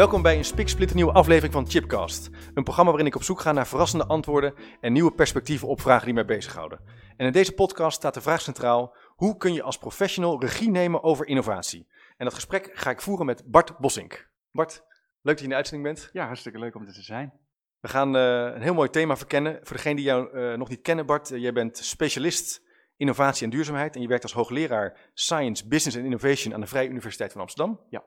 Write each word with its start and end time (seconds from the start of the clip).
Welkom 0.00 0.22
bij 0.22 0.36
een 0.36 0.44
spiksplinternieuwe 0.44 1.12
aflevering 1.12 1.52
van 1.52 1.68
Chipcast. 1.68 2.30
Een 2.54 2.62
programma 2.62 2.90
waarin 2.90 3.08
ik 3.08 3.16
op 3.16 3.22
zoek 3.22 3.40
ga 3.40 3.52
naar 3.52 3.66
verrassende 3.66 4.06
antwoorden 4.06 4.54
en 4.80 4.92
nieuwe 4.92 5.12
perspectieven 5.12 5.68
op 5.68 5.80
vragen 5.80 6.04
die 6.04 6.14
mij 6.14 6.24
bezighouden. 6.24 6.80
En 7.16 7.26
in 7.26 7.32
deze 7.32 7.52
podcast 7.52 7.96
staat 7.96 8.14
de 8.14 8.20
vraag 8.20 8.40
centraal: 8.40 8.96
hoe 9.16 9.36
kun 9.36 9.52
je 9.52 9.62
als 9.62 9.78
professional 9.78 10.40
regie 10.40 10.70
nemen 10.70 11.02
over 11.02 11.26
innovatie? 11.26 11.86
En 12.16 12.24
dat 12.24 12.34
gesprek 12.34 12.70
ga 12.72 12.90
ik 12.90 13.00
voeren 13.00 13.26
met 13.26 13.42
Bart 13.46 13.78
Bossink. 13.78 14.30
Bart, 14.50 14.72
leuk 14.72 14.84
dat 15.22 15.38
je 15.38 15.44
in 15.44 15.50
de 15.50 15.56
uitzending 15.56 15.94
bent. 15.94 16.10
Ja, 16.12 16.26
hartstikke 16.26 16.58
leuk 16.58 16.74
om 16.74 16.86
er 16.86 16.92
te 16.92 17.02
zijn. 17.02 17.32
We 17.80 17.88
gaan 17.88 18.16
uh, 18.16 18.54
een 18.54 18.62
heel 18.62 18.74
mooi 18.74 18.90
thema 18.90 19.16
verkennen. 19.16 19.58
Voor 19.62 19.76
degenen 19.76 19.96
die 19.96 20.06
jou 20.06 20.38
uh, 20.38 20.56
nog 20.56 20.68
niet 20.68 20.82
kennen, 20.82 21.06
Bart, 21.06 21.30
uh, 21.30 21.40
jij 21.40 21.52
bent 21.52 21.76
specialist 21.76 22.62
innovatie 22.96 23.44
en 23.44 23.50
duurzaamheid 23.50 23.94
en 23.94 24.00
je 24.00 24.08
werkt 24.08 24.22
als 24.22 24.32
hoogleraar 24.32 25.10
Science, 25.14 25.68
Business 25.68 25.96
and 25.96 26.06
Innovation 26.06 26.54
aan 26.54 26.60
de 26.60 26.66
Vrije 26.66 26.88
Universiteit 26.88 27.32
van 27.32 27.40
Amsterdam. 27.40 27.80
Ja. 27.90 28.04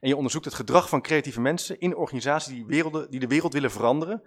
En 0.00 0.08
je 0.08 0.16
onderzoekt 0.16 0.44
het 0.44 0.54
gedrag 0.54 0.88
van 0.88 1.02
creatieve 1.02 1.40
mensen 1.40 1.78
in 1.80 1.96
organisaties 1.96 2.52
die, 2.52 2.66
werelden, 2.66 3.10
die 3.10 3.20
de 3.20 3.26
wereld 3.26 3.52
willen 3.52 3.70
veranderen 3.70 4.22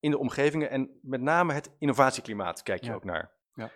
in 0.00 0.10
de 0.10 0.18
omgevingen. 0.18 0.70
En 0.70 0.98
met 1.02 1.20
name 1.20 1.52
het 1.52 1.70
innovatieklimaat 1.78 2.62
kijk 2.62 2.80
je 2.80 2.88
Ja. 2.88 2.94
ook 2.94 3.04
naar. 3.04 3.32
Ja. 3.54 3.70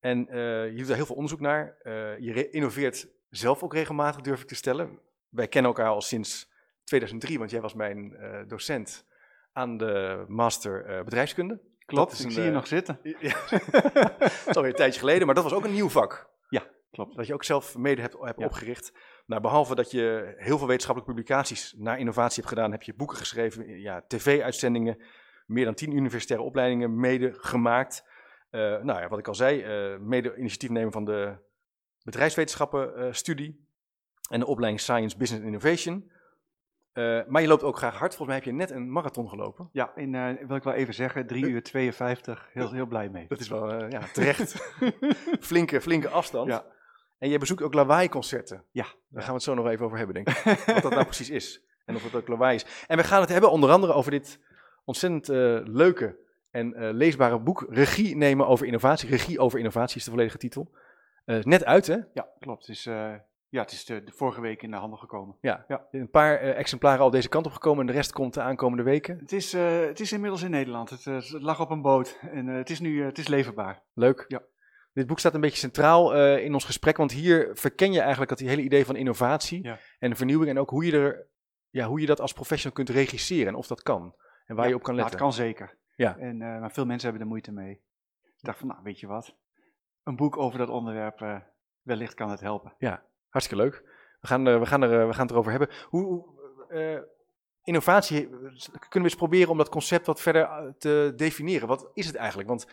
En 0.00 0.28
eh, 0.28 0.38
je 0.70 0.74
doet 0.76 0.86
daar 0.86 0.96
heel 0.96 1.06
veel 1.06 1.14
onderzoek 1.14 1.40
naar. 1.40 1.76
Eh, 1.82 2.18
je 2.18 2.50
innoveert 2.50 3.08
zelf 3.28 3.62
ook 3.62 3.72
regelmatig, 3.74 4.20
durf 4.20 4.40
ik 4.40 4.48
te 4.48 4.54
stellen. 4.54 5.00
Wij 5.28 5.48
kennen 5.48 5.70
elkaar 5.70 5.88
al 5.90 6.00
sinds 6.00 6.50
2003, 6.84 7.38
want 7.38 7.50
jij 7.50 7.60
was 7.60 7.74
mijn 7.74 8.14
eh, 8.16 8.40
docent 8.46 9.06
aan 9.52 9.76
de 9.76 10.24
master 10.28 11.04
bedrijfskunde. 11.04 11.60
Klopt, 11.86 12.10
Dat 12.10 12.18
is 12.18 12.20
ik 12.20 12.26
een, 12.26 12.32
zie 12.32 12.42
je 12.44 12.50
nog 12.50 12.66
zitten. 12.66 13.00
Ja, 13.20 13.36
dat 14.18 14.30
is 14.46 14.56
alweer 14.56 14.70
een 14.70 14.76
tijdje 14.76 15.00
geleden, 15.00 15.26
maar 15.26 15.34
dat 15.34 15.44
was 15.44 15.52
ook 15.52 15.64
een 15.64 15.72
nieuw 15.72 15.88
vak. 15.88 16.34
Klopt. 16.90 17.16
Dat 17.16 17.26
je 17.26 17.34
ook 17.34 17.44
zelf 17.44 17.76
mede 17.76 18.00
hebt, 18.00 18.16
hebt 18.20 18.38
Ja. 18.40 18.44
opgericht. 18.46 18.92
Nou, 19.26 19.42
behalve 19.42 19.74
dat 19.74 19.90
je 19.90 20.34
heel 20.36 20.58
veel 20.58 20.66
wetenschappelijke 20.66 21.14
publicaties 21.14 21.74
naar 21.76 21.98
innovatie 21.98 22.42
hebt 22.42 22.54
gedaan, 22.54 22.70
heb 22.70 22.82
je 22.82 22.94
boeken 22.94 23.16
geschreven, 23.16 23.80
ja, 23.80 24.04
tv-uitzendingen, 24.06 25.02
meer 25.46 25.64
dan 25.64 25.74
tien 25.74 25.96
universitaire 25.96 26.46
opleidingen 26.46 27.00
mede 27.00 27.32
gemaakt. 27.36 28.04
Eh, 28.50 28.60
nou 28.60 29.00
ja, 29.00 29.08
wat 29.08 29.18
ik 29.18 29.28
al 29.28 29.34
zei, 29.34 29.62
eh, 29.62 29.98
mede 29.98 30.36
initiatiefnemer 30.36 30.92
van 30.92 31.04
de 31.04 31.36
bedrijfswetenschappen 32.02 32.96
eh, 32.96 33.12
studie 33.12 33.68
en 34.30 34.40
de 34.40 34.46
opleiding 34.46 34.82
Science, 34.82 35.16
Business 35.16 35.44
Innovation. 35.44 36.14
Maar 37.28 37.42
je 37.42 37.48
loopt 37.48 37.62
ook 37.62 37.76
graag 37.76 37.98
hard. 37.98 38.16
Volgens 38.16 38.28
mij 38.28 38.36
heb 38.36 38.44
je 38.44 38.52
net 38.52 38.70
een 38.70 38.92
marathon 38.92 39.28
gelopen. 39.28 39.68
Ja, 39.72 39.96
in, 39.96 40.38
wil 40.46 40.56
ik 40.56 40.62
wel 40.62 40.72
even 40.72 40.94
zeggen, 40.94 41.26
3 41.26 41.48
uur 41.48 41.62
52, 41.62 42.48
heel, 42.52 42.72
heel 42.72 42.86
blij 42.86 43.08
mee. 43.08 43.26
Dat 43.28 43.40
is 43.40 43.48
wel 43.48 43.88
ja, 43.88 44.00
terecht. 44.12 44.54
flinke, 45.40 45.80
flinke 45.80 46.08
afstand. 46.08 46.48
Ja. 46.48 46.64
En 47.18 47.28
je 47.28 47.38
bezoekt 47.38 47.62
ook 47.62 47.74
lawaai-concerten. 47.74 48.64
Ja. 48.70 48.86
Daar 49.08 49.22
gaan 49.22 49.30
we 49.30 49.34
het 49.34 49.42
zo 49.42 49.54
nog 49.54 49.66
even 49.66 49.84
over 49.84 49.98
hebben, 49.98 50.14
denk 50.14 50.28
ik. 50.28 50.44
Wat 50.74 50.82
dat 50.82 50.92
nou 50.92 51.04
precies 51.04 51.30
is. 51.30 51.62
En 51.84 51.94
of 51.94 52.02
het 52.04 52.14
ook 52.14 52.28
lawaai 52.28 52.54
is. 52.54 52.66
En 52.86 52.96
we 52.96 53.04
gaan 53.04 53.20
het 53.20 53.30
hebben 53.30 53.50
onder 53.50 53.70
andere 53.70 53.92
over 53.92 54.10
dit 54.10 54.40
ontzettend 54.84 55.28
eh, 55.28 55.58
leuke 55.64 56.16
en 56.50 56.74
eh, 56.74 56.92
leesbare 56.92 57.38
boek. 57.38 57.66
Regie 57.68 58.16
nemen 58.16 58.46
over 58.46 58.66
innovatie. 58.66 59.08
Regie 59.08 59.38
over 59.38 59.58
innovatie 59.58 59.96
is 59.96 60.04
de 60.04 60.10
volledige 60.10 60.38
titel. 60.38 60.70
Eh, 61.24 61.42
net 61.42 61.64
uit, 61.64 61.86
hè? 61.86 61.96
Ja, 62.14 62.28
klopt. 62.38 62.66
Het 62.66 62.76
is, 62.76 62.84
ja, 63.48 63.62
het 63.62 63.72
is 63.72 63.84
de, 63.84 64.04
de 64.04 64.12
vorige 64.12 64.40
week 64.40 64.62
in 64.62 64.70
de 64.70 64.76
handel 64.76 64.98
gekomen. 64.98 65.36
Ja. 65.40 65.64
Ja. 65.68 65.86
Een 65.90 66.10
paar 66.10 66.38
exemplaren 66.38 67.00
al 67.00 67.10
deze 67.10 67.28
kant 67.28 67.46
op 67.46 67.52
gekomen. 67.52 67.80
En 67.80 67.86
de 67.86 67.92
rest 67.92 68.12
komt 68.12 68.34
de 68.34 68.40
aankomende 68.40 68.82
weken. 68.82 69.18
Het 69.18 69.32
is, 69.32 69.52
het 69.52 70.00
is 70.00 70.12
inmiddels 70.12 70.42
in 70.42 70.50
Nederland. 70.50 70.90
Het, 70.90 71.04
het 71.04 71.30
lag 71.30 71.60
op 71.60 71.70
een 71.70 71.82
boot 71.82 72.18
en 72.30 72.46
het 72.46 72.70
is 72.70 72.80
nu 72.80 73.04
het 73.04 73.18
is 73.18 73.28
leverbaar. 73.28 73.82
Leuk. 73.94 74.24
Ja. 74.28 74.42
Dit 74.96 75.06
boek 75.06 75.18
staat 75.18 75.34
een 75.34 75.40
beetje 75.40 75.58
centraal 75.58 76.14
eh, 76.14 76.44
in 76.44 76.54
ons 76.54 76.64
gesprek, 76.64 76.96
want 76.96 77.12
hier 77.12 77.50
verken 77.52 77.92
je 77.92 78.00
eigenlijk 78.00 78.28
dat 78.28 78.38
die 78.38 78.48
hele 78.48 78.62
idee 78.62 78.84
van 78.86 78.96
innovatie 78.96 79.62
Ja. 79.64 79.78
en 79.98 80.16
vernieuwing 80.16 80.50
en 80.50 80.58
ook 80.58 80.70
hoe 80.70 80.84
je, 80.84 80.92
er, 80.92 81.26
ja, 81.70 81.86
hoe 81.86 82.00
je 82.00 82.06
dat 82.06 82.20
als 82.20 82.32
professional 82.32 82.76
kunt 82.76 82.88
regisseren 82.88 83.46
en 83.46 83.54
of 83.54 83.66
dat 83.66 83.82
kan 83.82 84.14
en 84.46 84.54
waar 84.54 84.64
Ja, 84.64 84.70
je 84.70 84.76
op 84.76 84.82
kan 84.82 84.94
nou, 84.94 85.08
letten. 85.08 85.26
het 85.26 85.36
kan 85.36 85.44
zeker. 85.44 85.78
Ja. 85.94 86.16
En, 86.18 86.42
eh, 86.42 86.60
maar 86.60 86.72
veel 86.72 86.84
mensen 86.86 87.08
hebben 87.08 87.22
er 87.26 87.32
moeite 87.32 87.52
mee. 87.52 87.70
Ik 88.22 88.42
dacht 88.44 88.58
van, 88.58 88.68
nou, 88.68 88.80
weet 88.82 89.00
je 89.00 89.06
wat? 89.06 89.34
Een 90.02 90.16
boek 90.16 90.36
over 90.36 90.58
dat 90.58 90.68
onderwerp, 90.68 91.20
eh, 91.20 91.40
wellicht 91.82 92.14
kan 92.14 92.30
het 92.30 92.40
helpen. 92.40 92.74
Hartstikke 93.28 93.62
leuk. 93.62 93.82
We 94.20 94.26
gaan, 94.26 94.46
er, 94.46 94.60
we, 94.60 94.66
gaan 94.66 94.82
er, 94.82 95.06
we 95.06 95.12
gaan 95.12 95.22
het 95.22 95.30
erover 95.30 95.50
hebben. 95.50 95.68
Hoe, 95.88 96.24
innovatie, 97.62 98.28
kunnen 98.28 98.88
we 98.90 98.98
eens 99.00 99.14
proberen 99.14 99.50
om 99.50 99.58
dat 99.58 99.68
concept 99.68 100.06
wat 100.06 100.20
verder 100.20 100.74
te 100.78 101.12
definiëren? 101.16 101.68
Wat 101.68 101.90
is 101.94 102.06
het 102.06 102.14
eigenlijk? 102.14 102.48
Want 102.48 102.66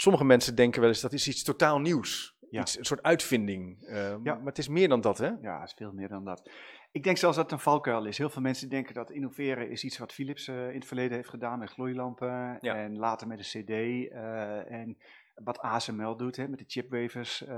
sommige 0.00 0.24
mensen 0.24 0.54
denken 0.54 0.80
wel 0.80 0.88
eens 0.88 1.00
dat 1.00 1.12
is 1.12 1.28
iets 1.28 1.42
totaal 1.42 1.78
nieuws. 1.80 2.36
Ja. 2.50 2.60
Iets, 2.60 2.78
een 2.78 2.84
soort 2.84 3.02
uitvinding. 3.02 3.82
Eh, 3.82 4.14
Ja. 4.22 4.34
Maar 4.34 4.44
het 4.46 4.58
is 4.58 4.68
meer 4.68 4.88
dan 4.88 5.00
dat, 5.00 5.18
hè? 5.18 5.30
Ja, 5.40 5.60
het 5.60 5.68
is 5.68 5.74
veel 5.76 5.92
meer 5.92 6.08
dan 6.08 6.24
dat. 6.24 6.50
Ik 6.92 7.02
denk 7.02 7.16
zelfs 7.16 7.36
dat 7.36 7.44
het 7.44 7.54
een 7.54 7.60
valkuil 7.60 8.04
is. 8.06 8.18
Heel 8.18 8.30
veel 8.30 8.42
mensen 8.42 8.68
denken 8.68 8.94
dat 8.94 9.10
innoveren 9.10 9.70
is 9.70 9.84
iets 9.84 9.98
wat 9.98 10.12
Philips 10.12 10.48
eh, 10.48 10.68
in 10.68 10.74
het 10.74 10.86
verleden 10.86 11.16
heeft 11.16 11.28
gedaan 11.28 11.58
met 11.58 11.70
gloeilampen 11.70 12.56
Ja. 12.60 12.74
en 12.74 12.98
later 12.98 13.26
met 13.26 13.38
de 13.38 13.44
CD 13.44 13.70
eh, 13.70 14.70
en 14.72 14.98
wat 15.34 15.58
ASML 15.58 16.16
doet 16.16 16.36
hè, 16.36 16.48
met 16.48 16.58
de 16.58 16.64
chipwafers, 16.66 17.42
eh, 17.42 17.48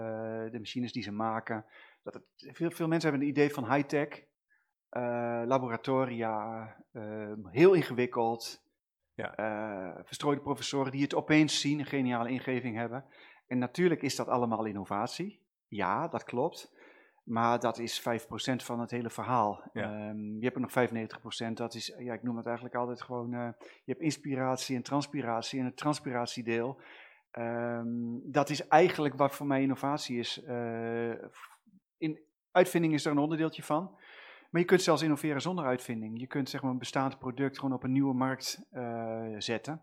de 0.51 0.59
machines 0.59 0.93
die 0.93 1.03
ze 1.03 1.13
maken. 1.13 1.65
Dat 2.03 2.15
het, 2.15 2.23
veel, 2.57 2.71
veel 2.71 2.89
mensen 2.89 3.09
hebben 3.11 3.27
een 3.29 3.33
idee 3.35 3.51
van 3.51 3.73
high-tech, 3.73 4.09
laboratoria, 5.47 6.77
eh, 6.93 7.33
heel 7.45 7.73
ingewikkeld. 7.75 8.63
Ja. 9.21 9.35
eh, 9.35 10.03
verstrooide 10.05 10.43
professoren 10.43 10.93
die 10.93 11.03
het 11.03 11.15
opeens 11.15 11.61
zien, 11.61 11.79
een 11.79 11.87
geniale 11.87 12.31
ingeving 12.31 12.77
hebben. 12.77 13.05
En 13.47 13.59
natuurlijk 13.59 14.03
is 14.03 14.17
dat 14.17 14.29
allemaal 14.29 14.65
innovatie. 14.65 15.41
Ja, 15.69 16.09
dat 16.09 16.25
klopt. 16.25 16.73
Maar 17.25 17.61
dat 17.61 17.79
is 17.79 18.01
5% 18.01 18.03
van 18.63 18.81
het 18.81 18.91
hele 18.91 19.11
verhaal. 19.11 19.63
Ja. 19.73 19.83
Ehm, 19.83 20.37
je 20.37 20.45
hebt 20.45 20.55
er 20.55 20.61
nog 20.61 20.73
95%, 20.73 21.57
dat 21.57 21.75
is, 21.75 21.95
ja, 21.99 22.13
ik 22.13 22.23
noem 22.23 22.37
het 22.37 22.47
eigenlijk 22.47 22.77
altijd 22.77 23.03
gewoon, 23.03 23.35
eh, 23.35 23.49
je 23.61 23.93
hebt 23.93 24.01
inspiratie 24.01 24.77
en 24.77 24.83
transpiratie. 24.83 25.59
En 25.59 25.65
het 25.65 25.77
transpiratiedeel, 25.77 26.81
ehm, 27.31 27.87
dat 28.23 28.51
is 28.51 28.69
eigenlijk 28.69 29.15
wat 29.15 29.35
voor 29.35 29.47
mij 29.47 29.63
innovatie 29.63 30.19
is. 30.19 30.43
Eh, 30.43 31.13
in, 31.99 32.21
uitvinding 32.53 32.95
is 32.95 33.05
er 33.05 33.11
een 33.11 33.19
onderdeeltje 33.19 33.63
van. 33.63 33.99
Maar 34.51 34.61
je 34.61 34.67
kunt 34.67 34.83
zelfs 34.83 35.03
innoveren 35.03 35.41
zonder 35.41 35.65
uitvinding. 35.65 36.21
Je 36.21 36.27
kunt 36.27 36.49
zeg 36.49 36.63
maar, 36.63 36.71
een 36.71 36.79
bestaand 36.79 37.19
product 37.19 37.59
gewoon 37.59 37.75
op 37.75 37.83
een 37.85 37.93
nieuwe 37.93 38.15
markt 38.15 38.67
eh, 38.71 39.35
zetten. 39.39 39.83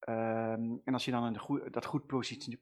Ehm, 0.00 0.76
en 0.84 0.92
als 0.92 1.04
je 1.04 1.10
dan 1.10 1.22
een 1.22 1.38
goe- 1.38 1.70
dat 1.70 1.84
goed 1.84 2.06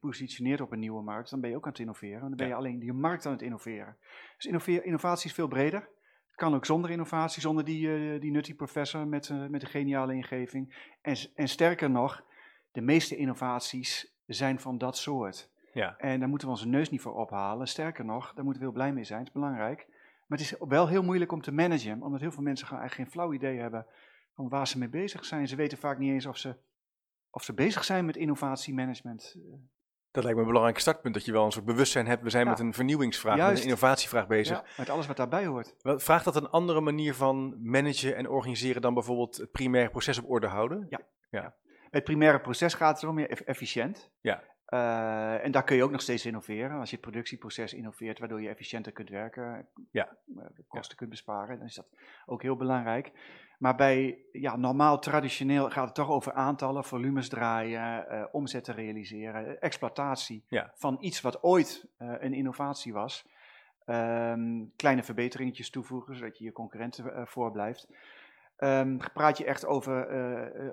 positioneert 0.00 0.60
op 0.60 0.72
een 0.72 0.78
nieuwe 0.78 1.02
markt, 1.02 1.30
dan 1.30 1.40
ben 1.40 1.50
je 1.50 1.56
ook 1.56 1.64
aan 1.64 1.70
het 1.70 1.80
innoveren. 1.80 2.20
Dan 2.20 2.36
ben 2.36 2.46
je 2.46 2.52
Ja. 2.52 2.58
alleen 2.58 2.78
die 2.78 2.92
markt 2.92 3.26
aan 3.26 3.32
het 3.32 3.42
innoveren. 3.42 3.96
Dus 4.36 4.66
innovatie 4.66 5.28
is 5.28 5.34
veel 5.34 5.48
breder. 5.48 5.80
Het 6.26 6.34
kan 6.44 6.54
ook 6.54 6.64
zonder 6.64 6.90
innovatie, 6.90 7.40
zonder 7.42 7.64
die, 7.64 7.94
eh, 8.14 8.20
die 8.20 8.30
nutty 8.30 8.54
professor 8.54 9.06
met, 9.06 9.28
eh, 9.30 9.46
met 9.46 9.62
een 9.62 9.68
geniale 9.68 10.14
ingeving. 10.14 10.90
En, 11.02 11.16
en 11.34 11.48
sterker 11.48 11.90
nog, 11.90 12.24
de 12.72 12.80
meeste 12.80 13.16
innovaties 13.16 14.14
zijn 14.26 14.60
van 14.60 14.78
dat 14.78 14.96
soort. 14.96 15.50
Ja. 15.72 15.96
En 15.98 16.18
daar 16.20 16.28
moeten 16.28 16.48
we 16.48 16.54
onze 16.54 16.68
neus 16.68 16.90
niet 16.90 17.00
voor 17.00 17.14
ophalen. 17.14 17.66
Sterker 17.68 18.04
nog, 18.04 18.34
daar 18.34 18.44
moeten 18.44 18.62
we 18.62 18.68
heel 18.68 18.76
blij 18.78 18.92
mee 18.92 19.04
zijn. 19.04 19.18
Het 19.18 19.28
is 19.28 19.34
belangrijk. 19.34 19.86
Maar 20.26 20.38
het 20.38 20.46
is 20.46 20.54
wel 20.68 20.88
heel 20.88 21.02
moeilijk 21.02 21.32
om 21.32 21.42
te 21.42 21.52
managen, 21.52 22.02
omdat 22.02 22.20
heel 22.20 22.32
veel 22.32 22.42
mensen 22.42 22.66
gewoon 22.66 22.82
eigenlijk 22.82 23.10
geen 23.10 23.20
flauw 23.20 23.34
idee 23.34 23.58
hebben 23.58 23.86
van 24.34 24.48
waar 24.48 24.66
ze 24.68 24.78
mee 24.78 24.88
bezig 24.88 25.24
zijn. 25.24 25.48
Ze 25.48 25.56
weten 25.56 25.78
vaak 25.78 25.98
niet 25.98 26.12
eens 26.12 26.26
of 26.26 26.36
ze, 26.36 26.56
of 27.30 27.42
ze 27.42 27.54
bezig 27.54 27.84
zijn 27.84 28.04
met 28.04 28.16
innovatiemanagement. 28.16 29.36
Dat 30.10 30.22
lijkt 30.24 30.38
me 30.38 30.44
een 30.44 30.52
belangrijk 30.52 30.78
startpunt, 30.80 31.14
dat 31.14 31.24
je 31.24 31.32
wel 31.32 31.44
een 31.44 31.52
soort 31.52 31.64
bewustzijn 31.64 32.06
hebt. 32.06 32.22
We 32.22 32.30
zijn 32.30 32.44
Ja. 32.44 32.50
met 32.50 32.58
een 32.60 32.72
vernieuwingsvraag, 32.74 33.36
met 33.36 33.58
een 33.58 33.62
innovatievraag 33.64 34.26
bezig. 34.26 34.56
Ja, 34.56 34.64
met 34.76 34.88
alles 34.90 35.06
wat 35.06 35.16
daarbij 35.16 35.46
hoort. 35.46 35.74
Vraagt 35.82 36.24
dat 36.24 36.36
een 36.36 36.48
andere 36.48 36.80
manier 36.80 37.14
van 37.14 37.56
managen 37.70 38.16
en 38.16 38.28
organiseren 38.28 38.82
dan 38.82 38.94
bijvoorbeeld 38.94 39.36
het 39.36 39.50
primaire 39.50 39.90
proces 39.90 40.18
op 40.18 40.30
orde 40.30 40.46
houden? 40.46 40.86
Het 41.90 42.04
primaire 42.04 42.40
proces 42.40 42.74
gaat 42.74 43.02
erom, 43.02 43.14
meer 43.14 43.30
eff- 43.30 43.40
efficiënt. 43.40 44.10
Ja. 44.20 44.42
Uh, 44.68 45.44
en 45.44 45.50
daar 45.50 45.64
kun 45.64 45.76
je 45.76 45.84
ook 45.84 45.90
nog 45.90 46.00
steeds 46.00 46.26
innoveren. 46.26 46.78
Als 46.78 46.90
je 46.90 46.96
het 46.96 47.04
productieproces 47.04 47.74
innoveert, 47.74 48.18
waardoor 48.18 48.42
je 48.42 48.48
efficiënter 48.48 48.92
kunt 48.92 49.08
werken, 49.08 49.66
ja. 49.90 50.16
de 50.26 50.64
kosten 50.68 50.96
kunt 50.96 51.10
besparen, 51.10 51.58
dan 51.58 51.66
is 51.66 51.74
dat 51.74 51.86
ook 52.26 52.42
heel 52.42 52.56
belangrijk. 52.56 53.12
Maar 53.58 53.74
bij 53.74 54.18
ja, 54.32 54.56
normaal, 54.56 54.98
traditioneel 54.98 55.70
gaat 55.70 55.84
het 55.84 55.94
toch 55.94 56.10
over 56.10 56.32
aantallen, 56.32 56.84
volumes 56.84 57.28
draaien, 57.28 58.06
uh, 58.10 58.24
omzetten 58.32 58.74
realiseren, 58.74 59.60
exploitatie 59.60 60.44
ja. 60.48 60.72
van 60.74 60.96
iets 61.00 61.20
wat 61.20 61.42
ooit 61.42 61.86
uh, 61.98 62.14
een 62.18 62.34
innovatie 62.34 62.92
was. 62.92 63.26
Um, 63.84 64.72
kleine 64.76 65.02
verbeteringetjes 65.02 65.70
toevoegen, 65.70 66.16
zodat 66.16 66.38
je 66.38 66.44
je 66.44 66.52
concurrenten 66.52 67.26
voorblijft. 67.28 67.88
Um, 68.58 68.98
praat 69.12 69.38
je 69.38 69.44
echt 69.44 69.66
over 69.66 70.08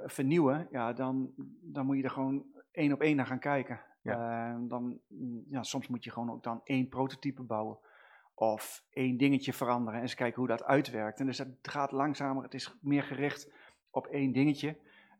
vernieuwen, 0.05 0.67
ja, 0.71 0.93
dan, 0.93 1.33
dan 1.61 1.85
moet 1.85 1.97
je 1.97 2.03
er 2.03 2.09
gewoon 2.09 2.45
één 2.73 2.93
op 2.93 3.01
één 3.01 3.15
naar 3.15 3.25
gaan 3.25 3.39
kijken. 3.39 3.81
Ja. 4.01 4.57
dan, 4.67 4.99
ja, 5.47 5.63
soms 5.63 5.87
moet 5.87 6.03
je 6.03 6.11
gewoon 6.11 6.31
ook 6.31 6.43
dan 6.43 6.61
één 6.63 6.87
prototype 6.87 7.41
bouwen 7.41 7.77
of 8.33 8.83
één 8.89 9.17
dingetje 9.17 9.53
veranderen 9.53 9.95
en 9.95 10.01
eens 10.01 10.15
kijken 10.15 10.39
hoe 10.39 10.47
dat 10.47 10.63
uitwerkt. 10.63 11.19
En 11.19 11.25
dus 11.25 11.37
het 11.37 11.57
gaat 11.61 11.91
langzamer, 11.91 12.43
het 12.43 12.53
is 12.53 12.77
meer 12.81 13.03
gericht 13.03 13.51
op 13.89 14.07
één 14.07 14.31
dingetje. 14.31 14.77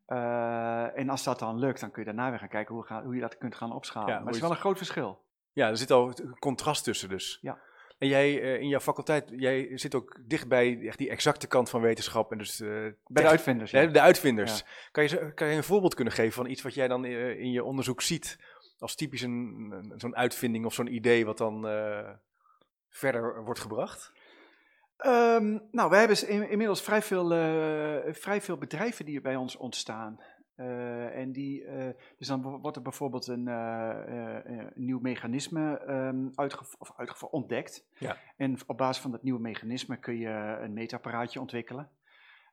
Uh, 0.08 0.98
en 0.98 1.10
als 1.10 1.24
dat 1.24 1.40
dan 1.40 1.60
lukt, 1.60 1.80
dan 1.80 1.92
kun 1.92 2.02
je 2.04 2.08
daarna 2.14 2.30
weer 2.30 2.40
gaan 2.40 2.48
kijken 2.48 2.76
hoe, 2.76 2.84
ga, 2.84 3.04
hoe 3.04 3.16
je 3.16 3.22
dat 3.22 3.38
kunt 3.38 3.56
gaan 3.56 3.74
opschalen. 3.74 4.10
Ja, 4.10 4.18
maar 4.18 4.26
het 4.26 4.36
is 4.36 4.42
wel 4.42 4.52
een 4.52 4.58
groot 4.58 4.78
verschil. 4.78 5.22
Ja, 5.52 5.70
er 5.70 5.78
zit 5.78 5.92
al 5.92 6.08
een 6.08 6.40
contrast 6.40 6.84
tussen 6.84 7.10
dus. 7.10 7.40
Ja. 7.42 7.60
En 8.04 8.10
jij 8.10 8.42
uh, 8.42 8.62
in 8.62 8.68
jouw 8.68 8.80
faculteit, 8.80 9.32
jij 9.36 9.78
zit 9.78 9.96
ook 9.96 10.20
dicht 10.28 10.48
bij 10.48 10.80
echt 10.88 10.98
die 10.98 11.10
exacte 11.10 11.48
kant 11.48 11.70
van 11.70 11.82
wetenschap. 11.82 12.32
En 12.32 12.38
dus, 12.38 12.62
uh, 12.62 12.70
bij 13.08 13.24
de 13.24 13.30
uitvinders. 13.30 13.72
Ja. 13.72 13.86
De 13.86 14.02
uitvinders. 14.02 14.58
Ja. 14.58 14.66
Kan, 14.92 15.04
je, 15.04 15.34
kan 15.34 15.48
je 15.48 15.56
een 15.56 15.64
voorbeeld 15.64 15.94
kunnen 15.94 16.14
geven 16.14 16.34
van 16.34 16.48
iets 16.48 16.62
wat 16.62 16.74
jij 16.74 16.88
dan 16.88 17.06
in 17.06 17.52
je 17.52 17.64
onderzoek 17.64 18.02
ziet 18.02 18.38
als 18.78 18.96
typisch 18.96 19.22
een, 19.22 19.68
een 19.72 20.00
zo'n 20.00 20.16
uitvinding 20.16 20.66
of 20.66 20.74
zo'n 20.74 20.94
idee 20.94 21.26
wat 21.26 21.38
dan 21.38 21.68
verder 22.90 23.44
wordt 23.44 23.60
gebracht? 23.60 24.12
Um, 25.06 25.62
nou, 25.72 25.90
we 25.90 25.96
hebben 25.96 26.30
in, 26.30 26.50
inmiddels 26.50 26.82
vrij 26.82 27.02
veel, 27.02 27.34
uh, 27.34 28.14
vrij 28.14 28.42
veel 28.42 28.58
bedrijven 28.58 29.06
die 29.06 29.16
er 29.16 29.22
bij 29.22 29.36
ons 29.36 29.56
ontstaan. 29.56 30.20
Uh, 30.58 31.16
en 31.16 31.32
die, 31.32 31.64
uh, 31.64 31.90
dus 32.18 32.28
dan 32.28 32.42
wordt 32.42 32.78
er 32.78 32.84
bijvoorbeeld 32.84 33.28
een, 33.28 33.48
een 33.48 34.72
nieuw 34.76 35.00
mechanisme 35.00 35.82
um, 35.90 36.32
of 36.78 37.24
ontdekt. 37.24 37.86
Ja. 37.98 38.18
En 38.38 38.58
op 38.68 38.78
basis 38.78 39.02
van 39.02 39.12
dat 39.12 39.24
nieuwe 39.24 39.40
mechanisme 39.40 39.98
kun 39.98 40.18
je 40.18 40.58
een 40.62 40.74
meetapparaatje 40.74 41.40
ontwikkelen. 41.40 41.90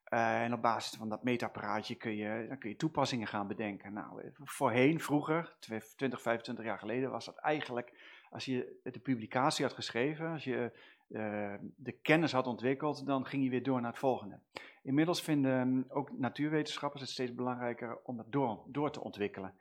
en 0.05 0.52
op 0.52 0.62
basis 0.62 0.99
van 0.99 1.08
dat 1.08 1.23
meetapparaatje 1.25 1.94
kun 1.94 2.17
je, 2.17 2.47
dan 2.49 2.58
kun 2.58 2.70
je 2.70 2.76
toepassingen 2.76 3.26
gaan 3.26 3.47
bedenken. 3.47 3.93
Nou, 3.93 4.31
voorheen, 4.35 5.00
vroeger, 5.00 5.56
20, 5.96 6.23
25 6.23 6.64
jaar 6.64 6.79
geleden, 6.79 7.11
was 7.11 7.25
dat 7.25 7.37
eigenlijk 7.37 7.93
als 8.31 8.44
je 8.44 8.81
de 8.82 8.99
publicatie 8.99 9.64
had 9.64 9.75
geschreven, 9.75 10.32
als 10.32 10.44
je 10.44 10.73
uh, 11.10 11.54
de 11.76 11.92
kennis 11.92 12.32
had 12.32 12.46
ontwikkeld, 12.46 13.06
dan 13.06 13.26
ging 13.26 13.44
je 13.44 13.50
weer 13.50 13.62
door 13.62 13.80
naar 13.80 13.90
het 13.90 13.98
volgende. 13.98 14.38
Inmiddels 14.82 15.22
vinden 15.22 15.84
ook 15.88 16.18
natuurwetenschappers 16.18 17.02
het 17.02 17.10
steeds 17.10 17.34
belangrijker 17.34 17.98
om 18.02 18.18
het 18.18 18.32
door, 18.32 18.62
door 18.66 18.90
te 18.90 19.00
ontwikkelen. 19.00 19.54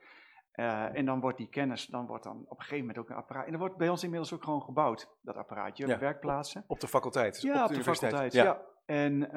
Uh, 0.56 0.96
en 0.96 1.06
dan 1.06 1.20
wordt 1.20 1.38
die 1.38 1.50
kennis, 1.50 1.86
dan 1.86 2.06
wordt 2.06 2.24
dan 2.24 2.38
op 2.48 2.58
een 2.58 2.64
gegeven 2.64 2.80
moment 2.80 2.98
ook 2.98 3.10
een 3.10 3.16
apparaat. 3.16 3.46
En 3.46 3.52
dat 3.52 3.60
wordt 3.60 3.78
bij 3.78 3.90
ons 3.90 4.04
inmiddels 4.04 4.34
ook 4.34 4.44
gewoon 4.44 4.62
gebouwd, 4.62 5.10
dat 5.22 5.36
apparaatje, 5.36 5.88
ja. 5.88 6.00
werkplaatsen. 6.00 6.64
Op 6.68 6.80
de 6.80 6.88
faculteit? 6.88 7.42
Ja, 7.42 7.64
op 7.64 7.70
de, 7.70 7.78
op 7.78 7.84
de 7.84 7.96
faculteit, 7.96 8.34
ja. 8.34 8.44
ja. 8.44 8.62
En 8.86 9.14
uh, 9.22 9.32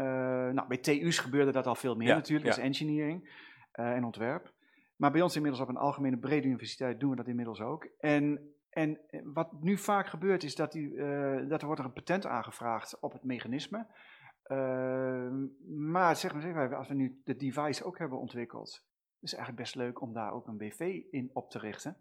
nou, 0.53 0.69
bij 0.69 0.79
TU's 0.79 1.19
gebeurde 1.19 1.53
dat 1.53 1.67
al 1.67 1.75
veel 1.75 1.97
meer 1.97 2.09
ja. 2.09 2.15
natuurlijk, 2.15 2.47
dat 2.47 2.59
is 2.59 2.65
engineering 2.65 3.31
en 3.73 4.05
ontwerp. 4.05 4.53
Maar 4.97 5.11
bij 5.13 5.23
ons 5.23 5.37
inmiddels 5.37 5.63
op 5.63 5.69
een 5.69 5.77
algemene 5.77 6.19
brede 6.19 6.47
universiteit 6.47 7.01
doen 7.01 7.11
we 7.11 7.17
dat 7.17 7.27
inmiddels 7.27 7.61
ook. 7.61 7.89
En 7.99 8.52
en 8.73 8.99
wat 9.25 9.63
nu 9.63 9.79
vaak 9.79 10.07
gebeurt 10.07 10.43
is 10.43 10.55
dat, 10.55 10.73
die, 10.73 10.93
uh, 10.93 11.49
dat 11.49 11.61
er 11.61 11.67
wordt 11.67 11.83
een 11.83 11.93
patent 11.93 12.27
aangevraagd 12.27 13.01
op 13.01 13.13
het 13.13 13.25
mechanisme. 13.25 13.87
Uh, 14.47 15.33
maar 15.67 16.17
zeg 16.17 16.33
maar, 16.33 16.43
zeg 16.43 16.55
maar, 16.55 16.77
als 16.77 16.89
we 16.89 16.95
nu 16.95 17.21
de 17.25 17.37
device 17.37 17.85
ook 17.85 17.99
hebben 17.99 18.19
ontwikkeld, 18.19 18.69
is 19.21 19.31
het 19.31 19.35
eigenlijk 19.41 19.57
best 19.57 19.75
leuk 19.75 20.01
om 20.01 20.13
daar 20.13 20.33
ook 20.33 20.47
een 20.47 20.57
BV 20.57 21.03
in 21.11 21.31
op 21.33 21.51
te 21.51 21.59
richten. 21.59 21.97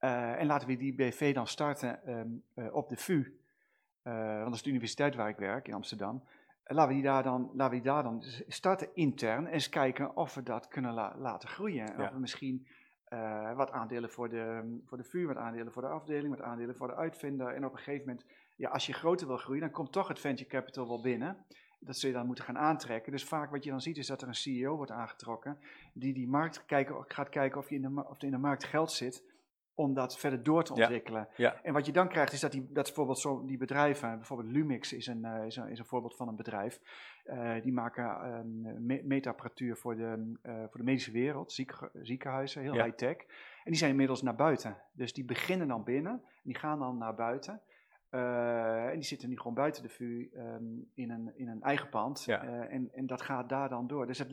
Uh, 0.00 0.40
en 0.40 0.46
laten 0.46 0.68
we 0.68 0.76
die 0.76 0.94
BV 0.94 1.34
dan 1.34 1.46
starten 1.46 2.10
um, 2.10 2.44
op 2.72 2.88
de 2.88 2.96
VU, 2.96 3.38
want 4.02 4.44
dat 4.44 4.54
is 4.54 4.62
de 4.62 4.70
universiteit 4.70 5.14
waar 5.14 5.28
ik 5.28 5.36
werk 5.36 5.68
in 5.68 5.74
Amsterdam. 5.74 6.24
laten 6.64 6.88
we 6.88 6.94
die 6.94 7.02
daar 7.02 7.22
dan, 7.22 7.50
laten 7.54 7.76
we 7.76 7.82
die 7.82 7.92
daar 7.92 8.02
dan 8.02 8.22
starten 8.46 8.94
intern 8.94 9.46
en 9.46 9.52
eens 9.52 9.68
kijken 9.68 10.16
of 10.16 10.34
we 10.34 10.42
dat 10.42 10.68
kunnen 10.68 10.92
la 10.92 11.14
laten 11.18 11.48
groeien. 11.48 11.86
Ja. 11.96 12.04
Of 12.04 12.10
we 12.10 12.18
misschien 12.18 12.66
uh, 13.12 13.52
wat 13.56 13.70
aandelen 13.70 14.10
voor 14.10 14.28
de, 14.28 14.78
voor 14.84 14.98
de 14.98 15.04
vuur, 15.04 15.26
wat 15.26 15.36
aandelen 15.36 15.72
voor 15.72 15.82
de 15.82 15.88
afdeling, 15.88 16.36
wat 16.36 16.44
aandelen 16.44 16.76
voor 16.76 16.86
de 16.86 16.94
uitvinder. 16.94 17.54
En 17.54 17.64
op 17.64 17.72
een 17.72 17.78
gegeven 17.78 18.06
moment, 18.06 18.24
ja, 18.56 18.70
als 18.70 18.86
je 18.86 18.92
groter 18.92 19.26
wil 19.26 19.36
groeien, 19.36 19.60
dan 19.60 19.70
komt 19.70 19.92
toch 19.92 20.08
het 20.08 20.18
venture 20.18 20.50
capital 20.50 20.88
wel 20.88 21.00
binnen. 21.00 21.36
Dat 21.78 21.96
zul 21.96 22.08
je 22.08 22.14
dan 22.14 22.26
moeten 22.26 22.44
gaan 22.44 22.58
aantrekken. 22.58 23.12
Dus 23.12 23.24
vaak 23.24 23.50
wat 23.50 23.64
je 23.64 23.70
dan 23.70 23.80
ziet 23.80 23.96
is 23.96 24.06
dat 24.06 24.22
er 24.22 24.28
een 24.28 24.34
CEO 24.34 24.76
wordt 24.76 24.90
aangetrokken 24.90 25.58
die 25.92 26.12
die 26.12 26.28
markt 26.28 26.64
kijken, 26.66 27.04
gaat 27.08 27.28
kijken 27.28 27.58
of, 27.58 27.68
je 27.68 27.74
in 27.74 27.82
de, 27.82 28.04
of 28.08 28.18
er 28.18 28.24
in 28.24 28.30
de 28.30 28.38
markt 28.38 28.64
geld 28.64 28.92
zit 28.92 29.24
om 29.80 29.94
dat 29.94 30.18
verder 30.18 30.42
door 30.42 30.64
te 30.64 30.72
ontwikkelen. 30.72 31.28
Ja, 31.36 31.52
ja. 31.52 31.62
En 31.62 31.72
wat 31.72 31.86
je 31.86 31.92
dan 31.92 32.08
krijgt 32.08 32.32
is 32.32 32.40
dat, 32.40 32.52
die, 32.52 32.68
dat 32.72 32.84
bijvoorbeeld 32.84 33.18
zo, 33.18 33.44
die 33.46 33.58
bedrijven, 33.58 34.16
bijvoorbeeld 34.16 34.52
Lumix 34.52 34.92
is 34.92 35.06
een, 35.06 35.24
uh, 35.24 35.46
is 35.46 35.56
een, 35.56 35.68
is 35.68 35.78
een 35.78 35.84
voorbeeld 35.84 36.16
van 36.16 36.28
een 36.28 36.36
bedrijf, 36.36 36.80
uh, 37.26 37.62
die 37.62 37.72
maken 37.72 38.34
um, 38.34 38.84
me 38.86 39.02
meetapparatuur 39.04 39.76
voor 39.76 39.96
de, 39.96 40.36
uh, 40.42 40.54
voor 40.54 40.78
de 40.78 40.82
medische 40.84 41.10
wereld, 41.12 41.52
ziek, 41.52 41.72
ziekenhuizen, 42.02 42.62
heel 42.62 42.74
Ja. 42.74 42.84
high-tech. 42.84 43.16
En 43.64 43.70
die 43.70 43.76
zijn 43.76 43.90
inmiddels 43.90 44.22
naar 44.22 44.34
buiten. 44.36 44.76
Dus 44.92 45.12
die 45.12 45.24
beginnen 45.24 45.68
dan 45.68 45.84
binnen, 45.84 46.12
en 46.12 46.20
die 46.42 46.58
gaan 46.58 46.78
dan 46.78 46.98
naar 46.98 47.14
buiten. 47.14 47.60
En 48.10 48.92
die 48.94 49.02
zitten 49.02 49.28
nu 49.28 49.36
gewoon 49.36 49.54
buiten 49.54 49.82
de 49.82 49.88
VU 49.88 50.30
um, 50.36 50.90
in, 50.94 51.10
een, 51.10 51.32
in 51.34 51.48
een 51.48 51.62
eigen 51.62 51.88
pand. 51.88 52.26
En, 52.28 52.88
en 52.92 53.06
dat 53.06 53.22
gaat 53.22 53.48
daar 53.48 53.68
dan 53.68 53.86
door. 53.86 54.06
Dus 54.06 54.18
het 54.18 54.32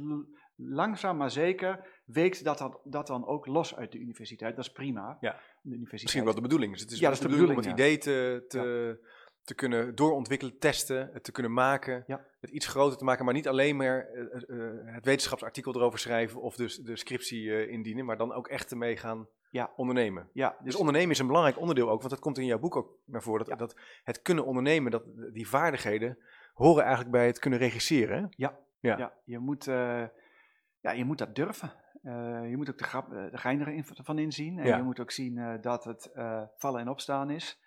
langzaam 0.57 1.17
maar 1.17 1.31
zeker 1.31 1.87
weekt 2.05 2.43
dat, 2.43 2.57
dan, 2.57 2.79
dat 2.83 3.07
dan 3.07 3.25
ook 3.27 3.45
los 3.45 3.75
uit 3.75 3.91
de 3.91 3.97
universiteit. 3.99 4.55
Dat 4.55 4.65
is 4.65 4.71
prima. 4.71 5.17
Ja. 5.19 5.31
De 5.31 5.39
universiteit. 5.69 6.01
Misschien 6.01 6.23
wel 6.23 6.35
de 6.35 6.41
bedoeling. 6.41 6.71
Dus 6.73 6.81
het 6.81 6.91
is 6.91 6.99
Ja, 6.99 7.03
dat 7.09 7.13
is 7.13 7.19
de 7.19 7.25
de 7.27 7.31
bedoeling 7.33 7.59
om 7.59 7.65
het 7.65 7.73
idee 7.79 7.97
te, 7.97 8.45
te, 8.47 8.99
te 9.43 9.55
kunnen 9.55 9.95
doorontwikkelen, 9.95 10.57
testen, 10.59 11.09
het 11.13 11.23
te 11.23 11.31
kunnen 11.31 11.53
maken, 11.53 12.03
Ja. 12.07 12.25
het 12.39 12.49
iets 12.49 12.67
groter 12.67 12.97
te 12.97 13.03
maken, 13.03 13.25
maar 13.25 13.33
niet 13.33 13.47
alleen 13.47 13.75
maar 13.75 14.07
eh, 14.07 14.21
eh, 14.21 14.69
het 14.85 15.05
wetenschapsartikel 15.05 15.75
erover 15.75 15.99
schrijven 15.99 16.41
of 16.41 16.55
dus 16.55 16.77
de 16.77 16.95
scriptie 16.97 17.51
eh, 17.51 17.71
indienen, 17.71 18.05
maar 18.05 18.17
dan 18.17 18.33
ook 18.33 18.47
echt 18.47 18.71
ermee 18.71 18.97
gaan 18.97 19.27
Ja. 19.49 19.71
ondernemen. 19.75 20.29
Ja, 20.33 20.49
Dus 20.49 20.63
dus 20.65 20.75
ondernemen 20.75 21.11
is 21.11 21.19
een 21.19 21.27
belangrijk 21.27 21.59
onderdeel 21.59 21.89
ook, 21.89 21.99
want 21.99 22.09
dat 22.09 22.19
komt 22.19 22.37
in 22.37 22.45
jouw 22.45 22.59
boek 22.59 22.75
ook 22.75 22.97
naar 23.05 23.21
voren. 23.21 23.45
Dat, 23.45 23.59
dat 23.59 23.75
het 24.03 24.21
kunnen 24.21 24.45
ondernemen, 24.45 24.91
dat, 24.91 25.03
die 25.33 25.47
vaardigheden 25.47 26.17
horen 26.53 26.81
eigenlijk 26.83 27.11
bij 27.11 27.25
het 27.25 27.39
kunnen 27.39 27.59
regisseren. 27.59 28.27
Ja. 28.35 28.59
Ja. 28.79 28.97
Ja, 28.97 29.13
je, 29.23 29.39
moet, 29.39 29.67
eh, 29.67 30.03
ja, 30.81 30.91
je 30.91 31.05
moet 31.05 31.17
dat 31.17 31.35
durven. 31.35 31.71
Eh, 32.07 32.49
je 32.49 32.57
moet 32.57 32.69
ook 32.69 32.77
de, 32.77 32.83
grap, 32.83 33.13
eh, 33.13 33.31
de 33.31 33.37
gein 33.37 33.59
erin 33.59 33.85
van 33.85 34.17
inzien. 34.17 34.59
En 34.59 34.65
Ja. 34.65 34.77
je 34.77 34.83
moet 34.83 34.99
ook 34.99 35.11
zien 35.11 35.37
eh, 35.37 35.53
dat 35.61 35.83
het 35.83 36.11
vallen 36.57 36.81
en 36.81 36.89
opstaan 36.89 37.29
is. 37.29 37.61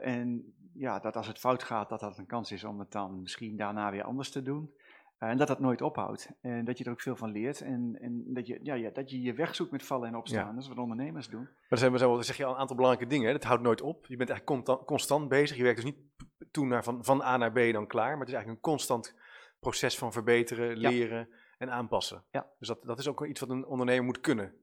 En 0.00 0.54
ja, 0.74 0.98
dat 0.98 1.16
als 1.16 1.26
het 1.26 1.38
fout 1.38 1.62
gaat, 1.62 1.88
dat 1.88 2.00
dat 2.00 2.18
een 2.18 2.26
kans 2.26 2.52
is 2.52 2.64
om 2.64 2.78
het 2.78 2.90
dan 2.92 3.20
misschien 3.20 3.56
daarna 3.56 3.90
weer 3.90 4.02
anders 4.02 4.30
te 4.30 4.42
doen. 4.42 4.72
En 5.18 5.36
dat 5.36 5.48
dat 5.48 5.60
nooit 5.60 5.82
ophoudt. 5.82 6.30
En 6.40 6.64
dat 6.64 6.78
je 6.78 6.84
er 6.84 6.90
ook 6.90 7.00
veel 7.00 7.16
van 7.16 7.30
leert. 7.30 7.60
En, 7.60 7.96
en 8.00 8.24
dat, 8.26 8.46
je, 8.46 8.58
ja, 8.62 8.74
ja, 8.74 8.90
dat 8.90 9.10
je 9.10 9.20
je 9.20 9.32
weg 9.34 9.54
zoekt 9.54 9.70
met 9.70 9.82
vallen 9.82 10.08
en 10.08 10.16
opstaan. 10.16 10.46
Ja. 10.46 10.52
Dat 10.52 10.62
is 10.62 10.68
wat 10.68 10.78
ondernemers 10.78 11.28
doen. 11.28 11.42
Maar 11.42 11.50
er 11.68 11.78
zijn, 11.78 11.92
er 11.92 11.98
zijn 11.98 12.10
wel, 12.10 12.22
zeg 12.22 12.36
je 12.36 12.44
al 12.44 12.52
een 12.52 12.58
aantal 12.58 12.76
belangrijke 12.76 13.10
dingen. 13.14 13.26
Hè? 13.28 13.32
Het 13.32 13.44
houdt 13.44 13.62
nooit 13.62 13.80
op. 13.80 14.06
Je 14.06 14.16
bent 14.16 14.30
eigenlijk 14.30 14.86
constant, 14.86 15.28
bezig. 15.28 15.56
Je 15.56 15.62
werkt 15.62 15.82
dus 15.82 15.92
niet 15.92 16.00
toe 16.50 16.66
naar 16.66 16.84
van, 16.84 17.04
van 17.04 17.22
A 17.22 17.36
naar 17.36 17.52
B 17.52 17.72
dan 17.72 17.86
klaar. 17.86 18.10
Maar 18.10 18.18
het 18.18 18.28
is 18.28 18.34
eigenlijk 18.34 18.64
een 18.64 18.72
constant 18.72 19.14
proces 19.60 19.98
van 19.98 20.12
verbeteren, 20.12 20.80
Ja. 20.80 21.26
En 21.58 21.70
aanpassen. 21.70 22.24
Ja. 22.30 22.46
Dus 22.58 22.68
dat, 22.68 22.82
dat 22.82 22.98
is 22.98 23.08
ook 23.08 23.18
wel 23.18 23.28
iets 23.28 23.40
wat 23.40 23.50
een 23.50 23.66
ondernemer 23.66 24.04
moet 24.04 24.20
kunnen. 24.20 24.54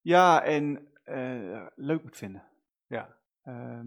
Ja, 0.00 0.42
en 0.42 0.88
eh, 1.04 1.66
leuk 1.74 2.02
moet 2.02 2.16
vinden. 2.16 2.42
Ja. 2.86 3.16
Ehm, 3.42 3.86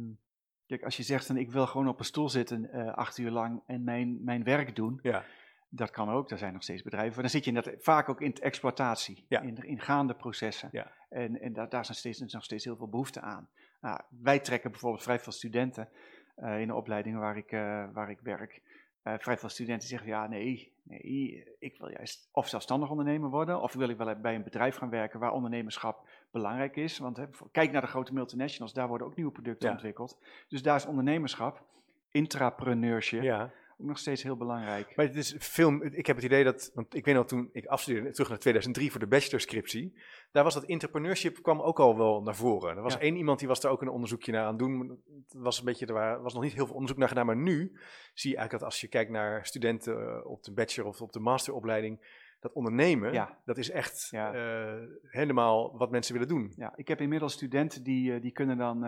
kijk, 0.65 0.83
als 0.83 0.97
je 0.97 1.03
zegt, 1.03 1.25
van, 1.25 1.37
ik 1.37 1.51
wil 1.51 1.67
gewoon 1.67 1.87
op 1.87 1.99
een 1.99 2.05
stoel 2.05 2.29
zitten 2.29 2.71
eh, 2.71 2.93
acht 2.93 3.17
uur 3.17 3.31
lang 3.31 3.63
en 3.65 3.83
mijn, 3.83 4.23
mijn 4.23 4.43
werk 4.43 4.75
doen. 4.75 4.99
Ja. 5.01 5.23
Dat 5.69 5.91
kan 5.91 6.09
ook, 6.09 6.31
er 6.31 6.37
zijn 6.37 6.53
nog 6.53 6.63
steeds 6.63 6.81
bedrijven. 6.81 7.13
Maar 7.13 7.21
dan 7.21 7.31
zit 7.31 7.43
je 7.43 7.51
in 7.51 7.61
dat, 7.61 7.83
vaak 7.83 8.09
ook 8.09 8.21
in 8.21 8.33
de 8.33 8.41
exploitatie, 8.41 9.25
Ja. 9.29 9.41
in, 9.41 9.55
in 9.55 9.79
gaande 9.81 10.15
processen. 10.15 10.69
Ja. 10.71 10.91
En, 11.09 11.41
en 11.41 11.53
daar, 11.53 11.69
daar 11.69 11.85
nog 11.87 11.97
steeds, 11.97 12.21
is 12.21 12.33
nog 12.33 12.43
steeds 12.43 12.65
heel 12.65 12.75
veel 12.75 12.89
behoefte 12.89 13.21
aan. 13.21 13.49
Nou, 13.81 13.99
wij 14.09 14.39
trekken 14.39 14.71
bijvoorbeeld 14.71 15.03
vrij 15.03 15.19
veel 15.19 15.31
studenten 15.31 15.89
eh, 16.35 16.59
in 16.59 16.67
de 16.67 16.75
opleidingen 16.75 17.19
waar 17.19 17.37
ik, 17.37 17.51
waar 17.93 18.09
ik 18.09 18.19
werk. 18.19 18.61
Eh, 19.03 19.13
vrij 19.17 19.37
veel 19.37 19.49
studenten 19.49 19.87
zeggen, 19.87 20.07
ja 20.07 20.27
nee, 20.27 20.71
nee, 20.83 21.43
ik 21.59 21.77
wil 21.77 21.89
juist 21.89 22.29
of 22.31 22.47
zelfstandig 22.47 22.89
ondernemer 22.89 23.29
worden, 23.29 23.61
of 23.61 23.73
wil 23.73 23.89
ik 23.89 23.97
wel 23.97 24.15
bij 24.15 24.35
een 24.35 24.43
bedrijf 24.43 24.75
gaan 24.75 24.89
werken 24.89 25.19
waar 25.19 25.31
ondernemerschap 25.31 26.07
belangrijk 26.31 26.75
is. 26.75 26.97
Want 26.97 27.17
hè, 27.17 27.25
kijk 27.51 27.71
naar 27.71 27.81
de 27.81 27.87
grote 27.87 28.13
multinationals, 28.13 28.73
daar 28.73 28.87
worden 28.87 29.07
ook 29.07 29.15
nieuwe 29.15 29.31
producten 29.31 29.67
Ja. 29.67 29.73
ontwikkeld. 29.73 30.17
Dus 30.47 30.61
daar 30.61 30.75
is 30.75 30.85
ondernemerschap, 30.85 31.63
intrapreneurship, 32.11 33.21
ja. 33.21 33.51
Ook 33.77 33.87
nog 33.87 33.97
steeds 33.97 34.23
heel 34.23 34.37
belangrijk. 34.37 34.95
Maar 34.95 35.05
het 35.05 35.15
is 35.15 35.35
film, 35.39 35.81
ik 35.83 36.05
heb 36.05 36.15
het 36.15 36.25
idee 36.25 36.43
dat, 36.43 36.71
want 36.73 36.95
ik 36.95 37.05
weet 37.05 37.15
nog 37.15 37.25
toen 37.27 37.49
ik 37.51 37.65
afstudeerde, 37.65 38.11
terug 38.11 38.29
naar 38.29 38.39
2003 38.39 38.91
voor 38.91 38.99
de 38.99 39.07
bachelorscriptie, 39.07 39.99
daar 40.31 40.43
was 40.43 40.53
dat 40.53 40.65
entrepreneurship 40.65 41.41
kwam 41.41 41.61
ook 41.61 41.79
al 41.79 41.97
wel 41.97 42.21
naar 42.21 42.35
voren. 42.35 42.75
Er 42.77 42.83
was 42.83 42.93
Ja. 42.93 42.99
één 42.99 43.15
iemand 43.15 43.39
die 43.39 43.47
was 43.47 43.61
daar 43.61 43.71
ook 43.71 43.81
een 43.81 43.89
onderzoekje 43.89 44.31
naar 44.31 44.41
aan 44.43 44.47
het 44.49 44.59
doen. 44.59 45.01
Het 45.27 45.33
was 45.41 45.59
een 45.59 45.65
beetje, 45.65 45.85
er 45.85 45.93
wa- 45.93 46.19
was 46.21 46.33
nog 46.33 46.43
niet 46.43 46.53
heel 46.53 46.65
veel 46.65 46.75
onderzoek 46.75 46.97
naar 46.99 47.07
gedaan, 47.07 47.25
maar 47.25 47.37
nu 47.37 47.71
zie 48.13 48.29
je 48.31 48.37
eigenlijk 48.37 48.51
dat 48.51 48.63
als 48.63 48.81
je 48.81 48.87
kijkt 48.87 49.11
naar 49.11 49.45
studenten 49.45 50.07
eh, 50.07 50.25
op 50.25 50.43
de 50.43 50.53
bachelor 50.53 50.89
of 50.89 51.01
op 51.01 51.11
de 51.11 51.19
masteropleiding, 51.19 52.21
dat 52.39 52.53
ondernemen, 52.53 53.13
Ja. 53.13 53.37
dat 53.45 53.57
is 53.57 53.69
echt 53.69 54.07
Ja. 54.11 54.33
eh, 54.33 54.81
helemaal 55.01 55.77
wat 55.77 55.91
mensen 55.91 56.13
willen 56.13 56.27
doen. 56.27 56.53
Ja, 56.55 56.73
ik 56.75 56.87
heb 56.87 57.01
inmiddels 57.01 57.33
studenten 57.33 57.83
die, 57.83 58.13
eh, 58.13 58.21
die 58.21 58.31
kunnen 58.31 58.57
dan 58.57 58.79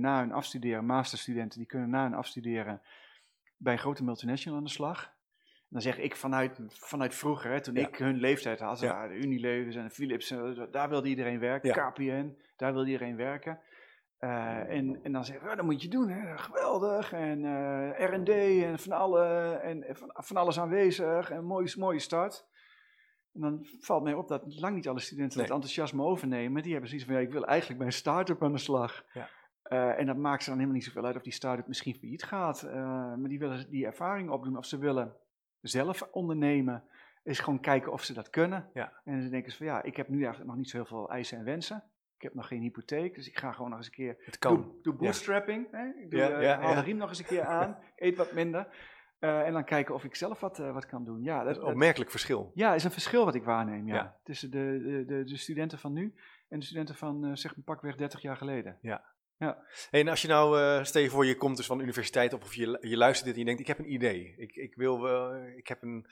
na 0.00 0.18
hun 0.20 0.32
afstuderen, 0.32 0.84
masterstudenten, 0.84 1.58
die 1.58 1.68
kunnen 1.68 1.90
na 1.90 2.02
hun 2.02 2.14
afstuderen 2.14 2.80
bij 3.58 3.72
een 3.72 3.78
grote 3.78 4.04
multinational 4.04 4.58
aan 4.58 4.64
de 4.64 4.70
slag. 4.70 5.16
Dan 5.68 5.80
zeg 5.80 5.98
ik 5.98 6.16
vanuit, 6.16 6.60
vanuit 6.68 7.14
vroeger, 7.14 7.50
hè, 7.50 7.60
toen 7.60 7.74
Ja. 7.74 7.88
ik 7.88 7.96
hun 7.96 8.16
leeftijd 8.16 8.60
had, 8.60 8.80
Ja. 8.80 9.08
de 9.08 9.14
Unilevers 9.14 9.76
en 9.76 9.84
de 9.84 9.90
Philips, 9.90 10.30
eh, 10.30 10.62
daar 10.70 10.88
wilde 10.88 11.08
iedereen 11.08 11.38
werken, 11.38 11.68
Ja. 11.74 11.90
KPN, 11.90 12.36
daar 12.56 12.72
wilde 12.72 12.90
iedereen 12.90 13.16
werken. 13.16 13.60
Eh, 14.18 14.70
en, 14.76 15.00
en 15.02 15.12
dan 15.12 15.24
zeg 15.24 15.36
ik, 15.36 15.42
"Ja, 15.42 15.54
dat 15.54 15.64
moet 15.64 15.82
je 15.82 15.88
doen, 15.88 16.08
hè, 16.08 16.38
geweldig, 16.38 17.12
en 17.12 17.44
eh, 17.44 18.04
R&D 18.10 18.28
en 18.64 18.78
van, 18.78 18.92
alle, 18.92 19.24
en 19.62 19.82
en 19.82 19.96
van, 19.96 20.10
van 20.14 20.36
alles 20.36 20.58
aanwezig, 20.60 21.30
en 21.30 21.44
mooie, 21.44 21.72
mooie 21.78 21.98
start. 21.98 22.46
En 23.32 23.40
dan 23.40 23.66
valt 23.80 24.02
mij 24.02 24.14
op 24.14 24.28
dat 24.28 24.42
lang 24.60 24.74
niet 24.74 24.88
alle 24.88 25.00
studenten 25.00 25.36
Nee. 25.36 25.46
het 25.46 25.54
enthousiasme 25.54 26.02
overnemen. 26.02 26.62
Die 26.62 26.70
hebben 26.72 26.88
zoiets 26.90 27.06
van, 27.06 27.16
ja, 27.16 27.20
ik 27.20 27.32
wil 27.32 27.46
eigenlijk 27.46 27.78
bij 27.78 27.86
een 27.88 27.92
start-up 27.94 28.42
aan 28.42 28.52
de 28.52 28.58
slag. 28.58 29.04
Ja. 29.12 29.28
Eh, 29.68 29.98
en 29.98 30.06
dat 30.06 30.16
maakt 30.16 30.42
ze 30.42 30.48
dan 30.48 30.58
helemaal 30.58 30.78
niet 30.80 30.86
zoveel 30.88 31.04
uit 31.04 31.16
of 31.16 31.22
die 31.22 31.32
start-up 31.32 31.66
misschien 31.66 31.94
failliet 31.94 32.22
gaat. 32.22 32.62
eh, 32.62 32.74
maar 33.14 33.28
die 33.28 33.38
willen 33.38 33.70
die 33.70 33.86
ervaring 33.86 34.30
opdoen 34.30 34.56
of 34.56 34.64
ze 34.66 34.78
willen 34.78 35.14
zelf 35.60 36.02
ondernemen. 36.10 36.84
Is 37.22 37.38
gewoon 37.38 37.60
kijken 37.60 37.92
of 37.92 38.02
ze 38.02 38.14
dat 38.14 38.30
kunnen. 38.30 38.70
Ja. 38.74 38.92
En 39.04 39.20
dan 39.20 39.30
denken 39.30 39.50
ze 39.52 39.56
van, 39.56 39.66
ja, 39.66 39.82
ik 39.82 39.96
heb 39.96 40.08
nu 40.08 40.16
eigenlijk 40.18 40.46
nog 40.46 40.56
niet 40.56 40.68
zo 40.70 40.76
heel 40.76 40.86
veel 40.86 41.10
eisen 41.10 41.38
en 41.38 41.44
wensen. 41.44 41.84
Ik 42.16 42.22
heb 42.22 42.34
nog 42.34 42.46
geen 42.48 42.60
hypotheek, 42.60 43.14
dus 43.14 43.28
ik 43.28 43.38
ga 43.38 43.52
gewoon 43.52 43.68
nog 43.70 43.78
eens 43.78 43.86
een 43.86 43.92
keer 43.92 44.16
Het 44.18 44.38
kan. 44.38 44.54
Doe, 44.56 44.82
doe 44.82 44.94
bootstrapping. 44.94 45.68
Hè? 45.70 45.86
Ik 45.86 46.10
doe, 46.10 46.20
Ja, 46.20 46.28
eh, 46.30 46.42
ja, 46.42 46.58
haal 46.60 46.68
ja. 46.70 46.74
de 46.74 46.80
riem 46.80 46.96
nog 46.96 47.08
eens 47.08 47.18
een 47.18 47.24
keer 47.24 47.44
aan. 47.58 47.78
Eet 47.96 48.16
wat 48.16 48.32
minder. 48.32 48.68
en 49.18 49.52
dan 49.52 49.64
kijken 49.64 49.94
of 49.94 50.04
ik 50.04 50.14
zelf 50.14 50.40
wat, 50.40 50.58
wat 50.58 50.86
kan 50.86 51.04
doen. 51.04 51.22
Ja, 51.22 51.42
Dat 51.44 51.56
is 51.56 51.62
een 51.62 51.68
opmerkelijk 51.68 52.10
verschil. 52.10 52.50
ja, 52.54 52.74
is 52.74 52.84
een 52.84 52.90
verschil 52.90 53.24
wat 53.24 53.34
ik 53.34 53.44
waarneem. 53.44 53.86
Ja. 53.86 53.94
Ja. 53.94 54.16
Tussen 54.22 54.50
de, 54.50 54.80
de, 54.84 55.04
de, 55.04 55.24
de 55.24 55.36
studenten 55.36 55.78
van 55.78 55.92
nu 55.92 56.14
en 56.48 56.58
de 56.58 56.64
studenten 56.64 56.94
van 56.94 57.36
zeg 57.36 57.56
maar 57.56 57.64
pakweg 57.64 57.96
30 57.96 58.20
jaar 58.20 58.36
geleden. 58.36 58.78
Hey, 59.38 60.00
en 60.00 60.08
als 60.08 60.22
je 60.22 60.28
nou, 60.28 60.60
eh, 60.60 60.84
stel 60.84 61.02
je 61.02 61.10
voor, 61.10 61.26
je 61.26 61.36
komt 61.36 61.56
dus 61.56 61.66
van 61.66 61.76
de 61.76 61.82
universiteit 61.82 62.32
op 62.32 62.42
of 62.42 62.54
je, 62.54 62.78
je 62.80 62.96
luistert 62.96 63.24
dit 63.26 63.34
en 63.34 63.40
je 63.40 63.46
denkt, 63.46 63.60
ik 63.60 63.66
heb 63.66 63.78
een 63.78 63.92
idee. 63.92 64.34
Ik, 64.36 64.56
ik, 64.56 64.74
wil, 64.74 65.00
wel, 65.00 65.34
ik 65.56 65.66
heb 65.68 65.82
een, 65.82 66.06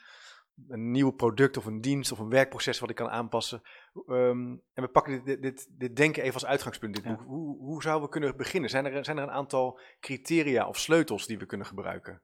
een 0.67 0.91
nieuw 0.91 1.11
product 1.11 1.57
of 1.57 1.65
een 1.65 1.81
dienst 1.81 2.11
of 2.11 2.19
een 2.19 2.29
werkproces 2.29 2.79
wat 2.79 2.89
ik 2.89 2.95
kan 2.95 3.09
aanpassen. 3.09 3.61
Ehm, 4.07 4.55
en 4.73 4.83
we 4.83 4.87
pakken 4.87 5.13
dit, 5.13 5.25
dit, 5.25 5.41
dit, 5.41 5.67
dit 5.79 5.95
denken 5.95 6.21
even 6.21 6.33
als 6.33 6.45
uitgangspunt, 6.45 6.95
dit 6.95 7.03
Ja. 7.03 7.09
boek. 7.09 7.21
Hoe, 7.25 7.57
hoe 7.57 7.81
zouden 7.81 8.05
we 8.05 8.11
kunnen 8.11 8.37
beginnen? 8.37 8.69
Zijn 8.69 8.85
er, 8.85 9.05
zijn 9.05 9.17
er 9.17 9.23
een 9.23 9.31
aantal 9.31 9.79
criteria 9.99 10.67
of 10.67 10.77
sleutels 10.77 11.25
die 11.25 11.37
we 11.37 11.45
kunnen 11.45 11.67
gebruiken? 11.67 12.21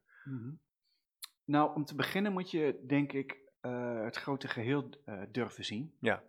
Nou, 1.45 1.75
om 1.75 1.85
te 1.85 1.95
beginnen 1.95 2.33
moet 2.33 2.51
je, 2.51 2.83
denk 2.87 3.11
ik, 3.11 3.37
eh, 3.61 4.03
het 4.03 4.15
grote 4.15 4.47
geheel 4.47 4.89
eh, 5.05 5.21
durven 5.31 5.65
zien. 5.65 5.95
Ja. 5.99 6.23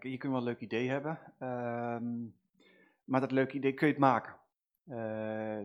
Je 0.00 0.16
kunt 0.18 0.22
wel 0.32 0.36
een 0.36 0.42
leuk 0.42 0.60
idee 0.60 0.88
hebben, 0.88 1.18
ehm, 1.38 2.04
maar 3.06 3.20
dat 3.20 3.30
leuke 3.32 3.56
idee 3.56 3.72
kun 3.72 3.86
je 3.86 3.92
het 3.92 4.02
maken. 4.02 4.36
Eh, 4.86 5.60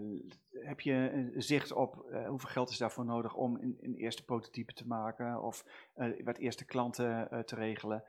heb 0.51 0.79
je 0.79 0.93
een 0.93 1.41
zicht 1.41 1.71
op 1.71 2.05
eh, 2.09 2.27
hoeveel 2.27 2.49
geld 2.49 2.69
is 2.69 2.77
daarvoor 2.77 3.05
nodig 3.05 3.35
om 3.35 3.55
een, 3.55 3.77
een 3.81 3.95
eerste 3.95 4.25
prototype 4.25 4.73
te 4.73 4.87
maken 4.87 5.41
of 5.41 5.65
eh, 5.93 6.23
wat 6.23 6.37
eerste 6.37 6.65
klanten 6.65 7.43
te 7.45 7.55
regelen? 7.55 8.03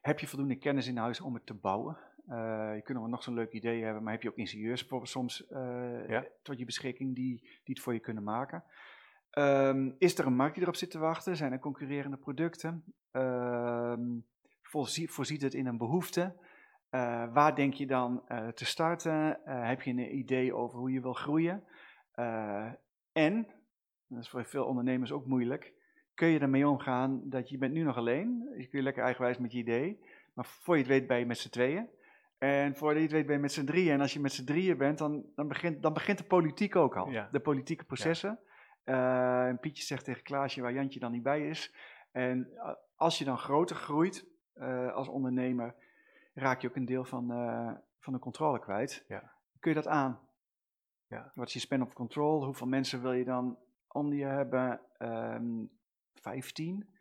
Heb 0.00 0.18
je 0.18 0.26
voldoende 0.26 0.56
kennis 0.58 0.86
in 0.86 0.96
huis 0.96 1.20
om 1.20 1.34
het 1.34 1.46
te 1.46 1.54
bouwen? 1.54 1.96
Je 2.74 2.80
kunt 2.84 3.06
nog 3.06 3.22
zo'n 3.22 3.34
leuk 3.34 3.52
idee 3.52 3.82
hebben, 3.82 4.02
maar 4.02 4.12
heb 4.12 4.22
je 4.22 4.28
ook 4.28 4.36
ingenieurs 4.36 4.88
soms 5.02 5.44
Ja. 6.08 6.26
tot 6.42 6.58
je 6.58 6.64
beschikking 6.64 7.14
die, 7.14 7.40
die 7.40 7.74
het 7.74 7.80
voor 7.80 7.92
je 7.92 8.00
kunnen 8.00 8.22
maken? 8.22 8.64
Ehm, 9.30 9.90
is 9.98 10.18
er 10.18 10.26
een 10.26 10.36
markt 10.36 10.54
die 10.54 10.62
erop 10.62 10.76
zit 10.76 10.90
te 10.90 10.98
wachten? 10.98 11.36
Zijn 11.36 11.52
er 11.52 11.58
concurrerende 11.58 12.16
producten? 12.16 12.84
Ehm, 13.10 14.18
voorzie- 14.62 15.10
voorziet 15.10 15.42
het 15.42 15.54
in 15.54 15.66
een 15.66 15.78
behoefte? 15.78 16.36
Eh, 16.90 17.24
waar 17.32 17.54
denk 17.54 17.74
je 17.74 17.86
dan 17.86 18.22
eh, 18.26 18.48
te 18.48 18.64
starten? 18.64 19.44
Eh, 19.44 19.68
heb 19.68 19.82
je 19.82 19.90
een 19.90 20.16
idee 20.16 20.54
over 20.54 20.78
hoe 20.78 20.92
je 20.92 21.00
wil 21.00 21.12
groeien? 21.12 21.64
En, 23.12 23.46
dat 24.06 24.18
is 24.18 24.28
voor 24.28 24.44
veel 24.44 24.64
ondernemers 24.64 25.12
ook 25.12 25.26
moeilijk, 25.26 25.72
kun 26.14 26.28
je 26.28 26.38
ermee 26.38 26.68
omgaan 26.68 27.20
dat 27.24 27.48
je 27.48 27.58
bent 27.58 27.72
nu 27.72 27.82
nog 27.82 27.96
alleen, 27.96 28.52
je 28.56 28.66
kun 28.66 28.78
je 28.78 28.84
lekker 28.84 29.02
eigenwijs 29.02 29.38
met 29.38 29.52
je 29.52 29.58
idee, 29.58 30.00
maar 30.34 30.44
voor 30.44 30.74
je 30.74 30.80
het 30.80 30.90
weet 30.90 31.06
ben 31.06 31.18
je 31.18 31.26
met 31.26 31.38
z'n 31.38 31.50
tweeën. 31.50 31.88
En 32.38 32.76
voor 32.76 32.94
je 32.94 33.00
het 33.00 33.10
weet 33.10 33.26
ben 33.26 33.34
je 33.34 33.40
met 33.40 33.52
z'n 33.52 33.64
drieën. 33.64 33.92
En 33.92 34.00
als 34.00 34.12
je 34.12 34.20
met 34.20 34.32
z'n 34.32 34.44
drieën 34.44 34.76
bent, 34.76 34.98
dan, 34.98 35.24
dan, 35.34 35.48
begint, 35.48 35.82
dan 35.82 35.92
begint 35.92 36.18
de 36.18 36.24
politiek 36.24 36.76
ook 36.76 36.96
al. 36.96 37.10
Ja. 37.10 37.28
De 37.32 37.40
politieke 37.40 37.84
processen. 37.84 38.38
En 38.84 39.58
Pietje 39.60 39.82
zegt 39.82 40.04
tegen 40.04 40.22
Klaasje 40.22 40.60
waar 40.60 40.72
Jantje 40.72 41.00
dan 41.00 41.12
niet 41.12 41.22
bij 41.22 41.48
is. 41.48 41.74
En 42.12 42.48
als 42.96 43.18
je 43.18 43.24
dan 43.24 43.38
groter 43.38 43.76
groeit 43.76 44.26
als 44.92 45.08
ondernemer, 45.08 45.74
raak 46.40 46.60
je 46.60 46.68
ook 46.68 46.76
een 46.76 46.84
deel 46.84 47.04
van, 47.04 47.30
eh, 47.32 47.72
van 47.98 48.12
de 48.12 48.18
controle 48.18 48.58
kwijt. 48.60 49.04
Ja. 49.08 49.32
Kun 49.58 49.70
je 49.70 49.76
dat 49.76 49.86
aan? 49.88 50.20
Ja. 51.06 51.32
Wat 51.34 51.46
is 51.46 51.52
je 51.52 51.58
span 51.60 51.82
of 51.82 51.92
control? 51.92 52.44
Hoeveel 52.44 52.66
mensen 52.66 53.02
wil 53.02 53.12
je 53.12 53.24
dan 53.24 53.58
onder 53.88 54.18
je 54.18 54.24
hebben? 54.24 54.80
Ehm 54.98 55.64
15? 56.14 56.94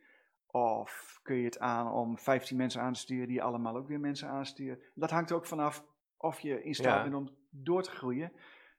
Of 0.48 1.20
kun 1.24 1.36
je 1.36 1.46
het 1.46 1.60
aan 1.60 1.92
om 1.92 2.18
15 2.18 2.58
mensen 2.58 2.82
aan 2.82 2.94
te 2.94 3.00
sturen 3.00 3.28
die 3.28 3.44
allemaal 3.44 3.76
ook 3.78 3.88
weer 3.88 4.00
mensen 4.00 4.30
aansturen? 4.30 4.80
Dat 4.96 5.10
hangt 5.12 5.30
er 5.30 5.36
ook 5.36 5.46
vanaf 5.46 5.86
of 6.18 6.40
je 6.40 6.64
in 6.64 6.74
staat 6.74 6.96
Ja. 6.98 7.02
bent 7.04 7.16
om 7.16 7.36
door 7.50 7.84
te 7.84 7.92
groeien. 7.92 8.32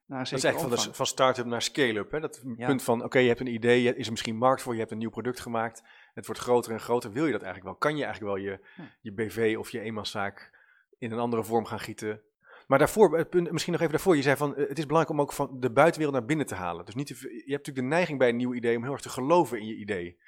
Naar 0.06 0.24
Dat 0.24 0.32
is 0.32 0.44
eigenlijk 0.44 0.74
van, 0.76 0.88
de, 0.90 0.94
van 0.96 1.06
start-up 1.06 1.46
naar 1.46 1.62
scale-up. 1.62 2.10
Dat 2.20 2.42
Ja. 2.56 2.66
punt 2.66 2.82
van, 2.82 3.04
oké, 3.04 3.18
je 3.18 3.28
hebt 3.28 3.40
een 3.40 3.46
idee, 3.54 3.82
je- 3.82 3.96
is 3.96 4.04
er 4.04 4.10
misschien 4.10 4.36
markt 4.36 4.62
voor, 4.62 4.72
je 4.72 4.78
hebt 4.78 4.92
een 4.92 4.98
nieuw 4.98 5.10
product 5.10 5.40
gemaakt. 5.40 5.82
Het 6.14 6.26
wordt 6.26 6.40
groter 6.40 6.72
en 6.72 6.80
groter. 6.80 7.12
Wil 7.12 7.26
je 7.26 7.32
dat 7.32 7.42
eigenlijk 7.42 7.70
wel? 7.70 7.90
Kan 7.90 7.96
je 7.98 8.04
eigenlijk 8.04 8.34
wel 8.34 8.44
je, 8.44 8.60
Ja. 8.76 8.84
je 9.00 9.12
BV 9.12 9.54
of 9.58 9.70
je 9.70 9.80
eenmanszaak 9.80 10.58
in 10.98 11.12
een 11.12 11.18
andere 11.18 11.44
vorm 11.44 11.64
gaan 11.64 11.80
gieten? 11.80 12.22
Maar 12.66 12.78
daarvoor, 12.78 13.18
het 13.18 13.30
punt, 13.30 13.50
misschien 13.50 13.72
nog 13.72 13.80
even 13.80 13.94
daarvoor, 13.94 14.16
je 14.16 14.22
zei 14.22 14.36
van, 14.36 14.56
eh, 14.56 14.68
het 14.68 14.78
is 14.78 14.86
belangrijk 14.86 15.18
om 15.18 15.20
ook 15.20 15.32
van 15.32 15.60
de 15.60 15.70
buitenwereld 15.70 16.18
naar 16.18 16.26
binnen 16.26 16.46
te 16.46 16.54
halen. 16.54 16.84
Dus 16.84 16.94
niet 16.94 17.06
te, 17.06 17.14
je 17.14 17.36
hebt 17.36 17.66
natuurlijk 17.66 17.76
de 17.76 17.94
neiging 17.94 18.18
bij 18.18 18.28
een 18.28 18.36
nieuw 18.36 18.54
idee 18.54 18.76
om 18.76 18.82
heel 18.82 18.92
erg 18.92 19.00
te 19.00 19.08
geloven 19.08 19.58
in 19.58 19.66
je 19.66 19.76
idee. 19.76 20.18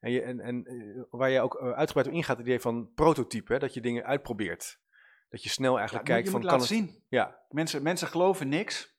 En, 0.00 0.10
je, 0.10 0.22
en, 0.22 0.40
en 0.40 0.64
eh, 0.66 1.02
waar 1.10 1.30
je 1.30 1.40
ook 1.40 1.54
eh, 1.54 1.70
uitgebreid 1.70 2.06
op 2.08 2.14
ingaat, 2.14 2.36
het 2.36 2.46
idee 2.46 2.60
van 2.60 2.90
prototype, 2.94 3.52
hè? 3.52 3.58
dat 3.58 3.74
je 3.74 3.80
dingen 3.80 4.04
uitprobeert. 4.04 4.80
Dat 5.28 5.42
je 5.42 5.48
snel 5.48 5.72
Ja, 5.72 5.78
eigenlijk 5.78 6.08
je 6.08 6.12
kijkt 6.14 6.28
van, 6.30 6.40
kan 6.40 6.58
het... 6.58 6.68
zien. 6.68 7.02
Ja, 7.08 7.42
Mensen, 7.48 7.82
mensen 7.82 8.08
geloven 8.08 8.48
niks 8.48 8.96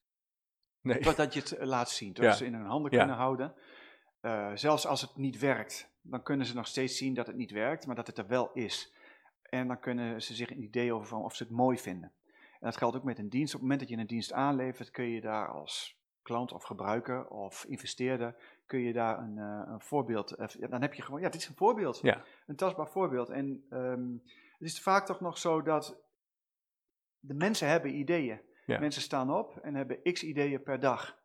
nee. 0.81 0.99
totdat 0.99 1.33
je 1.33 1.39
het 1.39 1.55
laat 1.59 1.89
zien. 1.89 2.13
Dat 2.13 2.25
Ja. 2.25 2.31
ze 2.31 2.45
in 2.45 2.53
hun 2.53 2.65
handen 2.65 2.91
kunnen 2.91 3.15
houden. 3.15 3.55
Zelfs 4.53 4.85
als 4.87 5.01
het 5.01 5.15
niet 5.15 5.39
werkt, 5.39 5.93
dan 6.07 6.23
kunnen 6.23 6.45
ze 6.45 6.55
nog 6.55 6.67
steeds 6.67 6.97
zien 6.97 7.13
dat 7.13 7.27
het 7.27 7.35
niet 7.35 7.51
werkt, 7.51 7.85
maar 7.85 7.95
dat 7.95 8.07
het 8.07 8.17
er 8.17 8.27
wel 8.27 8.51
is. 8.53 8.93
En 9.41 9.67
dan 9.67 9.79
kunnen 9.79 10.21
ze 10.21 10.33
zich 10.33 10.49
een 10.49 10.63
idee 10.63 10.93
over 10.93 11.07
van 11.07 11.23
of 11.23 11.35
ze 11.35 11.43
het 11.43 11.51
mooi 11.51 11.77
vinden. 11.77 12.11
En 12.59 12.71
dat 12.71 12.77
geldt 12.77 12.95
ook 12.95 13.03
met 13.03 13.19
een 13.19 13.29
dienst. 13.29 13.53
Op 13.53 13.59
het 13.59 13.69
moment 13.69 13.79
dat 13.79 13.89
je 13.89 13.97
een 13.97 14.07
dienst 14.07 14.33
aanlevert, 14.33 14.91
kun 14.91 15.09
je 15.09 15.21
daar 15.21 15.47
als 15.47 15.99
klant 16.21 16.51
of 16.51 16.63
gebruiker 16.63 17.27
of 17.27 17.65
investeerder, 17.65 18.35
kun 18.65 18.79
je 18.79 18.93
daar 18.93 19.17
een, 19.17 19.37
eh, 19.37 19.71
een 19.73 19.81
voorbeeld, 19.81 20.31
eh, 20.31 20.69
dan 20.69 20.81
heb 20.81 20.93
je 20.93 21.01
gewoon, 21.01 21.21
ja, 21.21 21.29
dit 21.29 21.41
is 21.41 21.47
een 21.47 21.55
voorbeeld. 21.55 21.99
Ja. 22.01 22.23
Een 22.47 22.55
tastbaar 22.55 22.87
voorbeeld. 22.87 23.29
En 23.29 23.65
ehm, 23.69 24.11
het 24.57 24.67
is 24.67 24.81
vaak 24.81 25.05
toch 25.05 25.19
nog 25.19 25.37
zo 25.37 25.61
dat 25.61 26.01
de 27.19 27.33
mensen 27.33 27.67
hebben 27.67 27.95
ideeën. 27.95 28.41
Ja. 28.65 28.79
Mensen 28.79 29.01
staan 29.01 29.31
op 29.31 29.57
en 29.57 29.75
hebben 29.75 30.01
x 30.03 30.23
ideeën 30.23 30.63
per 30.63 30.79
dag. 30.79 31.17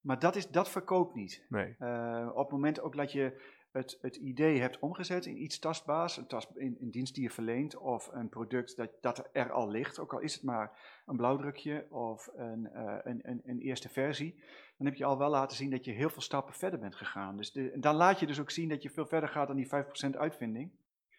Maar 0.00 0.18
dat, 0.18 0.36
is, 0.36 0.48
dat 0.48 0.70
verkoopt 0.70 1.14
niet. 1.14 1.46
nee. 1.48 1.76
Eh, 1.78 2.30
op 2.32 2.42
het 2.42 2.50
moment 2.50 2.80
ook 2.80 2.96
dat 2.96 3.12
je 3.12 3.54
het, 3.76 3.98
het 4.00 4.16
idee 4.16 4.60
hebt 4.60 4.78
omgezet 4.78 5.26
in 5.26 5.42
iets 5.42 5.58
tastbaars, 5.58 6.16
een, 6.16 6.26
tast, 6.26 6.50
in, 6.54 6.76
een 6.80 6.90
dienst 6.90 7.14
die 7.14 7.22
je 7.22 7.30
verleent 7.30 7.76
of 7.76 8.10
een 8.12 8.28
product 8.28 8.76
dat, 8.76 8.90
dat 9.00 9.28
er 9.32 9.52
al 9.52 9.68
ligt, 9.68 9.98
ook 9.98 10.12
al 10.12 10.18
is 10.18 10.34
het 10.34 10.42
maar 10.42 10.78
een 11.06 11.16
blauwdrukje 11.16 11.86
of 11.90 12.30
een, 12.36 12.70
eh, 12.72 12.98
een, 13.02 13.40
een, 13.44 13.58
eerste 13.58 13.88
versie, 13.88 14.42
dan 14.76 14.86
heb 14.86 14.96
je 14.96 15.04
al 15.04 15.18
wel 15.18 15.30
laten 15.30 15.56
zien 15.56 15.70
dat 15.70 15.84
je 15.84 15.92
heel 15.92 16.10
veel 16.10 16.22
stappen 16.22 16.54
verder 16.54 16.78
bent 16.78 16.94
gegaan. 16.94 17.36
Dus 17.36 17.58
dan 17.74 17.94
laat 17.94 18.20
je 18.20 18.26
dus 18.26 18.40
ook 18.40 18.50
zien 18.50 18.68
dat 18.68 18.82
je 18.82 18.90
veel 18.90 19.06
verder 19.06 19.28
gaat 19.28 19.46
dan 19.46 19.56
die 19.56 19.68
5% 19.68 20.16
uitvinding, 20.16 20.70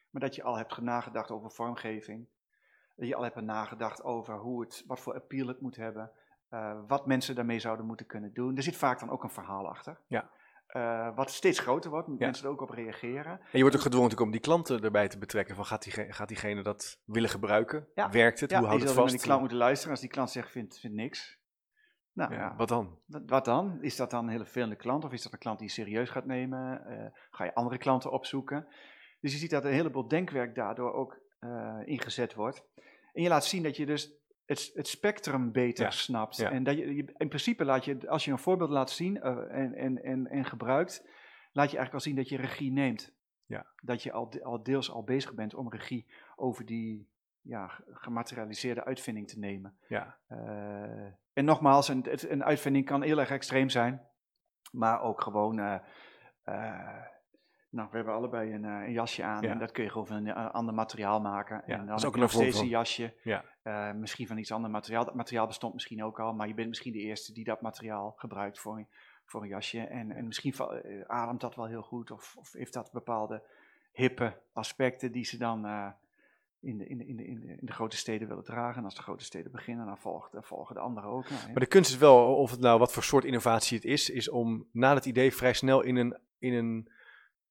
maar 0.10 0.22
dat 0.22 0.36
je 0.36 0.44
al 0.44 0.58
hebt 0.58 0.82
nagedacht 0.82 1.32
over 1.32 1.52
vormgeving, 1.52 2.28
dat 2.96 3.08
je 3.08 3.16
al 3.16 3.24
hebt 3.24 3.42
nagedacht 3.42 4.04
over 4.04 4.38
hoe 4.38 4.62
het, 4.62 4.84
wat 4.88 5.00
voor 5.00 5.14
appeal 5.14 5.48
het 5.48 5.62
moet 5.62 5.76
hebben, 5.76 6.12
eh, 6.50 6.80
wat 6.88 7.06
mensen 7.06 7.36
daarmee 7.36 7.60
zouden 7.60 7.86
moeten 7.86 8.06
kunnen 8.06 8.34
doen. 8.34 8.56
Er 8.56 8.64
zit 8.64 8.76
vaak 8.76 9.00
dan 9.00 9.10
ook 9.10 9.24
een 9.24 9.30
verhaal 9.30 9.68
achter. 9.68 10.00
Ja. 10.08 10.30
Eh, 10.68 11.16
wat 11.16 11.32
steeds 11.32 11.60
groter 11.60 11.90
wordt, 11.90 12.08
moet 12.08 12.20
Ja. 12.20 12.26
mensen 12.26 12.46
er 12.46 12.52
ook 12.52 12.62
op 12.62 12.70
reageren. 12.70 13.32
En 13.32 13.48
je 13.52 13.62
wordt 13.62 13.76
ook 13.76 13.82
gedwongen 13.82 14.10
natuurlijk 14.10 14.22
om 14.22 14.32
die 14.32 14.40
klanten 14.42 14.84
erbij 14.84 15.08
te 15.08 15.18
betrekken. 15.18 15.56
Van 15.56 15.66
gaat, 15.66 15.84
diegene, 15.84 16.14
gaat 16.14 16.28
diegene 16.28 16.62
dat 16.64 17.02
willen 17.06 17.30
gebruiken? 17.30 17.88
Ja. 17.96 18.10
Werkt 18.10 18.40
het? 18.40 18.50
Ja, 18.50 18.56
Hoe 18.58 18.66
je 18.66 18.72
houdt 18.74 18.88
het 18.90 18.98
vast? 19.00 19.14
die 19.14 19.22
klant 19.24 19.40
moeten 19.40 19.58
luisteren. 19.58 19.92
Als 19.92 20.02
die 20.02 20.10
klant 20.10 20.30
zegt, 20.32 20.52
vindt, 20.52 20.80
vindt 20.80 20.96
niks, 20.96 21.40
Nou 22.14 22.34
Ja, 22.34 22.56
Wat 22.56 22.68
dan? 22.68 23.00
wat, 23.26 23.46
dan? 23.46 23.78
Is 23.82 23.96
dat 23.96 24.10
dan 24.12 24.24
een 24.24 24.32
hele 24.32 24.44
vervelende 24.44 24.76
klant 24.76 25.04
of 25.04 25.12
is 25.12 25.22
dat 25.24 25.34
een 25.34 25.40
klant 25.40 25.60
die 25.60 25.68
je 25.68 25.74
serieus 25.74 26.10
gaat 26.10 26.26
nemen? 26.26 26.86
Eh, 26.86 27.06
ga 27.30 27.44
je 27.44 27.54
andere 27.54 27.78
klanten 27.78 28.12
opzoeken? 28.12 28.68
Dus 29.22 29.32
je 29.32 29.38
ziet 29.38 29.50
dat 29.50 29.66
een 29.66 29.72
heleboel 29.74 30.08
denkwerk 30.08 30.56
daardoor 30.56 30.94
ook 30.94 31.20
eh, 31.40 31.78
ingezet 31.86 32.34
wordt. 32.34 32.64
En 33.14 33.24
je 33.24 33.30
laat 33.30 33.46
zien 33.46 33.64
dat 33.64 33.78
je 33.78 33.86
dus 33.86 34.14
het, 34.48 34.72
het 34.74 34.88
spectrum 34.88 35.52
beter 35.52 35.84
Ja, 35.86 35.92
snapt. 35.92 36.36
ja. 36.38 36.52
En 36.52 36.64
dat 36.64 36.78
je, 36.78 36.96
je- 36.96 37.14
in 37.18 37.28
principe 37.28 37.66
laat 37.66 37.86
je, 37.86 38.10
als 38.10 38.26
je 38.26 38.32
een 38.32 38.40
voorbeeld 38.40 38.70
laat 38.70 38.90
zien 38.90 39.22
eh, 39.22 39.38
en, 39.50 39.74
en, 39.74 40.04
en, 40.04 40.28
en 40.28 40.46
gebruikt, 40.46 41.02
laat 41.52 41.72
je 41.72 41.78
eigenlijk 41.78 41.94
al 41.94 42.00
zien 42.00 42.16
dat 42.16 42.30
je 42.30 42.38
regie 42.38 42.72
neemt. 42.72 43.16
Ja. 43.46 43.66
Dat 43.82 44.04
je 44.04 44.12
al, 44.12 44.32
al 44.44 44.64
deels 44.64 44.92
al 44.92 45.04
bezig 45.04 45.34
bent 45.34 45.54
om 45.54 45.70
regie 45.70 46.08
over 46.36 46.66
die 46.66 47.10
ja, 47.42 47.68
ge- 47.68 47.84
gematerialiseerde 47.88 48.84
uitvinding 48.86 49.28
te 49.28 49.40
nemen. 49.40 49.78
Ja, 49.88 50.18
Eh, 50.28 51.12
en 51.34 51.46
nogmaals, 51.46 51.88
een, 51.88 52.06
een 52.32 52.44
uitvinding 52.44 52.86
kan 52.86 53.02
heel 53.02 53.20
erg 53.20 53.30
extreem 53.32 53.70
zijn, 53.70 54.08
maar 54.72 55.02
ook 55.02 55.22
gewoon. 55.22 55.60
eh, 55.60 55.80
nou, 57.70 57.88
we 57.90 57.96
hebben 57.96 58.14
allebei 58.14 58.54
een, 58.54 58.66
eh, 58.66 58.72
een 58.72 58.92
jasje 58.92 59.24
aan 59.24 59.44
Ja. 59.44 59.50
en 59.50 59.60
dat 59.60 59.72
kun 59.72 59.84
je 59.84 59.90
gewoon 59.90 60.08
van 60.08 60.16
een 60.16 60.28
eh, 60.28 60.52
ander 60.52 60.74
materiaal 60.74 61.22
maken. 61.22 61.64
Ja, 61.66 61.74
en 61.74 61.78
dat 61.78 61.88
dan 61.88 61.96
is 61.96 62.02
heb 62.04 62.12
ook 62.12 62.18
nog 62.18 62.32
steeds 62.32 62.60
een 62.60 62.68
jasje. 62.68 63.14
ja. 63.24 63.44
eh, 63.62 63.92
misschien 63.92 64.28
van 64.28 64.38
iets 64.38 64.52
ander 64.52 64.72
materiaal. 64.72 65.06
Dat 65.06 65.16
materiaal 65.16 65.48
bestond 65.48 65.74
misschien 65.74 66.04
ook 66.04 66.20
al, 66.20 66.34
maar 66.34 66.48
je 66.48 66.54
bent 66.54 66.68
misschien 66.68 66.94
de 66.94 67.00
eerste 67.00 67.34
die 67.34 67.44
dat 67.44 67.62
materiaal 67.62 68.14
gebruikt 68.18 68.60
voor 68.60 68.78
een, 68.78 68.88
voor 69.26 69.42
een 69.42 69.48
jasje. 69.48 69.80
En, 69.80 70.12
en 70.12 70.26
misschien 70.26 70.54
ademt 71.08 71.42
dat 71.42 71.56
wel 71.56 71.66
heel 71.68 71.82
goed 71.82 72.12
of, 72.12 72.36
of 72.38 72.52
heeft 72.52 72.74
dat 72.74 72.92
bepaalde 72.92 73.44
hippe 73.98 74.34
aspecten 74.54 75.12
die 75.12 75.26
ze 75.26 75.38
dan 75.38 75.66
eh, 75.66 75.88
in, 76.60 76.78
de, 76.78 76.88
in, 76.88 76.98
de, 76.98 77.06
in, 77.06 77.16
de, 77.16 77.26
in, 77.26 77.40
de, 77.40 77.48
in 77.48 77.66
de 77.66 77.72
grote 77.72 77.98
steden 77.98 78.28
willen 78.28 78.44
dragen. 78.44 78.78
En 78.78 78.84
als 78.84 78.96
de 78.96 79.02
grote 79.02 79.24
steden 79.24 79.52
beginnen, 79.52 79.86
dan 79.86 79.98
volgen, 79.98 80.30
dan 80.32 80.44
volgen 80.44 80.76
de 80.76 80.82
anderen 80.82 81.10
ook. 81.10 81.30
Nou. 81.30 81.46
Maar 81.46 81.60
de 81.60 81.66
kunst 81.66 81.90
is 81.90 81.98
wel, 81.98 82.36
of 82.36 82.52
het 82.52 82.60
nou 82.60 82.80
wat 82.80 82.94
voor 82.94 83.04
soort 83.04 83.26
innovatie 83.26 83.78
het 83.78 83.86
is, 83.86 84.10
is 84.10 84.30
om 84.30 84.68
na 84.72 84.94
het 84.94 85.06
idee 85.06 85.34
vrij 85.34 85.54
snel 85.54 85.82
in 85.82 85.96
een, 85.96 86.18
in 86.40 86.54
een 86.54 86.90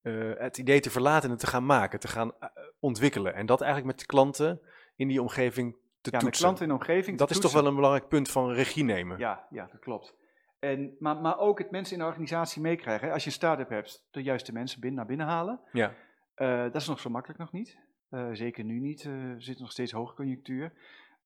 eh, 0.06 0.30
het 0.38 0.58
idee 0.58 0.80
te 0.80 0.90
verlaten 0.90 1.30
en 1.30 1.36
te 1.36 1.46
gaan 1.46 1.66
maken, 1.66 2.00
te 2.00 2.08
gaan 2.08 2.32
eh, 2.40 2.48
ontwikkelen. 2.80 3.34
En 3.34 3.46
dat 3.46 3.60
eigenlijk 3.60 3.90
met 3.90 4.00
de 4.00 4.06
klanten 4.06 4.60
in 4.96 5.08
die 5.08 5.20
omgeving 5.20 5.72
te 5.72 5.78
ja, 6.10 6.16
met 6.16 6.20
toetsen. 6.20 6.44
klanten 6.44 6.62
in 6.62 6.68
de 6.68 6.78
omgeving. 6.78 7.18
dat 7.18 7.30
is 7.30 7.40
toch 7.40 7.52
wel 7.52 7.66
een 7.66 7.74
belangrijk 7.74 8.08
punt 8.08 8.30
van 8.30 8.52
regie 8.52 8.84
nemen. 8.84 9.18
Ja, 9.18 9.46
ja, 9.50 9.68
dat 9.72 9.80
klopt. 9.80 10.14
En, 10.58 10.96
maar, 10.98 11.16
maar 11.16 11.38
ook 11.38 11.58
het 11.58 11.70
mensen 11.70 11.94
in 11.94 12.00
de 12.00 12.08
organisatie 12.08 12.62
meekrijgen. 12.62 13.12
Als 13.12 13.22
je 13.22 13.28
een 13.28 13.34
start-up 13.34 13.68
hebt, 13.68 14.06
de 14.10 14.22
juiste 14.22 14.52
mensen 14.52 14.80
binnen, 14.80 14.98
naar 14.98 15.08
binnen 15.08 15.26
halen. 15.26 15.60
Ja. 15.72 15.94
Eh, 16.34 16.62
dat 16.62 16.74
is 16.74 16.88
nog 16.88 17.00
zo 17.00 17.10
makkelijk 17.10 17.40
nog 17.40 17.52
niet. 17.52 17.84
Zeker 18.32 18.64
nu 18.64 18.80
niet. 18.80 19.04
Er 19.04 19.42
zit 19.42 19.58
nog 19.58 19.70
steeds 19.70 19.92
hoogconjunctuur. 19.92 20.72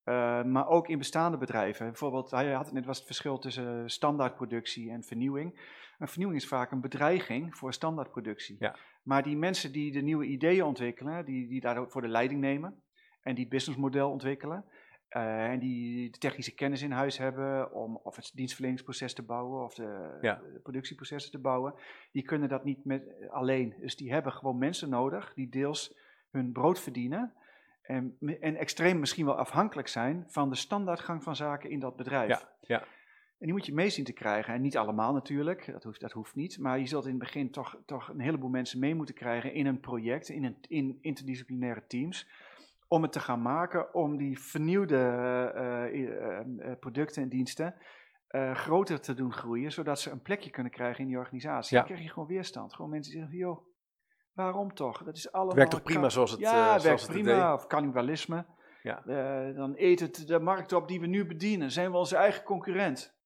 Eh, 0.04 0.42
maar 0.44 0.68
ook 0.68 0.88
in 0.88 0.98
bestaande 0.98 1.38
bedrijven. 1.38 1.86
Bijvoorbeeld, 1.86 2.30
hij 2.30 2.52
had 2.52 2.64
het 2.64 2.74
net 2.74 2.86
was 2.86 2.96
het 2.96 3.06
verschil 3.06 3.38
tussen 3.38 3.90
standaardproductie 3.90 4.90
en 4.90 5.02
vernieuwing. 5.02 5.60
Een 5.98 6.08
vernieuwing 6.08 6.40
is 6.40 6.48
vaak 6.48 6.70
een 6.70 6.80
bedreiging 6.80 7.56
voor 7.56 7.72
standaardproductie. 7.72 8.56
Ja. 8.58 8.76
Maar 9.02 9.22
die 9.22 9.36
mensen 9.36 9.72
die 9.72 9.92
de 9.92 10.00
nieuwe 10.00 10.24
ideeën 10.24 10.64
ontwikkelen, 10.64 11.24
die, 11.24 11.48
die 11.48 11.60
daarvoor 11.60 12.02
de 12.02 12.08
leiding 12.08 12.40
nemen 12.40 12.82
en 13.22 13.34
die 13.34 13.44
het 13.44 13.52
businessmodel 13.52 14.10
ontwikkelen, 14.10 14.64
eh, 15.08 15.44
en 15.44 15.58
die 15.58 16.10
de 16.10 16.18
technische 16.18 16.54
kennis 16.54 16.82
in 16.82 16.90
huis 16.90 17.18
hebben 17.18 17.72
om 17.72 17.96
of 18.02 18.16
het 18.16 18.30
dienstverleningsproces 18.34 19.14
te 19.14 19.22
bouwen 19.22 19.64
of 19.64 19.74
de, 19.74 20.18
Ja. 20.20 20.34
de 20.34 20.60
productieprocessen 20.62 21.30
te 21.32 21.38
bouwen, 21.38 21.74
die 22.12 22.22
kunnen 22.22 22.48
dat 22.48 22.64
niet 22.64 22.84
met, 22.84 23.02
alleen. 23.30 23.74
Dus 23.80 23.96
die 23.96 24.12
hebben 24.12 24.32
gewoon 24.32 24.58
mensen 24.58 24.88
nodig 24.88 25.34
die 25.34 25.48
deels 25.48 25.94
hun 26.30 26.52
brood 26.52 26.80
verdienen 26.80 27.32
en, 27.90 28.40
en 28.40 28.56
extreem 28.56 28.98
misschien 28.98 29.24
wel 29.24 29.36
afhankelijk 29.36 29.88
zijn 29.88 30.24
van 30.26 30.48
de 30.48 30.56
standaardgang 30.56 31.22
van 31.22 31.36
zaken 31.36 31.70
in 31.70 31.80
dat 31.80 31.96
bedrijf. 31.96 32.28
Ja, 32.28 32.48
ja. 32.60 32.84
En 33.40 33.46
die 33.46 33.54
moet 33.54 33.66
je 33.66 33.74
mee 33.74 33.90
zien 33.90 34.04
te 34.04 34.12
krijgen. 34.12 34.54
En 34.54 34.60
niet 34.60 34.76
allemaal 34.76 35.12
natuurlijk, 35.12 35.72
dat 35.72 35.84
hoeft, 35.84 36.00
dat 36.00 36.12
hoeft 36.12 36.34
niet. 36.34 36.58
Maar 36.58 36.78
je 36.78 36.86
zult 36.86 37.04
in 37.04 37.10
het 37.10 37.18
begin 37.18 37.50
toch, 37.50 37.76
toch 37.86 38.08
een 38.08 38.20
heleboel 38.20 38.48
mensen 38.48 38.78
mee 38.78 38.94
moeten 38.94 39.14
krijgen 39.14 39.54
in 39.54 39.66
een 39.66 39.80
project, 39.80 40.28
in, 40.28 40.44
een, 40.44 40.56
in 40.68 40.98
interdisciplinaire 41.00 41.86
teams. 41.86 42.28
Om 42.88 43.02
het 43.02 43.12
te 43.12 43.20
gaan 43.20 43.42
maken, 43.42 43.94
om 43.94 44.16
die 44.16 44.40
vernieuwde 44.40 44.96
eh, 44.96 45.84
eh, 45.84 46.38
eh, 46.38 46.78
producten 46.78 47.22
en 47.22 47.28
diensten 47.28 47.74
groter 48.52 49.00
te 49.00 49.14
doen 49.14 49.32
groeien, 49.32 49.72
zodat 49.72 50.00
ze 50.00 50.10
een 50.10 50.22
plekje 50.22 50.50
kunnen 50.50 50.72
krijgen 50.72 51.00
in 51.00 51.06
die 51.06 51.18
organisatie. 51.18 51.76
Ja. 51.76 51.82
Dan 51.82 51.92
krijg 51.92 52.06
je 52.06 52.12
gewoon 52.12 52.28
weerstand. 52.28 52.74
Gewoon 52.74 52.90
mensen 52.90 53.12
die 53.12 53.20
zeggen, 53.20 53.38
joh, 53.38 53.69
waarom 54.32 54.74
toch? 54.74 55.02
Dat 55.04 55.16
is 55.16 55.32
allemaal... 55.32 55.54
Werkt 55.54 55.70
toch 55.70 55.82
prima 55.82 56.08
zoals 56.08 56.30
het, 56.30 56.40
eh, 56.40 56.46
Ja, 56.46 56.64
zoals 56.64 56.84
werkt 56.84 57.00
het 57.02 57.10
prima. 57.10 57.54
Of 57.54 57.66
cannibalisme. 57.66 58.46
Ja. 58.82 59.04
Eh, 59.04 59.56
dan 59.56 59.74
eet 59.76 60.00
het 60.00 60.26
de 60.26 60.38
markt 60.38 60.72
op 60.72 60.88
die 60.88 61.00
we 61.00 61.06
nu 61.06 61.26
bedienen. 61.26 61.70
Zijn 61.70 61.90
we 61.90 61.96
onze 61.96 62.16
eigen 62.16 62.44
concurrent? 62.44 63.18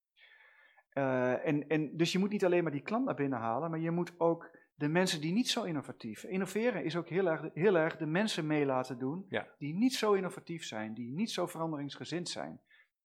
Eh, 0.90 1.46
en, 1.46 1.68
en, 1.68 1.96
dus 1.96 2.12
je 2.12 2.18
moet 2.18 2.30
niet 2.30 2.44
alleen 2.44 2.62
maar 2.62 2.72
die 2.72 2.82
klant 2.82 3.04
naar 3.04 3.14
binnen 3.14 3.38
halen, 3.38 3.70
maar 3.70 3.80
je 3.80 3.90
moet 3.90 4.20
ook 4.20 4.50
de 4.74 4.88
mensen 4.88 5.20
die 5.20 5.32
niet 5.32 5.48
zo 5.48 5.62
innovatief. 5.62 6.24
Innoveren 6.24 6.84
is 6.84 6.96
ook 6.96 7.08
heel 7.08 7.26
erg, 7.26 7.48
heel 7.54 7.76
erg 7.76 7.96
de 7.96 8.06
mensen 8.06 8.46
mee 8.46 8.66
laten 8.66 8.98
doen 8.98 9.26
Ja. 9.28 9.48
die 9.58 9.74
niet 9.74 9.94
zo 9.94 10.12
innovatief 10.12 10.64
zijn, 10.64 10.94
die 10.94 11.12
niet 11.12 11.30
zo 11.30 11.46
veranderingsgezind 11.46 12.28
zijn. 12.28 12.60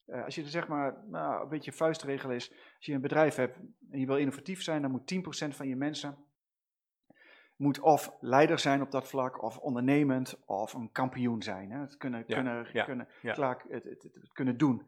Eh, 0.06 0.24
als 0.24 0.36
je 0.36 0.42
er 0.42 0.48
zeg 0.48 0.68
maar 0.68 1.04
nou, 1.08 1.44
een 1.44 1.50
beetje 1.50 1.72
vuistregel 1.72 2.32
is, 2.32 2.52
als 2.52 2.86
je 2.86 2.94
een 2.94 3.02
bedrijf 3.02 3.36
hebt 3.36 3.58
en 3.92 4.00
je 4.00 4.06
wil 4.06 4.18
innovatief 4.18 4.62
zijn, 4.62 4.82
dan 4.82 4.92
moet 4.92 5.08
10% 5.08 5.56
van 5.56 5.68
je 5.68 5.76
mensen 5.76 6.18
moet 7.60 7.80
of 7.80 8.12
leider 8.20 8.60
zijn 8.60 8.82
op 8.82 8.92
dat 8.92 9.08
vlak, 9.08 9.44
of 9.44 9.58
ondernemend, 9.58 10.40
of 10.46 10.74
een 10.74 10.92
kampioen 10.92 11.42
zijn. 11.42 11.72
Hè. 11.72 11.80
Het 11.80 11.98
kunnen, 11.98 12.24
Ja, 12.28 12.36
kunnen, 12.36 12.68
ja, 12.74 12.84
kunnen, 12.84 13.08
ja. 13.22 13.34
klaar, 13.34 13.64
het, 13.70 13.84
het, 13.84 14.04
het, 14.14 14.32
kunnen 14.34 14.58
doen. 14.58 14.88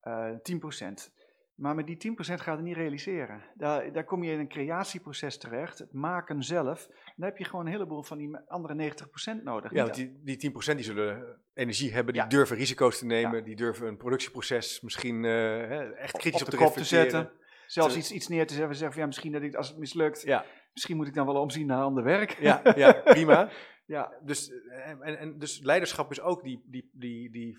Eh 0.00 0.30
10%. 0.30 1.12
Maar 1.54 1.74
met 1.74 1.86
die 1.86 2.12
10% 2.12 2.14
gaat 2.16 2.56
het 2.56 2.64
niet 2.64 2.76
realiseren. 2.76 3.42
Daar, 3.54 3.92
daar 3.92 4.04
kom 4.04 4.22
je 4.22 4.32
in 4.32 4.38
een 4.38 4.48
creatieproces 4.48 5.38
terecht, 5.38 5.78
het 5.78 5.92
maken 5.92 6.42
zelf. 6.42 6.86
Dan 7.16 7.28
heb 7.28 7.38
je 7.38 7.44
gewoon 7.44 7.66
een 7.66 7.72
heleboel 7.72 8.02
van 8.02 8.18
die 8.18 8.36
andere 8.46 8.92
90% 9.40 9.42
nodig. 9.42 9.72
Ja, 9.72 9.82
want 9.82 9.94
die, 9.94 10.20
die 10.22 10.52
10% 10.52 10.74
die 10.74 10.84
zullen 10.84 11.40
energie 11.54 11.92
hebben, 11.92 12.14
die 12.14 12.26
durven 12.26 12.56
risico's 12.56 12.98
te 12.98 13.06
nemen, 13.06 13.44
die 13.44 13.56
durven 13.56 13.86
een 13.86 13.96
productieproces 13.96 14.80
misschien 14.80 15.24
eh, 15.24 16.00
echt 16.00 16.16
kritisch 16.18 16.40
op 16.40 16.46
op, 16.46 16.52
de 16.52 16.56
te 16.58 16.64
kop 16.64 16.72
te 16.72 16.84
zetten. 16.84 17.30
Zelfs 17.66 17.92
Te- 17.92 17.98
iets, 17.98 18.12
iets 18.12 18.28
neer 18.28 18.46
te 18.46 18.54
zetten. 18.54 18.74
Zeggen 18.74 18.92
van 18.92 19.00
ja, 19.00 19.06
misschien 19.06 19.32
dat 19.32 19.42
ik, 19.42 19.54
als 19.54 19.68
het 19.68 19.78
mislukt, 19.78 20.22
Ja, 20.22 20.44
misschien 20.78 20.96
moet 20.96 21.06
ik 21.06 21.14
dan 21.14 21.26
wel 21.26 21.40
omzien 21.40 21.66
naar 21.66 21.82
ander 21.82 22.04
werk. 22.04 22.38
ja, 22.40 22.60
ja, 22.76 22.92
prima. 22.92 23.50
ja, 23.86 24.12
Dus, 24.22 24.50
eh, 24.50 24.88
en, 24.88 25.18
en, 25.18 25.38
dus 25.38 25.60
leiderschap 25.62 26.10
is 26.10 26.20
ook 26.20 26.42
die, 26.42 26.62
die, 26.66 26.90
die, 26.92 27.30
die 27.30 27.58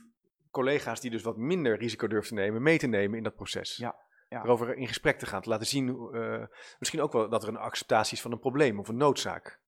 collega's 0.52 1.02
die 1.02 1.12
dus 1.12 1.24
wat 1.24 1.38
minder 1.38 1.78
risico 1.78 2.08
durven 2.08 2.36
te 2.36 2.42
nemen, 2.42 2.62
mee 2.62 2.78
te 2.78 2.88
nemen 2.88 3.18
in 3.18 3.24
dat 3.24 3.36
proces. 3.36 3.76
Ja, 3.78 3.96
ja. 4.30 4.44
Erover 4.44 4.78
in 4.78 4.88
gesprek 4.88 5.20
te 5.20 5.26
gaan, 5.26 5.42
te 5.42 5.50
laten 5.50 5.68
zien, 5.68 6.10
eh, 6.14 6.44
misschien 6.80 7.02
ook 7.02 7.14
wel 7.14 7.30
dat 7.30 7.44
er 7.44 7.50
een 7.50 7.58
acceptatie 7.58 8.16
is 8.16 8.22
van 8.22 8.32
een 8.32 8.40
probleem 8.40 8.80
of 8.80 8.88
een 8.88 8.98
noodzaak. 8.98 9.60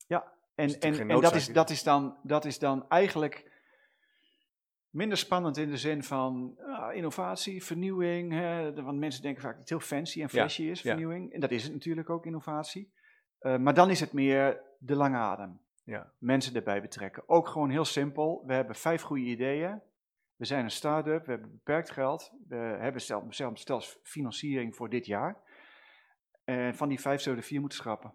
En, 0.55 0.67
is 0.67 0.73
natuurlijk 0.73 1.01
en, 1.01 1.15
en 1.15 1.21
dat, 1.21 1.35
is, 1.35 1.47
dat, 1.47 1.69
is 1.69 1.83
dan, 1.83 2.17
dat 2.23 2.45
is 2.45 2.59
dan 2.59 2.89
eigenlijk 2.89 3.51
minder 4.89 5.17
spannend 5.17 5.57
in 5.57 5.69
de 5.69 5.77
zin 5.77 6.03
van 6.03 6.55
ah, 6.59 6.95
innovatie, 6.95 7.63
vernieuwing. 7.63 8.31
Hè, 8.31 8.83
want 8.83 8.99
mensen 8.99 9.21
denken 9.21 9.41
vaak 9.41 9.51
dat 9.51 9.59
het 9.59 9.69
heel 9.69 9.79
fancy 9.79 10.21
en 10.21 10.29
flashy 10.29 10.63
is, 10.63 10.81
ja. 10.81 10.89
vernieuwing. 10.89 11.33
En 11.33 11.39
dat 11.39 11.51
is 11.51 11.63
het 11.63 11.73
natuurlijk 11.73 12.09
ook, 12.09 12.25
innovatie. 12.25 12.91
Eh, 13.41 13.57
maar 13.57 13.73
dan 13.73 13.89
is 13.89 13.99
het 13.99 14.13
meer 14.13 14.61
de 14.79 14.95
lange 14.95 15.17
adem. 15.17 15.59
Ja. 15.83 16.11
Mensen 16.17 16.55
erbij 16.55 16.81
betrekken. 16.81 17.23
Ook 17.29 17.47
gewoon 17.47 17.69
heel 17.69 17.85
simpel. 17.85 18.43
We 18.45 18.53
hebben 18.53 18.75
vijf 18.75 19.01
goede 19.01 19.23
ideeën. 19.23 19.81
We 20.35 20.45
zijn 20.45 20.63
een 20.63 20.71
start-up, 20.71 21.25
we 21.25 21.31
hebben 21.31 21.51
beperkt 21.51 21.89
geld. 21.89 22.31
We 22.47 22.55
hebben 22.55 23.01
stel- 23.01 23.25
zelf- 23.29 23.59
zelfs 23.59 23.99
financiering 24.03 24.75
voor 24.75 24.89
dit 24.89 25.05
jaar. 25.05 25.37
En 26.43 26.75
van 26.75 26.89
die 26.89 26.99
vijf 26.99 27.21
zouden 27.21 27.43
we 27.43 27.49
vier 27.49 27.59
moeten 27.59 27.77
schrappen. 27.77 28.13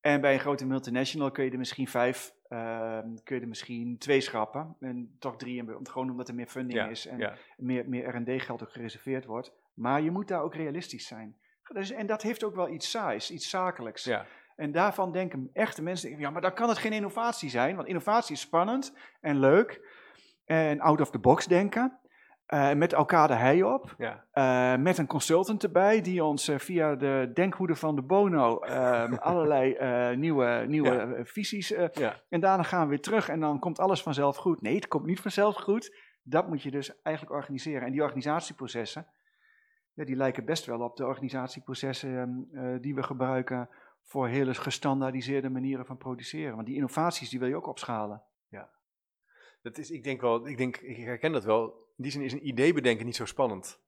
En 0.00 0.20
bij 0.20 0.32
een 0.34 0.40
grote 0.40 0.66
multinational 0.66 1.30
kun 1.30 1.44
je 1.44 1.50
er 1.50 1.58
misschien 1.58 1.88
vijf, 1.88 2.34
ehm, 2.48 3.14
kun 3.24 3.36
je 3.36 3.42
er 3.42 3.48
misschien 3.48 3.98
twee 3.98 4.20
schrappen. 4.20 4.76
En 4.80 5.16
toch 5.18 5.36
drie, 5.36 5.64
gewoon 5.82 6.10
omdat 6.10 6.28
er 6.28 6.34
meer 6.34 6.46
funding 6.46 6.78
Ja, 6.78 6.88
is 6.88 7.06
en 7.06 7.18
ja. 7.18 7.36
meer, 7.56 7.88
meer 7.88 8.16
R&D 8.16 8.42
geld 8.42 8.62
ook 8.62 8.72
gereserveerd 8.72 9.24
wordt. 9.24 9.52
Maar 9.74 10.00
je 10.00 10.10
moet 10.10 10.28
daar 10.28 10.42
ook 10.42 10.54
realistisch 10.54 11.06
zijn. 11.06 11.39
Dus, 11.72 11.90
en 11.90 12.06
dat 12.06 12.22
heeft 12.22 12.44
ook 12.44 12.54
wel 12.54 12.68
iets 12.68 12.90
saais, 12.90 13.30
iets 13.30 13.50
zakelijks. 13.50 14.04
Ja. 14.04 14.26
En 14.56 14.72
daarvan 14.72 15.12
denken 15.12 15.50
echte 15.52 15.82
mensen, 15.82 16.08
denken, 16.08 16.26
ja, 16.26 16.32
maar 16.32 16.42
dan 16.42 16.54
kan 16.54 16.68
het 16.68 16.78
geen 16.78 16.92
innovatie 16.92 17.50
zijn. 17.50 17.76
Want 17.76 17.88
innovatie 17.88 18.34
is 18.34 18.40
spannend 18.40 18.96
en 19.20 19.38
leuk. 19.38 19.88
En 20.44 20.80
out 20.80 21.00
of 21.00 21.10
the 21.10 21.18
box 21.18 21.46
denken. 21.46 22.00
Eh, 22.50 22.72
met 22.72 22.92
elkaar 22.92 23.28
de 23.28 23.34
hei 23.34 23.64
op. 23.64 23.94
Ja. 23.98 24.24
Eh, 24.32 24.82
met 24.82 24.98
een 24.98 25.06
consultant 25.06 25.62
erbij 25.62 26.00
die 26.00 26.24
ons 26.24 26.48
eh, 26.48 26.58
via 26.58 26.94
de 26.94 27.30
denkhoede 27.34 27.74
van 27.74 27.94
de 27.94 28.02
Bono 28.02 28.58
ehm, 28.58 29.14
allerlei 29.30 29.76
nieuwe, 30.16 30.64
nieuwe 30.66 30.90
Ja. 30.90 31.24
visies. 31.24 31.68
Ja. 31.92 32.14
en 32.28 32.40
daarna 32.40 32.62
gaan 32.62 32.82
we 32.82 32.88
weer 32.88 33.00
terug 33.00 33.28
en 33.28 33.40
dan 33.40 33.58
komt 33.58 33.78
alles 33.78 34.02
vanzelf 34.02 34.36
goed. 34.36 34.62
Nee, 34.62 34.74
het 34.74 34.88
komt 34.88 35.06
niet 35.06 35.20
vanzelf 35.20 35.56
goed. 35.56 35.96
Dat 36.22 36.48
moet 36.48 36.62
je 36.62 36.70
dus 36.70 37.02
eigenlijk 37.02 37.36
organiseren. 37.36 37.82
En 37.82 37.92
die 37.92 38.02
organisatieprocessen, 38.02 39.06
ja, 40.00 40.06
die 40.06 40.16
lijken 40.16 40.44
best 40.44 40.64
wel 40.66 40.80
op 40.80 40.96
de 40.96 41.06
organisatieprocessen 41.06 42.18
ehm, 42.18 42.64
eh, 42.66 42.80
die 42.80 42.94
we 42.94 43.02
gebruiken 43.02 43.68
voor 44.02 44.28
hele 44.28 44.54
gestandaardiseerde 44.54 45.50
manieren 45.50 45.86
van 45.86 45.96
produceren. 45.96 46.54
Want 46.54 46.66
die 46.66 46.76
innovaties 46.76 47.28
die 47.28 47.38
wil 47.38 47.48
je 47.48 47.56
ook 47.56 47.66
opschalen. 47.66 48.22
Dat 49.62 49.78
is, 49.78 49.90
ik 49.90 50.04
denk 50.04 50.20
wel, 50.20 50.48
ik 50.48 50.56
denk, 50.56 50.76
ik 50.76 50.96
herken 50.96 51.32
dat 51.32 51.44
wel. 51.44 51.64
In 51.96 52.02
die 52.02 52.12
zin 52.12 52.22
is 52.22 52.32
een 52.32 52.48
idee 52.48 52.72
bedenken 52.72 53.06
niet 53.06 53.16
zo 53.16 53.24
spannend. 53.24 53.80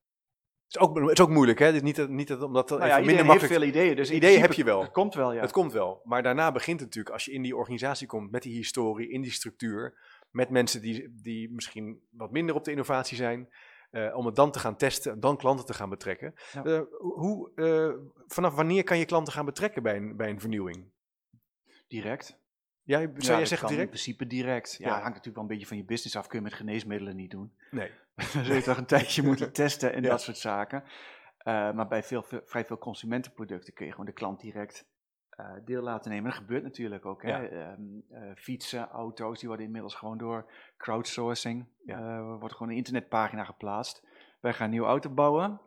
is 0.69 0.79
ook, 0.79 1.01
het 1.01 1.19
is 1.19 1.21
ook 1.21 1.31
moeilijk, 1.31 1.59
hè? 1.59 1.67
Dit 1.67 1.75
is 1.75 1.83
niet, 1.83 1.97
dat- 1.97 2.09
niet 2.09 2.29
dat, 2.29 2.43
omdat 2.43 2.69
dat 2.69 2.79
Nou 2.79 2.91
ja, 2.91 2.97
minder 2.97 3.15
heeft 3.15 3.27
makkelijk... 3.27 3.55
veel 3.55 3.63
ideeën, 3.63 3.97
dus 3.97 4.11
Ideeën 4.11 4.41
heb 4.41 4.53
je 4.53 4.65
wel. 4.65 4.81
Het 4.83 4.91
komt 4.91 5.15
wel, 5.15 5.33
ja. 5.33 5.41
Het 5.41 5.53
komt 5.53 5.73
wel. 5.73 6.01
Maar 6.05 6.23
daarna 6.23 6.53
begint 6.53 6.81
het 6.81 6.89
natuurlijk, 6.89 7.15
als 7.15 7.25
je 7.25 7.33
in 7.33 7.43
die 7.43 7.57
organisatie 7.57 8.07
komt, 8.07 8.31
met 8.31 8.43
die 8.43 8.55
historie, 8.55 9.11
in 9.11 9.21
die 9.21 9.31
structuur, 9.31 9.99
met 10.31 10.51
mensen 10.51 10.81
die, 10.81 11.15
die 11.23 11.53
misschien 11.53 12.01
wat 12.11 12.31
minder 12.31 12.55
op 12.55 12.65
de 12.65 12.71
innovatie 12.71 13.17
zijn, 13.17 13.49
eh, 13.93 14.17
om 14.17 14.27
het 14.27 14.37
dan 14.37 14.51
te 14.51 14.59
gaan 14.59 14.77
testen, 14.77 15.21
dan 15.21 15.37
klanten 15.37 15.67
te 15.67 15.75
gaan 15.75 15.89
betrekken. 15.91 16.35
Ja. 16.53 16.63
Eh, 16.65 16.81
hoe, 16.99 17.51
eh, 17.55 18.09
vanaf 18.27 18.55
wanneer 18.55 18.85
kan 18.85 18.99
je 18.99 19.05
klanten 19.05 19.33
gaan 19.33 19.45
betrekken 19.45 19.83
bij 19.83 19.97
een, 19.97 20.17
bij 20.17 20.31
een 20.31 20.41
vernieuwing? 20.41 20.91
Direct. 21.89 22.27
Zou 22.27 22.39
Ja, 22.85 22.99
jij 22.99 23.39
dat 23.39 23.49
zeggen 23.49 23.69
direct? 23.69 23.85
In 23.85 23.89
principe 23.89 24.27
direct. 24.27 24.75
Ja, 24.79 24.87
Ja. 24.87 24.93
hangt 24.93 25.07
natuurlijk 25.09 25.35
wel 25.35 25.43
een 25.45 25.51
beetje 25.51 25.67
van 25.67 25.77
je 25.77 25.85
business 25.85 26.17
af. 26.17 26.27
Kun 26.27 26.39
je 26.39 26.45
met 26.45 26.55
geneesmiddelen 26.55 27.17
niet 27.17 27.31
doen. 27.31 27.53
Nee. 27.71 27.91
Dan 28.33 28.45
zul 28.45 28.55
je 28.55 28.63
toch 28.63 28.77
een 28.77 28.87
tijdje 28.87 29.23
moeten 29.29 29.53
testen 29.53 29.93
en 29.93 30.03
dat 30.03 30.23
soort 30.23 30.39
zaken. 30.39 30.85
Maar 31.45 31.89
bij 31.89 32.03
veel- 32.03 32.25
vrij 32.45 32.65
veel 32.65 32.79
consumentenproducten 32.79 33.75
kun 33.75 33.85
je 33.87 33.91
gewoon 33.91 34.07
de 34.07 34.13
klant 34.13 34.41
direct 34.41 34.87
eh, 35.33 35.53
deel 35.65 35.83
laten 35.83 36.11
nemen. 36.11 36.31
Dat 36.31 36.41
gebeurt 36.41 36.63
natuurlijk 36.63 37.07
ook. 37.07 37.23
Hè? 37.23 37.29
Ja. 37.29 37.49
Ehm, 37.49 37.83
eh, 38.11 38.31
fietsen, 38.35 38.89
auto's, 38.89 39.39
die 39.39 39.49
worden 39.49 39.67
inmiddels 39.67 39.95
gewoon 39.95 40.19
door 40.19 40.51
crowdsourcing. 40.77 41.67
Ja. 41.85 42.19
eh, 42.19 42.39
wordt 42.39 42.55
gewoon 42.55 42.69
een 42.69 42.77
internetpagina 42.77 43.45
geplaatst. 43.45 44.07
Wij 44.41 44.53
gaan 44.53 44.65
een 44.65 44.71
nieuwe 44.71 44.87
auto 44.87 45.11
bouwen. 45.11 45.61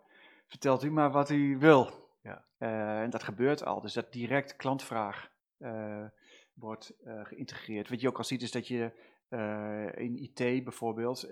Vertelt 0.47 0.84
u 0.84 0.91
maar 0.91 1.12
wat 1.12 1.30
u 1.30 1.58
wil. 1.58 1.89
Ja. 2.21 2.45
En 2.58 3.10
dat 3.10 3.23
gebeurt 3.23 3.65
al. 3.65 3.82
Dus 3.82 3.93
dat 3.93 4.12
direct 4.12 4.56
klantvraag 4.56 5.32
wordt 6.54 6.93
geïntegreerd. 7.23 7.89
Wat 7.89 8.01
je 8.01 8.08
ook 8.08 8.17
al 8.17 8.23
ziet 8.23 8.41
is 8.41 8.51
dat 8.51 8.67
je 8.67 8.91
in 9.95 10.15
IT 10.15 10.63
bijvoorbeeld, 10.63 11.30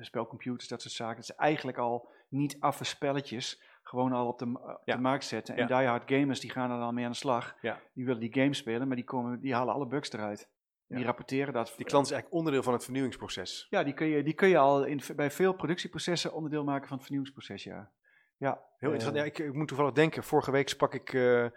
spelcomputers, 0.00 0.68
dat 0.68 0.82
soort 0.82 0.94
zaken, 0.94 1.16
dat 1.16 1.26
ze 1.26 1.34
eigenlijk 1.34 1.78
al 1.78 2.08
niet 2.28 2.56
affe 2.60 2.84
spelletjes 2.84 3.62
gewoon 3.88 4.12
al 4.12 4.26
op 4.26 4.38
de, 4.38 4.46
ma- 4.46 4.60
op 4.60 4.82
Ja. 4.84 4.94
de 4.94 5.00
markt 5.00 5.24
zetten. 5.24 5.56
En 5.56 5.68
Ja. 5.68 5.78
diehard 5.78 6.10
gamers 6.10 6.40
die 6.40 6.50
gaan 6.50 6.70
er 6.70 6.78
dan 6.78 6.94
mee 6.94 7.04
aan 7.04 7.10
de 7.10 7.16
slag. 7.16 7.56
Ja. 7.60 7.80
Die 7.94 8.04
willen 8.04 8.20
die 8.20 8.32
game 8.32 8.54
spelen, 8.54 8.86
maar 8.86 8.96
die, 8.96 9.04
komen, 9.04 9.40
die 9.40 9.54
halen 9.54 9.74
alle 9.74 9.86
bugs 9.86 10.12
eruit. 10.12 10.48
Die 10.88 11.04
rapporteren 11.04 11.52
dat. 11.52 11.74
Die 11.76 11.86
klant 11.86 12.04
is 12.06 12.10
eigenlijk 12.12 12.38
onderdeel 12.40 12.62
van 12.62 12.72
het 12.72 12.82
vernieuwingsproces. 12.84 13.66
Ja, 13.70 13.82
die 13.84 13.94
kun 13.94 14.06
je, 14.06 14.22
die 14.22 14.34
kun 14.34 14.48
je 14.48 14.58
al 14.58 14.84
in, 14.84 15.00
bij 15.16 15.30
veel 15.30 15.52
productieprocessen 15.54 16.32
onderdeel 16.32 16.64
maken 16.64 16.86
van 16.88 16.96
het 16.96 17.06
vernieuwingsproces, 17.06 17.64
ja. 17.64 17.90
Ja, 18.36 18.50
Heel 18.50 18.60
eh, 18.78 18.94
interessant. 18.94 19.16
Ja, 19.16 19.24
ik, 19.24 19.38
ik 19.38 19.52
moet 19.54 19.68
toevallig 19.68 19.92
denken, 19.92 20.22
vorige 20.22 20.50
week 20.50 20.68
sprak 20.68 20.94
ik 20.94 21.12
eh, 21.12 21.44
eh, 21.44 21.50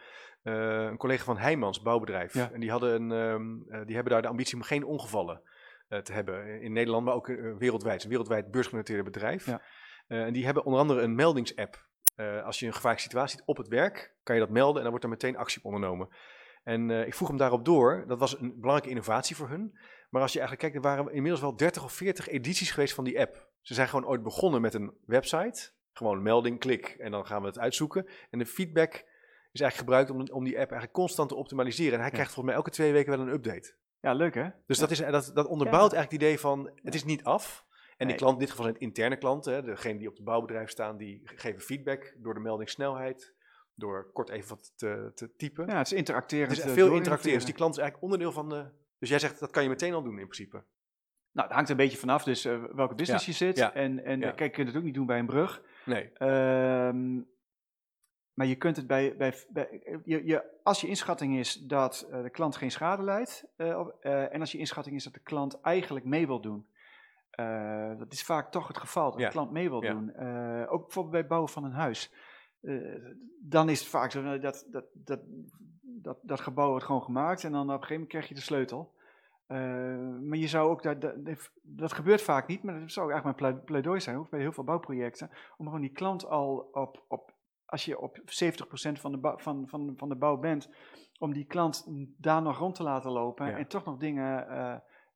een 0.90 0.98
collega 0.98 1.24
van 1.24 1.38
Heijmans, 1.38 1.82
bouwbedrijf. 1.82 2.34
Ja. 2.34 2.52
En 2.52 2.60
die, 2.60 2.72
hadden 2.72 3.02
een, 3.02 3.12
ehm, 3.12 3.72
eh, 3.80 3.86
die 3.86 3.96
hebben 3.96 4.14
daar 4.14 4.22
de 4.22 4.28
ambitie 4.28 4.56
om 4.56 4.62
geen 4.64 4.84
ongevallen 4.84 5.42
eh, 5.88 6.00
te 6.00 6.14
hebben 6.14 6.62
in 6.62 6.72
Nederland, 6.74 7.06
maar 7.06 7.14
ook 7.14 7.30
eh, 7.30 7.36
wereldwijd. 7.58 7.84
Het 7.94 7.96
is 7.98 8.04
een 8.04 8.10
wereldwijd 8.10 8.52
beursgenoteerde 8.52 9.04
bedrijf. 9.04 9.46
Ja. 9.46 9.62
Eh, 10.08 10.24
en 10.24 10.34
die 10.34 10.46
hebben 10.46 10.66
onder 10.66 10.80
andere 10.82 11.02
een 11.02 11.16
meldingsapp. 11.16 11.88
Eh, 12.20 12.44
als 12.46 12.60
je 12.60 12.66
een 12.66 12.74
gevaarlijke 12.74 13.04
situatie 13.08 13.38
ziet 13.38 13.48
op 13.48 13.58
het 13.58 13.68
werk, 13.68 14.14
kan 14.24 14.36
je 14.36 14.42
dat 14.42 14.50
melden 14.50 14.76
en 14.76 14.82
dan 14.82 14.90
wordt 14.90 15.04
er 15.04 15.10
meteen 15.10 15.38
actie 15.38 15.58
op 15.58 15.66
ondernomen. 15.66 16.10
En 16.64 16.92
eh, 16.92 17.06
ik 17.08 17.14
vroeg 17.14 17.28
hem 17.28 17.38
daarop 17.38 17.66
door, 17.66 18.04
dat 18.08 18.20
was 18.20 18.40
een 18.40 18.54
belangrijke 18.56 18.90
innovatie 18.90 19.36
voor 19.36 19.50
hun. 19.50 19.78
Maar 20.10 20.22
als 20.22 20.34
je 20.34 20.40
eigenlijk 20.40 20.72
kijkt, 20.72 20.86
er 20.86 20.92
waren 20.96 21.14
inmiddels 21.14 21.42
wel 21.42 21.56
30 21.56 21.84
of 21.84 21.92
40 21.94 22.28
edities 22.28 22.72
geweest 22.72 22.94
van 22.94 23.04
die 23.04 23.20
app. 23.20 23.48
Ze 23.62 23.74
zijn 23.74 23.88
gewoon 23.88 24.06
ooit 24.08 24.24
begonnen 24.24 24.62
met 24.62 24.74
een 24.74 24.94
website, 25.06 25.72
gewoon 25.94 26.22
melding, 26.22 26.60
klik 26.60 26.86
en 26.88 27.12
dan 27.12 27.26
gaan 27.26 27.42
we 27.42 27.48
het 27.48 27.60
uitzoeken. 27.60 28.08
En 28.30 28.40
de 28.40 28.46
feedback 28.46 28.94
is 29.52 29.62
eigenlijk 29.62 29.76
gebruikt 29.76 30.10
om, 30.10 30.38
om 30.38 30.44
die 30.44 30.54
app 30.60 30.72
eigenlijk 30.72 30.94
constant 30.94 31.30
te 31.30 31.36
optimaliseren. 31.36 31.94
En 31.94 32.00
hij 32.02 32.10
krijgt 32.12 32.32
volgens 32.34 32.46
mij 32.46 32.56
elke 32.56 32.70
twee 32.70 32.92
weken 32.92 33.18
wel 33.18 33.28
een 33.28 33.34
update. 33.34 33.74
ja, 34.00 34.14
leuk 34.14 34.34
hè? 34.34 34.50
Dus 34.66 34.78
Ja. 34.78 34.82
dat, 34.88 34.92
is, 34.92 34.98
dat, 34.98 35.32
dat 35.34 35.48
onderbouwt 35.48 35.92
Ja. 35.92 35.98
eigenlijk 35.98 36.12
het 36.12 36.22
idee 36.22 36.40
van, 36.40 36.72
het 36.84 36.96
is 36.96 37.04
niet 37.04 37.24
af. 37.24 37.68
En 38.00 38.08
die 38.08 38.16
klant, 38.16 38.34
in 38.34 38.40
dit 38.40 38.50
geval 38.50 38.64
zijn 38.64 38.76
het 38.76 38.84
interne 38.84 39.18
klanten, 39.18 39.54
hè, 39.54 39.62
degene 39.62 39.98
die 39.98 40.08
op 40.08 40.16
het 40.16 40.24
bouwbedrijf 40.24 40.70
staan, 40.70 40.98
die 40.98 41.22
geven 41.24 41.62
feedback 41.62 42.16
door 42.18 42.34
de 42.34 42.40
meldingssnelheid, 42.40 43.34
door 43.76 44.12
kort 44.14 44.30
even 44.30 44.50
wat 44.50 44.74
te, 44.76 45.12
te 45.16 45.36
typen. 45.36 45.68
Ja, 45.68 45.78
het 45.78 45.88
is 45.88 45.94
interacterend. 45.94 46.50
het 46.50 46.60
is 46.60 46.66
eh, 46.66 46.72
veel 46.72 46.94
interacteren. 46.94 47.38
Dus 47.38 47.46
die 47.46 47.54
klant 47.54 47.74
is 47.74 47.82
eigenlijk 47.82 48.12
onderdeel 48.12 48.32
van 48.32 48.50
de... 48.50 48.66
Dus 49.00 49.10
jij 49.10 49.20
zegt, 49.20 49.40
dat 49.40 49.52
kan 49.52 49.64
je 49.64 49.70
meteen 49.70 49.94
al 49.94 50.04
doen 50.04 50.20
in 50.20 50.28
principe. 50.28 50.64
Nou, 51.32 51.48
het 51.48 51.56
hangt 51.56 51.70
een 51.70 51.78
beetje 51.78 51.98
vanaf 51.98 52.24
dus 52.24 52.46
eh, 52.46 52.64
welke 52.64 52.96
business 52.96 53.26
Ja, 53.26 53.32
je 53.32 53.38
zit. 53.38 53.58
ja, 53.58 53.74
En, 53.74 54.04
en 54.04 54.20
ja. 54.20 54.32
kijk, 54.32 54.50
je 54.50 54.56
kunt 54.56 54.68
het 54.68 54.78
ook 54.78 54.84
niet 54.84 54.94
doen 54.94 55.06
bij 55.06 55.20
een 55.20 55.26
brug. 55.26 55.62
Nee. 55.86 56.12
Ehm, 56.14 57.22
maar 58.34 58.48
je 58.48 58.56
kunt 58.56 58.76
het 58.76 58.88
bij, 58.88 59.16
bij, 59.18 59.34
bij 59.50 59.82
je, 60.04 60.26
je, 60.26 60.44
als 60.64 60.82
je 60.82 60.88
inschatting 60.88 61.38
is 61.38 61.54
dat 61.54 62.08
eh, 62.12 62.24
de 62.24 62.30
klant 62.30 62.56
geen 62.56 62.72
schade 62.72 63.04
leidt, 63.04 63.46
en 64.02 64.40
als 64.40 64.52
je 64.52 64.58
inschatting 64.58 64.96
is 64.96 65.04
dat 65.04 65.14
de 65.14 65.24
klant 65.24 65.62
eigenlijk 65.62 66.06
mee 66.06 66.28
wil 66.28 66.42
doen, 66.42 66.68
eh, 67.40 67.98
dat 67.98 68.12
is 68.12 68.24
vaak 68.24 68.52
toch 68.52 68.68
het 68.68 68.78
geval, 68.78 69.12
dat 69.12 69.20
Ja, 69.20 69.26
de 69.26 69.32
klant 69.32 69.52
mee 69.52 69.70
wil 69.70 69.84
ja. 69.84 69.92
doen. 69.94 70.14
Eh, 70.14 70.72
ook 70.72 70.82
bijvoorbeeld 70.82 71.10
bij 71.10 71.20
het 71.20 71.30
bouwen 71.30 71.50
van 71.50 71.64
een 71.64 71.72
huis. 71.72 72.14
Eh, 72.62 72.76
dan 73.42 73.70
is 73.70 73.80
het 73.80 73.90
vaak 73.90 74.12
zo 74.12 74.24
dat 74.24 74.42
dat, 74.72 74.86
dat, 74.94 75.20
dat 75.82 76.18
dat 76.22 76.40
gebouw 76.40 76.70
wordt 76.70 76.86
gewoon 76.86 77.04
gemaakt 77.04 77.44
en 77.44 77.52
dan 77.52 77.62
op 77.62 77.68
een 77.68 77.74
gegeven 77.74 77.94
moment 77.94 78.10
krijg 78.12 78.28
je 78.28 78.34
de 78.36 78.42
sleutel. 78.42 78.98
Maar 80.28 80.38
je 80.38 80.48
zou 80.48 80.70
ook, 80.70 80.84
dat, 80.84 81.02
dat, 81.02 81.52
dat 81.62 81.94
gebeurt 81.94 82.22
vaak 82.22 82.48
niet, 82.48 82.64
maar 82.64 82.80
dat 82.80 82.92
zou 82.92 83.12
eigenlijk 83.12 83.40
mijn 83.40 83.54
plei- 83.54 83.66
pleidooi 83.66 84.00
zijn, 84.00 84.18
ook 84.18 84.30
bij 84.30 84.40
heel 84.40 84.52
veel 84.52 84.64
bouwprojecten, 84.64 85.30
om 85.58 85.66
gewoon 85.66 85.82
die 85.82 85.92
klant 85.92 86.26
al 86.26 86.70
op, 86.72 87.06
op 87.08 87.34
als 87.66 87.86
je 87.86 88.00
op 88.00 88.18
70% 88.18 88.22
van 89.00 89.12
de, 89.12 89.18
bouw, 89.18 89.38
van, 89.38 89.68
van, 89.68 89.94
van 89.98 90.10
de 90.10 90.16
bouw 90.16 90.38
bent, 90.38 90.70
om 91.20 91.34
die 91.34 91.46
klant 91.46 91.86
daar 92.18 92.42
nog 92.42 92.58
rond 92.58 92.76
te 92.76 92.84
laten 92.84 93.12
lopen 93.12 93.48
Ja. 93.48 93.58
en 93.58 93.68
toch 93.68 93.86
nog 93.86 93.98
dingen 93.98 94.48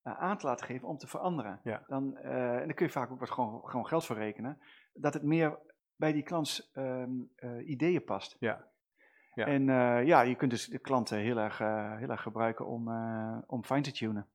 aan 0.03 0.37
te 0.37 0.45
laten 0.45 0.65
geven 0.65 0.87
om 0.87 0.97
te 0.97 1.07
veranderen. 1.07 1.59
Ja. 1.63 1.83
Dan, 1.87 2.17
eh, 2.17 2.55
en 2.59 2.65
daar 2.65 2.73
kun 2.73 2.85
je 2.85 2.91
vaak 2.91 3.11
ook 3.11 3.19
wat 3.19 3.31
gewoon, 3.31 3.61
gewoon 3.69 3.87
geld 3.87 4.05
voor 4.05 4.15
rekenen, 4.15 4.61
dat 4.93 5.13
het 5.13 5.23
meer 5.23 5.59
bij 5.95 6.11
die 6.13 6.23
klants 6.23 6.71
ehm, 6.73 7.11
eh, 7.35 7.67
ideeën 7.69 8.03
past. 8.03 8.35
Ja. 8.39 8.71
Ja. 9.33 9.45
En 9.45 9.69
eh, 9.69 10.05
ja, 10.05 10.21
je 10.21 10.35
kunt 10.35 10.51
dus 10.51 10.65
de 10.67 10.79
klanten 10.79 11.17
heel 11.17 11.37
erg, 11.37 11.59
eh, 11.59 11.97
heel 11.97 12.09
erg 12.09 12.21
gebruiken 12.21 12.65
om, 12.65 12.87
eh, 12.91 13.37
om 13.47 13.63
fine 13.63 13.81
te 13.81 13.91
tunen. 13.91 14.27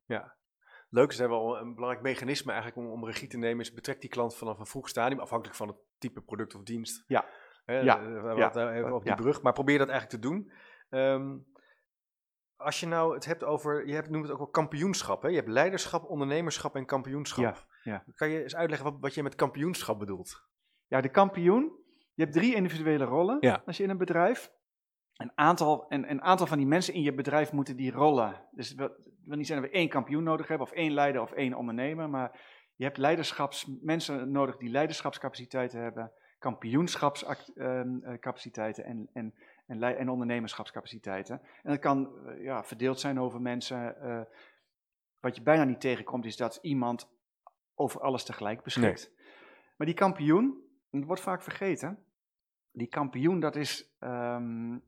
Leuk, 0.90 1.10
is 1.10 1.18
wel 1.18 1.58
een 1.58 1.74
belangrijk 1.74 2.02
mechanisme 2.04 2.52
eigenlijk 2.52 2.86
om, 2.86 2.92
om 2.92 3.04
regie 3.04 3.28
te 3.28 3.38
nemen. 3.38 3.60
Is 3.60 3.72
betrek 3.72 4.00
die 4.00 4.10
klant 4.10 4.36
vanaf 4.36 4.58
een 4.58 4.66
vroeg 4.66 4.88
stadium, 4.88 5.20
afhankelijk 5.20 5.56
van 5.56 5.68
het 5.68 5.76
type 5.98 6.20
product 6.20 6.54
of 6.54 6.62
dienst. 6.62 7.04
Ja. 7.06 7.24
Hè, 7.64 7.78
Ja. 7.80 7.98
eh, 7.98 8.04
we 8.06 8.12
hebben 8.12 8.36
Ja. 8.36 8.92
op 8.92 9.02
die 9.02 9.10
Ja. 9.10 9.16
brug. 9.16 9.42
Maar 9.42 9.52
probeer 9.52 9.78
dat 9.78 9.88
eigenlijk 9.88 10.22
te 10.22 10.28
doen. 10.28 10.52
Ehm, 10.88 11.36
als 12.58 12.80
je 12.80 12.86
nou 12.86 13.14
het 13.14 13.24
hebt 13.24 13.44
over, 13.44 13.86
je 13.86 13.94
hebt, 13.94 14.10
noemt 14.10 14.22
het 14.22 14.32
ook 14.32 14.38
wel 14.38 14.48
kampioenschap. 14.48 15.22
Hè? 15.22 15.28
Je 15.28 15.36
hebt 15.36 15.48
leiderschap, 15.48 16.04
ondernemerschap 16.04 16.76
en 16.76 16.86
kampioenschap. 16.86 17.66
Ja, 17.82 17.92
ja. 17.92 18.04
Kan 18.14 18.28
je 18.28 18.42
eens 18.42 18.56
uitleggen 18.56 18.90
wat, 18.90 19.00
wat 19.00 19.14
je 19.14 19.22
met 19.22 19.34
kampioenschap 19.34 19.98
bedoelt? 19.98 20.46
Ja, 20.86 21.00
de 21.00 21.08
kampioen. 21.08 21.72
Je 22.14 22.22
hebt 22.22 22.36
drie 22.36 22.54
individuele 22.54 23.04
rollen 23.04 23.36
Ja. 23.40 23.62
als 23.66 23.76
je 23.76 23.82
in 23.82 23.90
een 23.90 23.98
bedrijf. 23.98 24.52
Een 25.16 25.32
aantal, 25.34 25.84
een, 25.88 26.10
een 26.10 26.22
aantal 26.22 26.46
van 26.46 26.58
die 26.58 26.66
mensen 26.66 26.94
in 26.94 27.02
je 27.02 27.14
bedrijf 27.14 27.52
moeten 27.52 27.76
die 27.76 27.92
rollen. 27.92 28.46
Dus 28.50 28.68
het 28.68 28.78
wil, 28.78 28.88
het 28.88 29.24
wil 29.24 29.36
niet 29.36 29.46
zijn 29.46 29.60
dat 29.60 29.70
we 29.70 29.76
één 29.76 29.88
kampioen 29.88 30.22
nodig 30.22 30.48
hebben, 30.48 30.66
of 30.66 30.72
één 30.72 30.92
leider 30.92 31.22
of 31.22 31.32
één 31.32 31.54
ondernemer. 31.54 32.10
Maar 32.10 32.40
je 32.74 32.84
hebt 32.84 32.96
leiderschapsmensen 32.96 34.30
nodig 34.30 34.56
die 34.56 34.70
leiderschapscapaciteiten 34.70 35.80
hebben, 35.80 36.12
kampioenschapscapaciteiten 36.38 38.84
en, 38.84 39.10
en, 39.12 39.34
en, 39.68 39.82
en 39.82 40.08
ondernemerschapscapaciteiten. 40.08 41.40
En 41.62 41.70
dat 41.70 41.78
kan 41.78 42.26
eh, 42.26 42.42
ja, 42.42 42.64
verdeeld 42.64 43.00
zijn 43.00 43.20
over 43.20 43.40
mensen. 43.40 44.00
eh, 44.00 44.22
wat 45.20 45.36
je 45.36 45.42
bijna 45.42 45.64
niet 45.64 45.80
tegenkomt, 45.80 46.24
is 46.24 46.36
dat 46.36 46.58
iemand 46.62 47.10
over 47.74 48.00
alles 48.00 48.24
tegelijk 48.24 48.62
beschikt. 48.62 49.12
Maar 49.76 49.86
die 49.86 49.96
kampioen, 49.96 50.44
en 50.90 50.98
dat 50.98 51.06
wordt 51.06 51.22
vaak 51.22 51.42
vergeten, 51.42 52.04
die 52.72 52.86
kampioen, 52.86 53.40
dat 53.40 53.56
is, 53.56 53.96
ehm, 53.98 54.78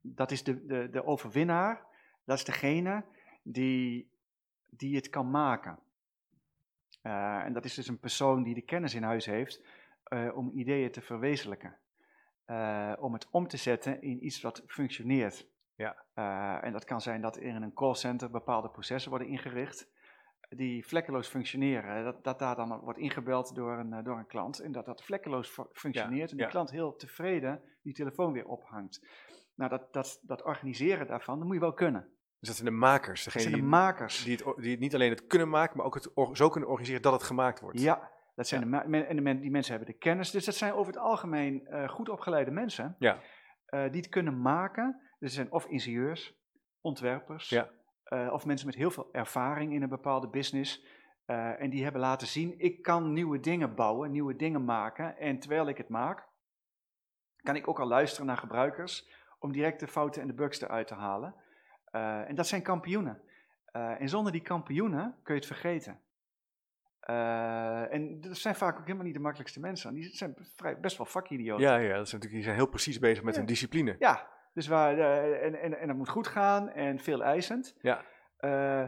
dat 0.00 0.30
is 0.30 0.44
de, 0.44 0.66
de, 0.66 0.88
de 0.90 1.04
overwinnaar, 1.04 1.86
dat 2.24 2.38
is 2.38 2.44
degene 2.44 3.04
die, 3.42 4.12
die 4.66 4.96
het 4.96 5.08
kan 5.08 5.30
maken. 5.30 5.78
Eh, 7.02 7.44
en 7.44 7.52
dat 7.52 7.64
is 7.64 7.74
dus 7.74 7.88
een 7.88 8.00
persoon 8.00 8.42
die 8.42 8.54
de 8.54 8.62
kennis 8.62 8.94
in 8.94 9.02
huis 9.02 9.26
heeft 9.26 9.62
om 10.34 10.50
ideeën 10.54 10.90
te 10.90 11.00
verwezenlijken. 11.00 11.78
Eh, 12.44 12.92
om 12.98 13.12
het 13.12 13.28
om 13.30 13.48
te 13.48 13.56
zetten 13.56 14.02
in 14.02 14.24
iets 14.24 14.40
wat 14.40 14.62
functioneert. 14.66 15.46
Ja. 15.74 16.04
Eh, 16.14 16.64
en 16.64 16.72
dat 16.72 16.84
kan 16.84 17.00
zijn 17.00 17.20
dat 17.20 17.36
in 17.36 17.62
een 17.62 17.72
callcenter 17.72 18.30
bepaalde 18.30 18.68
processen 18.68 19.10
worden 19.10 19.28
ingericht 19.28 19.92
die 20.48 20.86
vlekkeloos 20.86 21.28
functioneren. 21.28 22.04
Dat, 22.04 22.24
dat 22.24 22.38
daar 22.38 22.56
dan 22.56 22.80
wordt 22.80 22.98
ingebeld 22.98 23.54
door 23.54 23.78
een, 23.78 24.04
door 24.04 24.18
een 24.18 24.26
klant 24.26 24.58
en 24.58 24.72
dat 24.72 24.86
dat 24.86 25.04
vlekkeloos 25.04 25.48
fu- 25.48 25.68
functioneert 25.72 26.30
en 26.30 26.36
die 26.36 26.44
ja. 26.44 26.50
klant 26.50 26.70
heel 26.70 26.96
tevreden 26.96 27.62
die 27.82 27.94
telefoon 27.94 28.32
weer 28.32 28.46
ophangt. 28.46 29.06
Nou, 29.54 29.70
dat, 29.70 29.92
dat, 29.92 30.20
dat 30.22 30.42
organiseren 30.42 31.06
daarvan, 31.06 31.36
dat 31.38 31.46
moet 31.46 31.54
je 31.54 31.60
wel 31.60 31.72
kunnen. 31.74 32.08
Dus 32.38 32.48
dat 32.48 32.56
zijn 32.56 32.68
de 32.68 32.76
makers. 32.78 33.24
Dat 33.24 33.32
Degene 33.32 33.50
zijn 33.50 33.54
de 33.54 33.68
die, 33.68 33.78
makers. 33.78 34.24
die, 34.24 34.32
het, 34.32 34.44
or- 34.44 34.60
die 34.60 34.70
het 34.70 34.80
niet 34.80 34.94
alleen 34.94 35.10
het 35.10 35.26
kunnen 35.26 35.48
maken, 35.48 35.76
maar 35.76 35.86
ook 35.86 35.94
het 35.94 36.10
zo 36.32 36.48
kunnen 36.48 36.68
organiseren 36.68 37.02
dat 37.02 37.12
het 37.12 37.22
gemaakt 37.22 37.60
wordt. 37.60 37.80
Ja, 37.80 38.10
dat 38.34 38.46
zijn 38.48 38.70
Ja. 38.70 38.82
de 38.82 39.04
en 39.04 39.16
de 39.16 39.22
men- 39.22 39.40
die 39.40 39.50
mensen 39.50 39.74
hebben 39.74 39.92
de 39.92 39.98
kennis. 39.98 40.30
Dus 40.30 40.44
dat 40.44 40.54
zijn 40.54 40.72
over 40.72 40.92
het 40.92 41.02
algemeen 41.02 41.66
eh, 41.66 41.88
goed 41.88 42.08
opgeleide 42.08 42.50
mensen 42.50 42.96
Ja. 42.98 43.18
eh, 43.66 43.82
die 43.90 44.00
het 44.00 44.08
kunnen 44.08 44.40
maken. 44.40 45.00
Dus 45.18 45.28
er 45.28 45.34
zijn 45.34 45.52
of 45.52 45.66
ingenieurs, 45.66 46.34
ontwerpers, 46.80 47.48
Ja. 47.48 47.70
eh, 48.04 48.32
of 48.32 48.46
mensen 48.46 48.66
met 48.66 48.76
heel 48.76 48.90
veel 48.90 49.08
ervaring 49.12 49.72
in 49.72 49.82
een 49.82 49.88
bepaalde 49.88 50.28
business. 50.28 50.92
en 51.58 51.70
die 51.70 51.82
hebben 51.82 52.00
laten 52.00 52.26
zien, 52.26 52.54
ik 52.58 52.82
kan 52.82 53.12
nieuwe 53.12 53.40
dingen 53.40 53.74
bouwen, 53.74 54.10
nieuwe 54.10 54.36
dingen 54.36 54.64
maken. 54.64 55.16
En 55.16 55.38
terwijl 55.38 55.68
ik 55.68 55.76
het 55.78 55.88
maak, 55.88 56.28
kan 57.36 57.56
ik 57.56 57.68
ook 57.68 57.80
al 57.80 57.86
luisteren 57.86 58.26
naar 58.26 58.36
gebruikers 58.36 59.08
om 59.38 59.52
direct 59.52 59.80
de 59.80 59.86
fouten 59.88 60.22
en 60.22 60.28
de 60.28 60.34
bugs 60.34 60.60
eruit 60.60 60.86
te 60.86 60.94
halen. 60.94 61.34
En 62.26 62.34
dat 62.34 62.46
zijn 62.46 62.62
kampioenen. 62.62 63.22
En 63.72 64.08
zonder 64.08 64.32
die 64.32 64.40
kampioenen 64.40 65.16
kun 65.22 65.34
je 65.34 65.40
het 65.40 65.48
vergeten. 65.50 66.00
Uh, 67.10 67.92
en 67.92 68.20
dat 68.20 68.36
zijn 68.36 68.54
vaak 68.54 68.78
ook 68.78 68.84
helemaal 68.84 69.04
niet 69.04 69.14
de 69.14 69.20
makkelijkste 69.20 69.60
mensen. 69.60 69.94
Die 69.94 70.16
zijn 70.16 70.34
vrij, 70.56 70.80
best 70.80 70.96
wel 70.96 71.06
vakidioten. 71.06 71.64
Ja, 71.64 71.76
ja 71.76 71.96
dat 71.96 72.08
zijn 72.08 72.20
natuurlijk, 72.20 72.32
die 72.32 72.42
zijn 72.42 72.54
heel 72.56 72.66
precies 72.68 72.98
bezig 72.98 73.22
met 73.24 73.32
Ja. 73.32 73.38
hun 73.38 73.48
discipline. 73.48 73.96
Ja, 73.98 74.28
dus 74.54 74.66
waar, 74.66 74.98
eh, 74.98 75.44
en, 75.46 75.60
en, 75.60 75.78
en 75.78 75.86
dat 75.86 75.96
moet 75.96 76.08
goed 76.08 76.26
gaan 76.26 76.68
en 76.68 76.98
veel 76.98 77.22
eisend. 77.22 77.74
Ja. 77.80 78.04
Eh, 78.36 78.84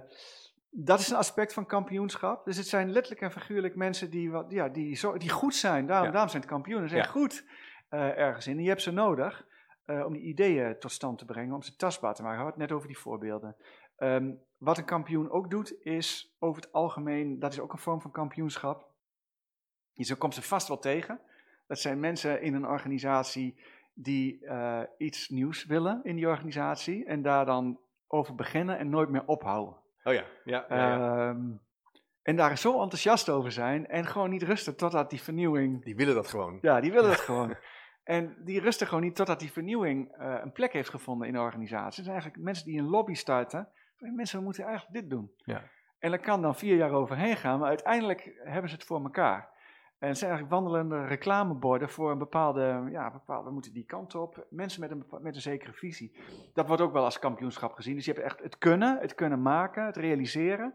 dat 0.71 0.99
is 1.01 1.11
een 1.11 1.17
aspect 1.17 1.53
van 1.53 1.67
kampioenschap. 1.67 2.45
Dus 2.45 2.57
het 2.57 2.67
zijn 2.67 2.91
letterlijk 2.91 3.23
en 3.23 3.31
figuurlijk 3.33 3.75
mensen 3.77 4.11
die, 4.11 4.31
wat, 4.31 4.47
ja, 4.49 4.69
die, 4.69 4.95
zo, 4.97 5.17
die 5.17 5.31
goed 5.31 5.55
zijn. 5.55 5.87
Daarom, 5.87 6.07
Ja. 6.07 6.13
daarom 6.13 6.31
zijn 6.31 6.43
het 6.43 6.51
kampioenen. 6.51 6.89
Ze 6.89 6.95
zijn 6.95 7.07
Ja. 7.07 7.13
goed 7.13 7.45
eh, 7.89 8.19
ergens 8.19 8.47
in. 8.47 8.57
En 8.57 8.63
je 8.63 8.69
hebt 8.69 8.83
ze 8.83 8.91
nodig 8.93 9.47
eh, 9.85 10.05
om 10.07 10.13
die 10.13 10.23
ideeën 10.23 10.79
tot 10.79 10.93
stand 10.93 11.19
te 11.19 11.25
brengen, 11.25 11.55
om 11.55 11.63
ze 11.63 11.77
tastbaar 11.77 12.15
te 12.15 12.23
maken. 12.23 12.39
We 12.39 12.45
hadden 12.45 12.61
het 12.61 12.69
net 12.71 12.79
over 12.79 12.89
die 12.93 12.99
voorbeelden. 13.03 13.57
Ehm, 13.97 14.33
wat 14.57 14.79
een 14.79 14.85
kampioen 14.85 15.31
ook 15.31 15.51
doet, 15.51 15.85
is 15.85 16.37
over 16.39 16.63
het 16.63 16.73
algemeen, 16.73 17.39
dat 17.39 17.53
is 17.53 17.61
ook 17.61 17.73
een 17.73 17.79
vorm 17.79 18.01
van 18.01 18.11
kampioenschap. 18.11 18.89
Je 19.93 20.17
komt 20.17 20.35
ze 20.35 20.43
vast 20.43 20.69
wel 20.69 20.79
tegen. 20.79 21.21
Dat 21.67 21.79
zijn 21.79 22.01
mensen 22.01 22.43
in 22.43 22.55
een 22.55 22.67
organisatie 22.67 23.61
die 23.95 24.47
eh, 24.47 24.83
iets 24.99 25.29
nieuws 25.29 25.65
willen 25.65 26.01
in 26.03 26.17
die 26.17 26.29
organisatie 26.29 27.05
en 27.05 27.23
daar 27.23 27.45
dan 27.45 27.81
over 28.07 28.35
beginnen 28.35 28.79
en 28.79 28.89
nooit 28.89 29.09
meer 29.09 29.27
ophouden. 29.27 29.77
Oh 30.05 30.13
ja, 30.13 30.25
ja, 30.45 30.65
ja, 30.69 30.77
ja. 30.77 31.29
Ehm, 31.29 31.53
en 32.23 32.37
daar 32.37 32.59
zo 32.59 32.83
enthousiast 32.83 33.29
over 33.29 33.53
zijn 33.53 33.87
en 33.87 34.07
gewoon 34.07 34.31
niet 34.31 34.43
rusten 34.43 34.77
totdat 34.77 35.11
die 35.11 35.21
vernieuwing. 35.21 35.85
die 35.85 35.97
willen 35.97 36.15
dat 36.15 36.29
gewoon. 36.29 36.59
Ja, 36.61 36.81
die 36.81 36.93
willen 36.93 37.11
het 37.11 37.21
gewoon. 37.31 37.57
En 38.05 38.37
die 38.45 38.61
rusten 38.61 38.87
gewoon 38.87 39.03
niet 39.03 39.15
totdat 39.15 39.41
die 39.41 39.53
vernieuwing 39.53 40.13
eh, 40.13 40.39
een 40.43 40.53
plek 40.53 40.73
heeft 40.73 40.91
gevonden 40.91 41.27
in 41.27 41.33
de 41.33 41.41
organisatie. 41.41 41.87
Het 41.87 41.95
zijn 41.95 42.11
eigenlijk 42.11 42.43
mensen 42.43 42.67
die 42.67 42.79
een 42.79 42.89
lobby 42.89 43.15
starten. 43.15 43.69
Mensen, 43.99 44.39
we 44.39 44.45
moeten 44.45 44.65
eigenlijk 44.65 45.01
dit 45.01 45.11
doen. 45.11 45.33
Ja. 45.37 45.63
En 45.99 46.13
er 46.13 46.21
kan 46.21 46.43
dan 46.43 46.55
vier 46.55 46.77
jaar 46.77 46.91
overheen 46.91 47.37
gaan, 47.37 47.59
maar 47.59 47.69
uiteindelijk 47.69 48.41
hebben 48.43 48.71
ze 48.71 48.77
het 48.77 48.85
voor 48.85 49.03
elkaar. 49.03 49.55
En 49.99 50.09
het 50.09 50.19
zijn 50.19 50.31
eigenlijk 50.31 50.61
wandelende 50.61 51.07
reclameborden 51.07 51.89
voor 51.89 52.11
een 52.11 52.19
bepaalde, 52.19 52.87
ja, 52.91 53.11
bepaalde, 53.11 53.47
we 53.49 53.53
moeten 53.53 53.73
die 53.73 53.85
kant 53.85 54.15
op. 54.15 54.47
Mensen 54.51 54.81
met 54.81 54.91
een, 54.91 55.05
met 55.21 55.35
een 55.35 55.41
zekere 55.41 55.73
visie. 55.73 56.17
Dat 56.55 56.67
wordt 56.67 56.83
ook 56.83 56.93
wel 56.93 57.05
als 57.05 57.19
kampioenschap 57.19 57.73
gezien. 57.73 57.95
Dus 57.95 58.05
je 58.05 58.13
hebt 58.13 58.25
echt 58.25 58.43
het 58.43 58.59
kunnen, 58.59 58.99
het 59.01 59.15
kunnen 59.15 59.43
maken, 59.43 59.87
het 59.87 59.97
realiseren. 59.97 60.75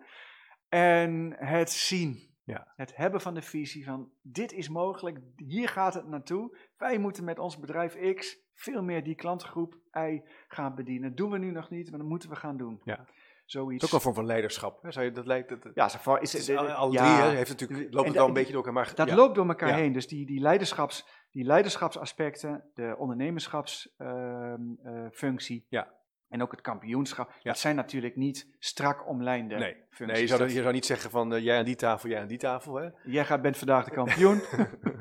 En 0.69 1.36
het 1.38 1.69
zien. 1.69 2.30
Ja. 2.51 2.67
Het 2.75 2.95
hebben 2.95 3.21
van 3.21 3.33
de 3.33 3.41
visie 3.41 3.85
van 3.85 4.11
dit 4.21 4.51
is 4.51 4.69
mogelijk, 4.69 5.19
hier 5.35 5.69
gaat 5.69 5.93
het 5.93 6.07
naartoe. 6.07 6.57
Wij 6.77 6.97
moeten 6.97 7.23
met 7.23 7.39
ons 7.39 7.59
bedrijf 7.59 8.13
X 8.15 8.37
veel 8.53 8.83
meer 8.83 9.03
die 9.03 9.15
klantengroep 9.15 9.75
Y 9.93 10.21
gaan 10.47 10.75
bedienen. 10.75 11.15
doen 11.15 11.31
we 11.31 11.37
nu 11.37 11.51
nog 11.51 11.69
niet, 11.69 11.89
maar 11.89 11.99
dat 11.99 12.07
moeten 12.07 12.29
we 12.29 12.35
gaan 12.35 12.57
doen. 12.57 12.81
Ja. 12.83 13.05
Zoiets. 13.45 13.73
Het 13.73 13.83
is 13.83 13.89
ook 13.89 13.95
een 13.95 14.01
vorm 14.01 14.15
van 14.15 14.25
leiderschap. 14.25 14.83
Hè? 14.83 14.91
Zou 14.91 15.05
je, 15.05 15.11
dat 15.11 15.25
lijkt, 15.25 15.49
dat, 15.49 15.71
ja, 15.73 15.89
zo 15.89 16.15
is 16.15 16.47
het 16.47 16.57
al 16.57 16.91
ja. 16.91 17.03
drie, 17.03 17.15
hè, 17.29 17.35
heeft 17.35 17.49
natuurlijk, 17.49 17.93
loopt 17.93 18.07
het 18.07 18.17
al 18.17 18.27
een 18.27 18.33
beetje 18.33 18.53
door 18.53 18.65
elkaar. 18.65 18.83
Maar, 18.85 18.95
Dat 18.95 19.09
ja. 19.09 19.15
loopt 19.15 19.35
door 19.35 19.47
elkaar 19.47 19.69
Ja. 19.69 19.75
heen. 19.75 19.91
Dus 19.91 20.07
die, 20.07 20.25
die, 20.25 20.39
leiderschaps, 20.39 21.07
die 21.31 21.43
leiderschapsaspecten, 21.43 22.63
de 22.73 22.95
ondernemerschapsfunctie 22.97 25.65
Ja. 25.69 25.99
En 26.31 26.41
ook 26.41 26.51
het 26.51 26.61
kampioenschap, 26.61 27.27
Ja. 27.29 27.35
dat 27.51 27.59
zijn 27.59 27.75
natuurlijk 27.75 28.15
niet 28.15 28.47
strak 28.59 29.07
omlijnde 29.07 29.55
Nee, 29.55 29.73
functies. 29.89 30.05
nee 30.07 30.21
je, 30.21 30.27
zou, 30.27 30.49
je 30.49 30.61
zou 30.61 30.73
niet 30.73 30.85
zeggen 30.85 31.11
van 31.11 31.33
eh, 31.33 31.43
jij 31.43 31.57
aan 31.57 31.65
die 31.65 31.75
tafel, 31.75 32.09
jij 32.09 32.21
aan 32.21 32.27
die 32.27 32.37
tafel. 32.37 32.75
Hè? 32.75 32.89
Jij 33.03 33.25
gaat, 33.25 33.41
bent 33.41 33.57
vandaag 33.57 33.85
de 33.85 33.91
kampioen. 33.91 34.41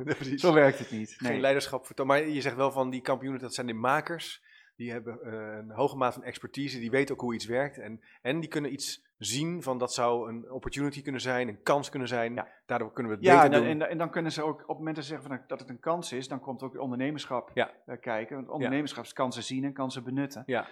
Nee. 0.04 0.38
Zo 0.38 0.52
werkt 0.52 0.78
het 0.78 0.90
niet. 0.90 1.14
Geen 1.18 1.30
Nee. 1.32 1.40
leiderschap 1.40 1.86
vertonen. 1.86 2.12
Maar 2.16 2.28
je 2.28 2.40
zegt 2.40 2.56
wel 2.56 2.70
van 2.72 2.90
die 2.90 3.00
kampioenen, 3.00 3.40
dat 3.40 3.54
zijn 3.54 3.66
de 3.66 3.72
makers. 3.72 4.42
Die 4.76 4.90
hebben 4.92 5.18
eh, 5.22 5.56
een 5.58 5.70
hoge 5.70 5.96
mate 5.96 6.12
van 6.12 6.22
expertise. 6.22 6.78
Die 6.78 6.90
weten 6.90 7.14
ook 7.14 7.20
hoe 7.20 7.34
iets 7.34 7.46
werkt. 7.46 7.78
En, 7.78 8.00
en 8.22 8.40
die 8.40 8.48
kunnen 8.48 8.72
iets 8.72 9.06
zien 9.18 9.62
van 9.62 9.78
dat 9.78 9.94
zou 9.94 10.28
een 10.28 10.50
opportunity 10.50 11.02
kunnen 11.02 11.20
zijn, 11.20 11.48
een 11.48 11.62
kans 11.62 11.88
kunnen 11.90 12.08
zijn. 12.08 12.34
Ja. 12.34 12.48
Daardoor 12.66 12.92
kunnen 12.92 13.12
we 13.12 13.18
het 13.18 13.26
Ja, 13.26 13.34
beter 13.34 13.44
en 13.46 13.50
dan, 13.52 13.60
doen. 13.72 13.82
en, 13.82 13.90
en 13.90 13.98
dan 13.98 14.10
kunnen 14.10 14.32
ze 14.32 14.42
ook 14.42 14.60
op 14.60 14.68
het 14.68 14.76
moment 14.78 14.96
dat 14.96 15.04
ze 15.04 15.10
zeggen 15.10 15.28
van, 15.28 15.40
dat 15.46 15.60
het 15.60 15.68
een 15.68 15.80
kans 15.80 16.12
is, 16.12 16.28
dan 16.28 16.40
komt 16.40 16.62
ook 16.62 16.78
ondernemerschap 16.80 17.50
Ja. 17.54 17.70
eh, 17.86 18.00
kijken. 18.00 18.36
Want 18.36 18.48
ondernemerschap 18.48 19.04
is 19.04 19.12
kansen 19.12 19.42
zien 19.42 19.64
en 19.64 19.72
kansen 19.72 20.04
benutten. 20.04 20.42
Ja. 20.46 20.68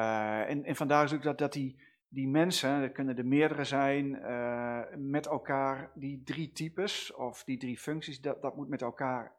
Eh, 0.00 0.50
en, 0.50 0.64
en 0.64 0.76
vandaar 0.76 1.04
is 1.04 1.14
ook 1.14 1.22
dat, 1.22 1.38
dat 1.38 1.52
die, 1.52 1.80
die 2.08 2.28
mensen, 2.28 2.70
er 2.70 2.90
kunnen 2.90 3.16
er 3.16 3.26
meerdere 3.26 3.64
zijn, 3.64 4.22
eh, 4.22 4.80
met 4.96 5.26
elkaar, 5.26 5.90
die 5.94 6.22
drie 6.22 6.52
types 6.52 7.12
of 7.14 7.44
die 7.44 7.58
drie 7.58 7.78
functies, 7.78 8.20
dat, 8.20 8.42
dat 8.42 8.56
moet 8.56 8.68
met 8.68 8.82
elkaar 8.82 9.32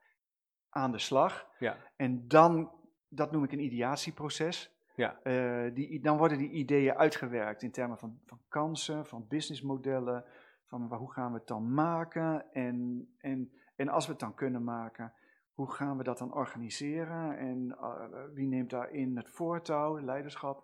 aan 0.69 0.91
de 0.91 1.00
slag. 1.00 1.47
Ja. 1.60 1.78
En 1.95 2.28
dan, 2.28 2.71
dat 3.10 3.32
noem 3.32 3.43
ik 3.43 3.52
een 3.52 3.63
ideatieproces. 3.63 4.76
Ja. 4.95 5.19
Eh, 5.24 5.74
die, 5.74 6.00
dan 6.00 6.17
worden 6.17 6.38
die 6.38 6.50
ideeën 6.50 6.95
uitgewerkt 6.95 7.62
in 7.62 7.71
termen 7.71 7.97
van, 7.97 8.19
van 8.26 8.39
kansen, 8.47 9.06
van 9.06 9.28
businessmodellen, 9.28 10.26
van 10.65 10.93
hoe 10.93 11.12
gaan 11.12 11.32
we 11.32 11.38
het 11.38 11.47
dan 11.47 11.74
maken 11.74 12.54
en, 12.54 13.08
en, 13.17 13.52
en 13.76 13.89
als 13.89 14.06
we 14.06 14.12
het 14.12 14.21
dan 14.21 14.34
kunnen 14.34 14.63
maken, 14.63 15.13
hoe 15.54 15.72
gaan 15.72 15.98
we 15.98 16.04
dat 16.04 16.18
dan 16.18 16.34
organiseren 16.34 17.38
en 17.38 17.78
eh, 17.80 18.08
wie 18.34 18.48
neemt 18.48 18.70
daarin 18.70 19.18
het 19.18 19.30
voortouw, 19.30 20.02
leiderschap. 20.02 20.64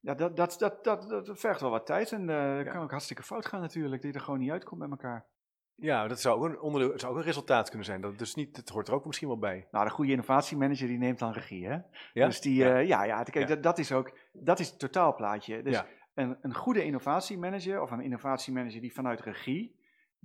Ja, 0.00 0.14
dat, 0.14 0.36
dat, 0.36 0.56
dat, 0.58 0.84
dat, 0.84 1.08
dat 1.08 1.38
vergt 1.38 1.60
wel 1.60 1.70
wat 1.70 1.86
tijd 1.86 2.12
en 2.12 2.30
eh 2.30 2.56
dat 2.56 2.72
kan 2.72 2.82
ook 2.82 2.90
hartstikke 2.90 3.22
fout 3.22 3.46
gaan 3.46 3.60
natuurlijk, 3.60 4.02
dat 4.02 4.12
je 4.12 4.18
er 4.18 4.24
gewoon 4.24 4.40
niet 4.40 4.50
uitkomt 4.50 4.80
met 4.80 4.90
elkaar. 4.90 5.26
Ja, 5.74 6.08
dat 6.08 6.20
zou 6.20 6.38
ook 6.38 6.44
een, 6.44 6.60
onderdeel, 6.60 6.90
het 6.90 7.00
zou 7.00 7.12
ook 7.12 7.18
een 7.18 7.24
resultaat 7.24 7.68
kunnen 7.68 7.86
zijn. 7.86 8.00
Dat, 8.00 8.18
dus 8.18 8.34
niet, 8.34 8.56
het 8.56 8.68
hoort 8.68 8.88
er 8.88 8.94
ook 8.94 9.06
misschien 9.06 9.28
wel 9.28 9.38
bij. 9.38 9.68
Nou, 9.70 9.84
de 9.84 9.90
goede 9.90 10.10
innovatiemanager 10.10 10.86
die 10.86 10.98
neemt 10.98 11.18
dan 11.18 11.32
regie, 11.32 11.66
hè? 11.66 11.78
Ja? 12.12 12.26
Dus 12.26 12.40
die, 12.40 12.54
Ja. 12.54 12.66
ja, 12.66 12.78
ja, 12.78 13.04
ja 13.04 13.22
kijk, 13.22 13.48
Ja. 13.48 13.54
Dat, 13.54 13.62
dat 13.62 13.78
is 13.78 13.92
ook, 13.92 14.18
dat 14.32 14.58
is 14.58 14.68
het 14.68 14.78
totaalplaatje. 14.78 15.62
Dus 15.62 15.82
een, 16.14 16.38
een 16.40 16.54
goede 16.54 16.84
innovatiemanager 16.84 17.80
of 17.82 17.90
een 17.90 18.00
innovatiemanager 18.00 18.80
die 18.80 18.92
vanuit 18.92 19.20
regie, 19.20 19.75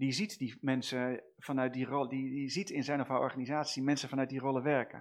die 0.02 0.12
ziet 0.12 0.38
die 0.38 0.58
mensen 0.62 1.22
vanuit 1.38 1.74
die 1.74 1.86
rol, 1.86 2.10
die, 2.10 2.30
die 2.30 2.50
ziet 2.50 2.70
in 2.70 2.84
zijn 2.84 3.02
of 3.02 3.08
haar 3.08 3.20
organisatie 3.20 3.84
mensen 3.84 4.10
vanuit 4.10 4.30
die 4.30 4.40
rollen 4.40 4.64
werken. 4.64 5.00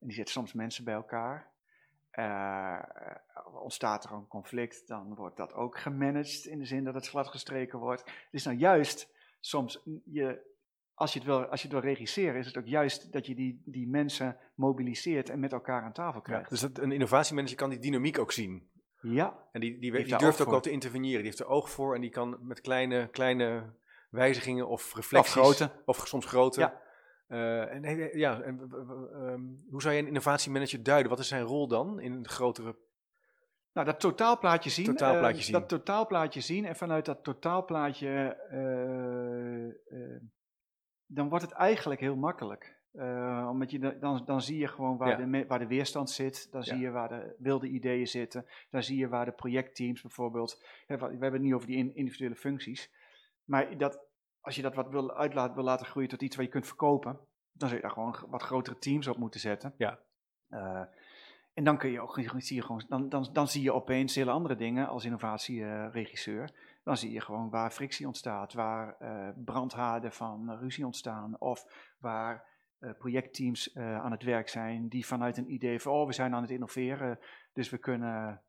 En 0.00 0.06
die 0.06 0.16
zet 0.16 0.28
soms 0.28 0.52
mensen 0.52 0.84
bij 0.84 0.94
elkaar. 0.94 1.52
Eh, 2.10 2.78
ontstaat 3.62 4.04
er 4.04 4.12
een 4.12 4.26
conflict, 4.26 4.86
dan 4.88 5.14
wordt 5.14 5.36
dat 5.36 5.52
ook 5.52 5.78
gemanaged 5.78 6.44
in 6.44 6.58
de 6.58 6.64
zin 6.64 6.84
dat 6.84 6.94
het 6.94 7.08
gladgestreken 7.08 7.78
wordt. 7.78 8.00
Het 8.04 8.28
is 8.30 8.44
nou 8.44 8.56
juist 8.56 9.10
soms, 9.40 9.82
je, 10.04 10.54
als, 10.94 11.12
je 11.12 11.18
het 11.18 11.28
wil, 11.28 11.44
als 11.46 11.62
je 11.62 11.68
het 11.68 11.76
wil 11.76 11.86
regisseren, 11.92 12.38
is 12.38 12.46
het 12.46 12.56
ook 12.56 12.66
juist 12.66 13.12
dat 13.12 13.26
je 13.26 13.34
die, 13.34 13.62
die 13.64 13.88
mensen 13.88 14.36
mobiliseert 14.54 15.28
en 15.30 15.40
met 15.40 15.52
elkaar 15.52 15.82
aan 15.82 15.92
tafel 15.92 16.20
Ja, 16.20 16.26
krijgt. 16.26 16.50
dus 16.50 16.60
dat, 16.60 16.78
een 16.78 16.92
innovatiemanager 16.92 17.56
kan 17.56 17.70
die 17.70 17.78
dynamiek 17.78 18.18
ook 18.18 18.32
zien. 18.32 18.68
Ja, 19.00 19.48
En 19.52 19.60
die, 19.60 19.78
die, 19.78 19.92
die 19.92 20.16
durft 20.16 20.24
ook 20.24 20.32
voor. 20.34 20.50
wel 20.50 20.60
te 20.60 20.70
interveneren. 20.70 21.16
Die 21.16 21.26
heeft 21.26 21.40
er 21.40 21.46
oog 21.46 21.70
voor 21.70 21.94
en 21.94 22.00
die 22.00 22.10
kan 22.10 22.38
met 22.40 22.60
kleine, 22.60 23.08
kleine 23.10 23.74
wijzigingen 24.14 24.68
of 24.68 24.94
reflecties. 24.94 25.32
grote. 25.32 25.70
Of 25.84 26.06
soms 26.06 26.26
grote. 26.26 26.60
Ja. 26.60 26.82
Eh, 27.26 27.74
en, 27.74 27.84
eh, 27.84 28.14
ja, 28.14 28.40
en, 28.40 28.58
w- 28.58 28.70
w- 28.70 29.12
ehm, 29.14 29.40
hoe 29.70 29.82
zou 29.82 29.94
je 29.94 30.00
een 30.00 30.06
innovatiemanager 30.06 30.82
duiden? 30.82 31.10
Wat 31.10 31.18
is 31.18 31.28
zijn 31.28 31.42
rol 31.42 31.68
dan 31.68 32.00
in 32.00 32.12
een 32.12 32.28
grotere... 32.28 32.76
Nou, 33.72 33.86
dat 33.86 34.00
totaalplaatje 34.00 34.70
zien. 34.70 34.84
Totaalplaatje 34.84 35.36
eh, 35.38 35.42
zien. 35.44 35.52
Dat 35.52 35.68
totaalplaatje 35.68 36.40
zien 36.40 36.64
en 36.64 36.76
vanuit 36.76 37.04
dat 37.04 37.24
totaalplaatje, 37.24 38.36
dan 41.06 41.28
wordt 41.28 41.44
het 41.44 41.54
eigenlijk 41.54 42.00
heel 42.00 42.16
makkelijk. 42.16 42.82
Eh, 42.92 43.48
omdat 43.50 43.70
je 43.70 43.78
da- 43.78 43.90
dan, 44.00 44.22
dan 44.24 44.42
zie 44.42 44.58
je 44.58 44.68
gewoon 44.68 44.96
waar, 44.96 45.20
Ja. 45.20 45.26
de, 45.26 45.46
waar 45.46 45.58
de 45.58 45.66
weerstand 45.66 46.10
zit, 46.10 46.52
dan 46.52 46.60
Ja. 46.64 46.66
zie 46.74 46.82
je 46.82 46.90
waar 46.90 47.08
de 47.08 47.34
wilde 47.38 47.68
ideeën 47.68 48.06
zitten, 48.06 48.46
dan 48.70 48.82
zie 48.82 48.98
je 48.98 49.08
waar 49.08 49.24
de 49.24 49.32
projectteams 49.32 50.02
bijvoorbeeld, 50.02 50.64
hè, 50.86 50.96
we 50.96 51.04
hebben 51.04 51.32
het 51.32 51.42
niet 51.42 51.52
over 51.54 51.66
die 51.66 51.76
in- 51.76 51.94
individuele 51.94 52.34
functies, 52.34 52.90
maar 53.44 53.78
dat, 53.78 54.00
als 54.40 54.56
je 54.56 54.62
dat 54.62 54.74
wat 54.74 54.88
wil, 54.88 55.16
uit 55.16 55.34
laat, 55.34 55.54
wil 55.54 55.64
laten 55.64 55.86
groeien 55.86 56.08
tot 56.08 56.22
iets 56.22 56.36
wat 56.36 56.44
je 56.44 56.50
kunt 56.50 56.66
verkopen, 56.66 57.12
dan 57.52 57.68
zou 57.68 57.74
je 57.74 57.86
daar 57.86 57.90
gewoon 57.90 58.16
wat 58.28 58.42
grotere 58.42 58.78
teams 58.78 59.06
op 59.06 59.16
moeten 59.16 59.40
zetten. 59.40 59.74
Ja. 59.76 59.98
Eh, 60.48 60.82
en 61.54 61.64
dan, 61.64 61.78
kun 61.78 61.90
je 61.90 62.00
ook, 62.00 62.20
zie 62.38 62.56
je 62.56 62.62
gewoon, 62.62 62.84
dan, 62.88 63.08
dan, 63.08 63.28
dan 63.32 63.48
zie 63.48 63.62
je 63.62 63.72
opeens 63.72 64.14
hele 64.14 64.30
andere 64.30 64.56
dingen 64.56 64.88
als 64.88 65.04
innovatieregisseur. 65.04 66.50
dan 66.84 66.96
zie 66.96 67.12
je 67.12 67.20
gewoon 67.20 67.50
waar 67.50 67.70
frictie 67.70 68.06
ontstaat, 68.06 68.52
waar 68.52 68.96
brandhaarden 69.44 70.12
van 70.12 70.58
ruzie 70.58 70.86
ontstaan. 70.86 71.40
Of 71.40 71.64
waar 71.98 72.46
eh, 72.84 72.90
projectteams 72.98 73.74
aan 73.76 74.10
het 74.10 74.22
werk 74.22 74.48
zijn 74.48 74.88
die 74.88 75.06
vanuit 75.06 75.36
een 75.36 75.52
idee 75.52 75.80
van, 75.80 75.92
oh 75.92 76.06
we 76.06 76.12
zijn 76.12 76.34
aan 76.34 76.42
het 76.42 76.50
innoveren, 76.50 77.18
dus 77.52 77.70
we 77.70 77.78
kunnen, 77.78 78.42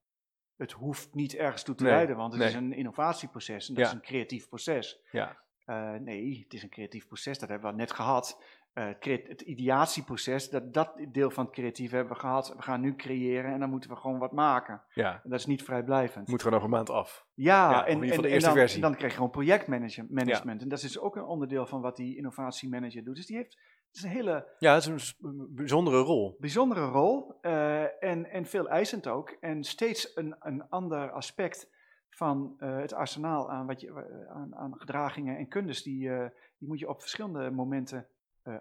het 0.58 0.72
hoeft 0.72 1.14
niet 1.14 1.36
ergens 1.36 1.64
toe 1.64 1.76
te 1.76 1.84
Nee, 1.84 1.92
leiden, 1.92 2.16
want 2.16 2.32
het 2.32 2.40
nee. 2.42 2.50
is 2.50 2.56
een 2.56 2.74
innovatieproces 2.74 3.68
en 3.70 3.74
dat 3.76 3.84
Ja. 3.84 3.90
is 3.90 3.96
een 3.96 4.02
creatief 4.02 4.48
proces. 4.50 5.00
Ja, 5.12 5.44
Eh, 5.66 5.94
nee, 5.94 6.40
het 6.44 6.54
is 6.54 6.64
een 6.64 6.70
creatief 6.70 7.08
proces, 7.08 7.40
dat 7.40 7.50
hebben 7.50 7.70
we 7.72 7.76
net 7.78 7.92
gehad. 7.92 8.42
Eh, 8.74 8.86
het, 9.00 9.42
ideatieproces, 9.42 10.50
dat, 10.50 10.74
dat 10.74 10.94
deel 11.12 11.30
van 11.32 11.46
het 11.46 11.54
creatief 11.54 11.92
hebben 11.92 12.14
we 12.14 12.20
gehad. 12.20 12.54
We 12.56 12.62
gaan 12.62 12.82
nu 12.82 12.96
creëren 12.96 13.54
en 13.54 13.60
dan 13.60 13.70
moeten 13.70 13.90
we 13.90 13.96
gewoon 13.96 14.20
wat 14.20 14.32
maken. 14.32 14.82
ja. 14.94 15.14
En 15.24 15.30
dat 15.30 15.40
is 15.40 15.46
niet 15.46 15.64
vrijblijvend. 15.64 16.28
Moet 16.28 16.42
gewoon 16.42 16.58
over 16.58 16.70
een 16.70 16.76
maand 16.76 16.90
af. 16.90 17.26
ja, 17.34 17.86
en, 17.86 18.04
en, 18.04 18.22
dan, 18.42 18.54
versie. 18.54 18.82
dan 18.82 18.96
krijg 18.96 19.12
je 19.12 19.18
gewoon 19.18 19.32
projectmanagement. 19.32 20.62
En 20.62 20.68
dat 20.70 20.78
is 20.78 20.84
dus 20.84 21.00
ook 21.00 21.16
een 21.16 21.24
onderdeel 21.26 21.66
van 21.66 21.82
wat 21.82 21.96
die 21.96 22.18
innovatiemanager 22.18 23.04
doet. 23.04 23.16
Dus 23.16 23.26
die 23.26 23.36
heeft 23.38 23.58
is 23.96 24.04
een 24.04 24.10
hele 24.10 24.48
Ja, 24.60 24.74
het 24.74 24.86
is 24.86 25.16
een 25.22 25.48
bijzondere 25.56 25.98
rol. 26.02 26.36
bijzondere 26.40 26.86
rol 26.86 27.38
eh, 27.42 28.04
en, 28.04 28.26
en 28.30 28.46
veel 28.46 28.68
eisend 28.68 29.08
ook. 29.08 29.30
En 29.40 29.64
steeds 29.64 30.12
een, 30.16 30.36
een 30.40 30.70
ander 30.70 31.12
aspect 31.12 31.70
van 32.10 32.54
eh, 32.58 32.78
het 32.78 32.94
arsenaal 32.94 33.52
aan, 33.52 33.68
wat 33.68 33.82
je, 33.82 33.88
eh, 33.88 34.36
aan, 34.36 34.56
aan 34.56 34.76
gedragingen 34.78 35.38
en 35.38 35.48
kundes, 35.48 35.84
die, 35.84 36.10
die 36.58 36.68
moet 36.68 36.80
je 36.80 36.90
op 36.90 37.02
verschillende 37.02 37.52
momenten 37.52 38.08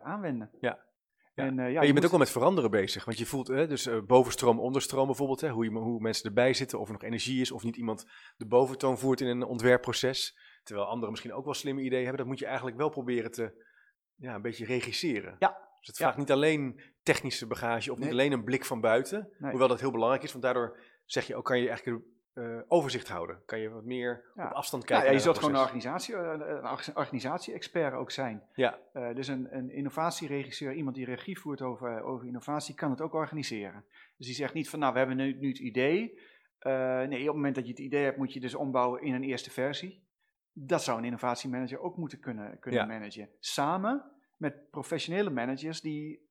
aanwenden. 0.02 0.50
Ja. 0.60 0.82
Ja. 1.34 1.44
En, 1.44 1.56
ja, 1.56 1.66
je, 1.66 1.78
bent 1.78 1.92
moet- 1.94 2.04
ook 2.04 2.10
wel 2.10 2.18
met 2.18 2.30
veranderen 2.30 2.70
bezig. 2.70 3.04
Want 3.04 3.18
je 3.18 3.26
voelt, 3.26 3.48
hè, 3.48 3.66
dus 3.66 3.88
bovenstroom, 4.06 4.60
onderstroom 4.60 5.06
bijvoorbeeld, 5.06 5.40
hè, 5.40 5.50
hoe, 5.50 5.64
je, 5.64 5.70
hoe 5.70 6.00
mensen 6.00 6.24
erbij 6.28 6.54
zitten, 6.54 6.80
of 6.80 6.86
er 6.86 6.92
nog 6.92 7.02
energie 7.02 7.40
is, 7.40 7.52
of 7.52 7.62
niet 7.62 7.76
iemand 7.76 8.06
de 8.36 8.46
boventoon 8.46 8.98
voert 8.98 9.20
in 9.20 9.26
een 9.26 9.44
ontwerpproces. 9.44 10.38
Terwijl 10.62 10.86
anderen 10.86 11.10
misschien 11.10 11.32
ook 11.32 11.44
wel 11.44 11.54
slimme 11.54 11.80
ideeën 11.80 12.02
hebben. 12.02 12.18
Dat 12.20 12.26
moet 12.26 12.38
je 12.38 12.46
eigenlijk 12.46 12.76
wel 12.76 12.88
proberen 12.88 13.30
te, 13.30 13.64
ja, 14.16 14.34
een 14.34 14.42
beetje 14.42 14.64
regisseren. 14.64 15.36
Ja. 15.38 15.48
Dus 15.78 15.86
het 15.86 15.96
Ja. 15.98 16.04
vraagt 16.04 16.16
niet 16.18 16.30
alleen 16.32 16.80
technische 17.02 17.46
bagage, 17.46 17.92
of 17.92 17.98
niet 17.98 18.10
alleen 18.10 18.32
een 18.32 18.44
blik 18.44 18.64
van 18.64 18.80
buiten. 18.80 19.28
Nee. 19.38 19.50
Hoewel 19.50 19.68
dat 19.68 19.80
heel 19.80 19.90
belangrijk 19.90 20.22
is, 20.22 20.30
want 20.32 20.44
daardoor 20.44 20.78
zeg 21.04 21.26
je 21.26 21.36
ook, 21.36 21.44
kan 21.44 21.58
je 21.60 21.68
eigenlijk 21.68 22.02
eh, 22.34 22.58
overzicht 22.68 23.08
houden. 23.08 23.42
Kan 23.46 23.58
je 23.58 23.68
wat 23.70 23.84
meer 23.84 24.24
Ja. 24.34 24.46
op 24.46 24.52
afstand 24.52 24.82
Ja, 24.82 24.88
kijken 24.88 25.06
ja, 25.06 25.10
je 25.18 25.24
naar 25.24 25.24
zult 25.34 25.38
gewoon 25.38 25.54
een 25.54 25.60
organisatie, 25.66 26.14
eh, 26.14 26.32
een 26.38 26.68
orga- 26.70 26.92
organisatie-expert 26.94 27.94
ook 27.94 28.10
zijn. 28.10 28.42
Ja, 28.54 28.78
Eh, 28.92 29.14
dus 29.14 29.28
een, 29.28 29.46
een 29.56 29.70
innovatieregisseur, 29.70 30.72
iemand 30.74 30.96
die 30.96 31.04
regie 31.04 31.38
voert 31.38 31.62
over, 31.62 32.02
over 32.02 32.26
innovatie, 32.26 32.74
kan 32.74 32.90
het 32.90 33.00
ook 33.00 33.14
organiseren. 33.14 33.84
Dus 34.16 34.26
die 34.26 34.34
zegt 34.34 34.54
niet 34.54 34.68
van, 34.68 34.78
nou, 34.78 34.92
we 34.92 34.98
hebben 34.98 35.16
nu, 35.16 35.36
nu 35.38 35.48
het 35.48 35.58
idee. 35.58 36.20
Eh, 36.58 36.72
nee, 37.02 37.20
op 37.20 37.26
het 37.26 37.34
moment 37.34 37.54
dat 37.54 37.64
je 37.64 37.70
het 37.70 37.80
idee 37.80 38.04
hebt, 38.04 38.16
moet 38.16 38.32
je 38.32 38.40
dus 38.40 38.54
ombouwen 38.54 39.02
in 39.02 39.14
een 39.14 39.22
eerste 39.24 39.50
versie. 39.50 40.03
Dat 40.56 40.82
zou 40.82 40.98
een 40.98 41.04
innovatiemanager 41.04 41.78
ook 41.80 41.96
moeten 41.96 42.20
kunnen, 42.20 42.58
kunnen 42.58 42.80
Ja. 42.80 42.86
managen. 42.86 43.28
Samen 43.40 44.04
met 44.36 44.70
professionele 44.70 45.30
managers 45.30 45.80
die 45.80 46.28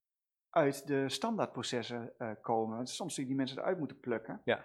uit 0.49 0.87
de 0.87 1.09
standaardprocessen 1.09 2.13
eh, 2.17 2.31
komen. 2.41 2.87
Soms 2.87 3.15
die 3.15 3.35
mensen 3.35 3.57
eruit 3.57 3.77
moeten 3.79 3.99
plukken. 3.99 4.41
Ja. 4.43 4.63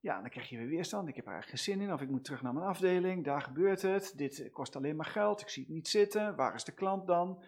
Ja, 0.00 0.20
dan 0.20 0.30
krijg 0.30 0.48
je 0.48 0.58
weer 0.58 0.66
weerstand. 0.68 1.08
Ik 1.08 1.16
heb 1.16 1.26
er 1.26 1.32
eigenlijk 1.32 1.62
geen 1.62 1.74
zin 1.74 1.86
in. 1.86 1.92
Of 1.92 2.00
ik 2.00 2.08
moet 2.08 2.24
terug 2.24 2.42
naar 2.42 2.54
mijn 2.54 2.66
afdeling. 2.66 3.24
Daar 3.24 3.40
gebeurt 3.42 3.82
het. 3.82 4.12
Dit 4.16 4.48
kost 4.52 4.76
alleen 4.76 4.96
maar 4.96 5.06
geld. 5.06 5.40
Ik 5.40 5.48
zie 5.48 5.62
het 5.64 5.72
niet 5.72 5.88
zitten. 5.88 6.36
Waar 6.36 6.54
is 6.54 6.64
de 6.64 6.72
klant 6.72 7.06
dan? 7.06 7.42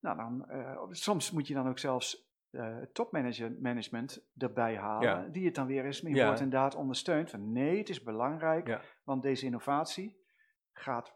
Nou, 0.00 0.16
dan, 0.16 0.48
eh, 0.48 0.82
soms 0.90 1.30
moet 1.30 1.46
je 1.46 1.54
dan 1.54 1.68
ook 1.68 1.78
zelfs 1.78 2.32
eh 2.50 2.76
topmanagement 2.92 4.24
erbij 4.38 4.76
halen. 4.76 5.08
Ja. 5.08 5.28
Die 5.28 5.44
het 5.46 5.54
dan 5.54 5.66
weer 5.66 5.84
eens 5.84 6.02
met 6.02 6.14
Ja. 6.16 6.26
woord 6.26 6.40
en 6.40 6.50
daad 6.50 6.74
ondersteunt. 6.74 7.30
Van 7.30 7.52
nee, 7.52 7.78
het 7.78 7.88
is 7.88 8.02
belangrijk. 8.02 8.66
Ja. 8.66 8.80
Want 9.04 9.22
deze 9.22 9.44
innovatie 9.44 10.23
gaat 10.78 11.14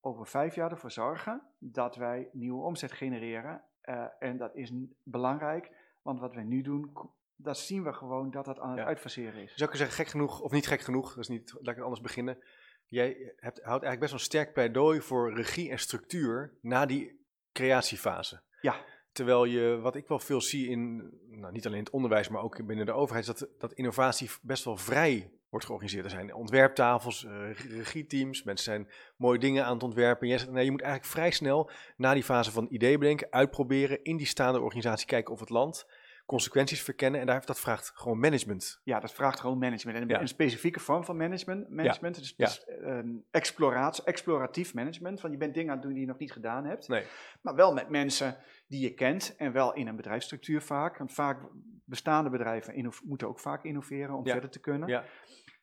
over 0.00 0.26
vijf 0.26 0.54
jaar 0.54 0.70
ervoor 0.70 0.90
zorgen 0.90 1.42
dat 1.58 1.96
wij 1.96 2.28
nieuwe 2.32 2.62
omzet 2.62 2.92
genereren. 2.92 3.64
Eh, 3.80 4.04
en 4.18 4.36
dat 4.36 4.54
is 4.56 4.72
belangrijk. 5.02 5.70
Want 6.02 6.20
wat 6.20 6.34
wij 6.34 6.44
nu 6.44 6.62
doen, 6.62 6.92
dat 7.36 7.58
zien 7.58 7.82
we 7.84 7.92
gewoon 7.92 8.30
dat 8.30 8.44
dat 8.44 8.58
aan 8.58 8.70
het 8.70 8.78
Ja. 8.78 8.84
uitfaseren 8.84 9.42
is. 9.42 9.54
Zou 9.54 9.70
ik 9.70 9.76
zeggen, 9.76 9.96
gek 9.96 10.06
genoeg, 10.06 10.40
of 10.40 10.52
niet 10.52 10.66
gek 10.66 10.80
genoeg, 10.80 11.08
dat 11.08 11.18
is 11.18 11.28
niet, 11.28 11.52
laat 11.52 11.60
ik 11.68 11.74
het 11.74 11.82
anders 11.84 12.00
beginnen. 12.00 12.38
Jij 12.86 13.08
hebt, 13.36 13.62
houdt 13.62 13.84
eigenlijk 13.84 13.98
best 13.98 14.10
wel 14.10 14.20
een 14.20 14.26
sterk 14.26 14.52
pleidooi 14.52 15.00
voor 15.00 15.34
regie 15.34 15.70
en 15.70 15.78
structuur 15.78 16.58
na 16.60 16.86
die 16.86 17.26
creatiefase. 17.52 18.42
Ja. 18.60 18.84
Terwijl 19.12 19.44
je, 19.44 19.78
wat 19.80 19.94
ik 19.94 20.08
wel 20.08 20.18
veel 20.18 20.40
zie 20.40 20.68
in, 20.68 20.96
nou, 21.28 21.52
niet 21.52 21.66
alleen 21.66 21.78
in 21.78 21.84
het 21.84 21.92
onderwijs, 21.92 22.28
maar 22.28 22.42
ook 22.42 22.66
binnen 22.66 22.86
de 22.86 22.92
overheid, 22.92 23.28
is 23.28 23.38
dat, 23.38 23.60
dat 23.60 23.72
innovatie 23.72 24.30
best 24.42 24.64
wel 24.64 24.76
vrij 24.76 25.32
wordt 25.50 25.66
georganiseerd. 25.66 26.04
Er 26.04 26.10
zijn 26.10 26.34
ontwerptafels, 26.34 27.26
reg- 27.28 27.68
regieteams, 27.68 28.42
mensen 28.42 28.64
zijn 28.64 28.88
mooie 29.16 29.38
dingen 29.38 29.64
aan 29.64 29.74
het 29.74 29.82
ontwerpen. 29.82 30.30
En 30.30 30.52
nee, 30.52 30.64
je 30.64 30.70
moet 30.70 30.82
eigenlijk 30.82 31.12
vrij 31.12 31.30
snel 31.30 31.70
na 31.96 32.14
die 32.14 32.24
fase 32.24 32.50
van 32.50 32.66
idee 32.70 32.98
bedenken, 32.98 33.26
uitproberen, 33.30 34.02
in 34.02 34.16
die 34.16 34.26
staande 34.26 34.60
organisatie 34.60 35.06
kijken 35.06 35.32
of 35.32 35.40
het 35.40 35.50
land, 35.50 35.86
consequenties 36.30 36.82
verkennen. 36.82 37.20
En 37.20 37.26
daar, 37.26 37.46
dat 37.46 37.60
vraagt 37.60 37.92
gewoon 37.94 38.18
management. 38.18 38.80
Ja, 38.84 39.00
dat 39.00 39.12
vraagt 39.12 39.40
gewoon 39.40 39.58
management. 39.58 39.96
En 39.96 40.02
een, 40.02 40.08
Ja. 40.08 40.20
een 40.20 40.28
specifieke 40.28 40.80
vorm 40.80 41.04
van 41.04 41.16
management. 41.16 41.68
management 41.70 42.18
dus, 42.18 42.34
Ja. 42.36 42.46
dus 42.46 42.64
ehm, 42.64 43.08
exploratie, 43.30 44.04
exploratief 44.04 44.74
management. 44.74 45.20
Van 45.20 45.30
je 45.30 45.36
bent 45.36 45.54
dingen 45.54 45.70
aan 45.70 45.76
het 45.76 45.84
doen 45.84 45.92
die 45.92 46.02
je 46.02 46.08
nog 46.08 46.18
niet 46.18 46.32
gedaan 46.32 46.64
hebt. 46.64 46.88
Nee. 46.88 47.04
Maar 47.42 47.54
wel 47.54 47.72
met 47.72 47.88
mensen 47.88 48.36
die 48.66 48.80
je 48.80 48.94
kent. 48.94 49.34
En 49.36 49.52
wel 49.52 49.74
in 49.74 49.86
een 49.86 49.96
bedrijfsstructuur 49.96 50.62
vaak. 50.62 50.98
Want 50.98 51.12
vaak 51.12 51.38
bestaande 51.84 52.30
bedrijven 52.30 52.92
moeten 53.04 53.28
ook 53.28 53.40
vaak 53.40 53.64
innoveren 53.64 54.14
om 54.14 54.26
verder 54.26 54.50
te 54.50 54.60
kunnen. 54.60 54.88
Ja. 54.88 55.04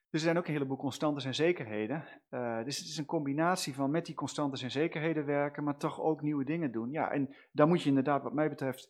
Dus 0.10 0.20
er 0.22 0.26
zijn 0.28 0.38
ook 0.38 0.48
een 0.48 0.54
heleboel 0.54 0.78
constantes 0.78 1.26
en 1.26 1.36
zekerheden. 1.36 2.06
Eh, 2.30 2.64
dus 2.64 2.78
het 2.78 2.88
is 2.88 2.98
een 2.98 3.06
combinatie 3.06 3.74
van 3.74 3.92
met 3.92 4.06
die 4.06 4.16
constantes 4.16 4.62
en 4.62 4.72
zekerheden 4.72 5.26
werken, 5.26 5.64
maar 5.64 5.78
toch 5.78 6.02
ook 6.02 6.22
nieuwe 6.22 6.44
dingen 6.44 6.72
doen. 6.72 6.92
Ja, 6.92 7.12
en 7.12 7.36
daar 7.52 7.68
moet 7.68 7.82
je 7.82 7.90
inderdaad, 7.90 8.24
wat 8.24 8.34
mij 8.34 8.50
betreft, 8.50 8.90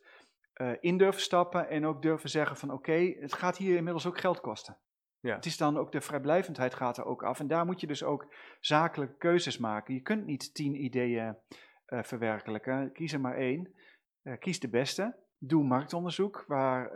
eh, 0.57 0.71
in 0.79 0.97
durven 0.97 1.21
stappen 1.21 1.69
en 1.69 1.85
ook 1.85 2.01
durven 2.01 2.29
zeggen 2.29 2.57
van 2.57 2.71
oké, 2.71 3.15
het 3.19 3.33
gaat 3.33 3.57
hier 3.57 3.75
inmiddels 3.75 4.05
ook 4.05 4.19
geld 4.19 4.39
kosten. 4.41 4.77
Ja. 5.19 5.35
Het 5.35 5.45
is 5.45 5.57
dan 5.57 5.77
ook 5.77 5.91
de 5.91 6.01
vrijblijvendheid 6.01 6.73
gaat 6.73 6.97
er 6.97 7.05
ook 7.05 7.23
af. 7.23 7.39
En 7.39 7.47
daar 7.47 7.65
moet 7.65 7.81
je 7.81 7.87
dus 7.87 8.03
ook 8.03 8.33
zakelijke 8.59 9.17
keuzes 9.17 9.57
maken. 9.57 9.93
Je 9.93 10.01
kunt 10.01 10.25
niet 10.25 10.53
tien 10.53 10.83
ideeën 10.83 11.37
eh, 11.85 12.03
verwerkelijken. 12.03 12.91
Kies 12.91 13.13
er 13.13 13.19
maar 13.19 13.35
één. 13.35 13.73
Eh, 14.21 14.37
kies 14.39 14.59
de 14.59 14.69
beste. 14.69 15.15
Doe 15.37 15.63
marktonderzoek 15.63 16.43
waar 16.47 16.91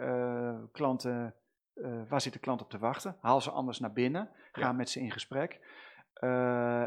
klanten, 0.72 1.36
waar 2.10 2.22
zit 2.22 2.34
de 2.34 2.40
klant 2.40 2.62
op 2.62 2.70
te 2.70 2.78
wachten. 2.78 3.18
Haal 3.20 3.42
ze 3.42 3.52
anders 3.52 3.80
naar 3.80 3.94
binnen. 3.94 4.30
Ga 4.52 4.62
Ja. 4.62 4.72
met 4.72 4.90
ze 4.90 5.00
in 5.00 5.12
gesprek. 5.12 5.60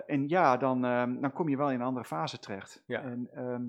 En 0.06 0.28
ja, 0.28 0.56
dan, 0.56 0.84
ehm, 0.84 1.20
dan 1.20 1.32
kom 1.32 1.48
je 1.48 1.56
wel 1.56 1.70
in 1.70 1.80
een 1.80 1.86
andere 1.86 2.04
fase 2.04 2.38
terecht. 2.38 2.82
Ja. 2.86 3.02
En 3.02 3.28
ehm, 3.32 3.62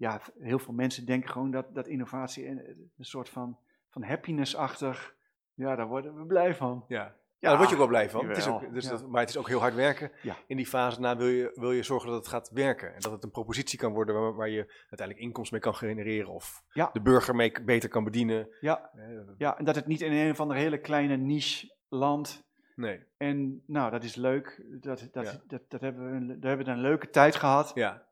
ja, 0.00 0.20
heel 0.38 0.58
veel 0.58 0.74
mensen 0.74 1.04
denken 1.06 1.30
gewoon 1.30 1.50
dat, 1.50 1.74
dat 1.74 1.86
innovatie 1.86 2.46
een, 2.48 2.58
een 2.96 3.04
soort 3.04 3.28
van, 3.28 3.58
van 3.88 4.02
happiness-achtig, 4.02 5.14
ja, 5.54 5.76
daar 5.76 5.86
worden 5.88 6.16
we 6.16 6.26
blij 6.26 6.54
van. 6.54 6.84
Ja. 6.88 7.14
Ja, 7.38 7.48
daar 7.48 7.56
word 7.56 7.68
je 7.68 7.74
ook 7.74 7.80
wel 7.80 7.90
blij 7.90 8.10
van. 8.10 8.28
Het 8.28 8.36
is 8.36 8.46
ook, 8.46 8.72
dus 8.74 8.84
ja. 8.84 8.90
dat, 8.90 9.08
maar 9.08 9.20
het 9.20 9.30
is 9.30 9.36
ook 9.36 9.48
heel 9.48 9.60
hard 9.60 9.74
werken. 9.74 10.10
Ja. 10.22 10.36
In 10.46 10.56
die 10.56 10.66
fase 10.66 11.00
na 11.00 11.16
wil 11.16 11.26
je, 11.26 11.50
wil 11.54 11.72
je 11.72 11.82
zorgen 11.82 12.08
dat 12.08 12.18
het 12.18 12.28
gaat 12.28 12.50
werken. 12.50 12.94
En 12.94 13.00
dat 13.00 13.12
het 13.12 13.24
een 13.24 13.30
propositie 13.30 13.78
kan 13.78 13.92
worden 13.92 14.14
waar, 14.20 14.34
waar 14.34 14.48
je 14.48 14.72
uiteindelijk 14.80 15.18
inkomsten 15.18 15.54
mee 15.54 15.64
kan 15.64 15.74
genereren. 15.74 16.32
Of 16.32 16.62
Ja. 16.72 16.90
de 16.92 17.00
burger 17.00 17.34
mee 17.34 17.52
beter 17.64 17.88
kan 17.88 18.04
bedienen. 18.04 18.48
Ja, 18.60 18.90
Eh, 18.94 19.02
ja, 19.38 19.58
en 19.58 19.64
dat 19.64 19.74
het 19.74 19.86
niet 19.86 20.00
in 20.00 20.12
een 20.12 20.30
of 20.30 20.40
andere 20.40 20.60
hele 20.60 20.78
kleine 20.78 21.16
niche 21.16 21.74
landt. 21.88 22.44
Nee, 22.74 23.00
En 23.16 23.62
nou, 23.66 23.90
dat 23.90 24.04
is 24.04 24.14
leuk. 24.14 24.62
Dat, 24.80 25.08
dat, 25.12 25.40
dat, 25.46 25.62
dat 25.70 25.80
hebben 25.80 26.26
we, 26.28 26.38
daar 26.38 26.48
hebben 26.48 26.66
we 26.66 26.72
een 26.72 26.80
leuke 26.80 27.10
tijd 27.10 27.36
gehad. 27.36 27.70
ja. 27.74 28.08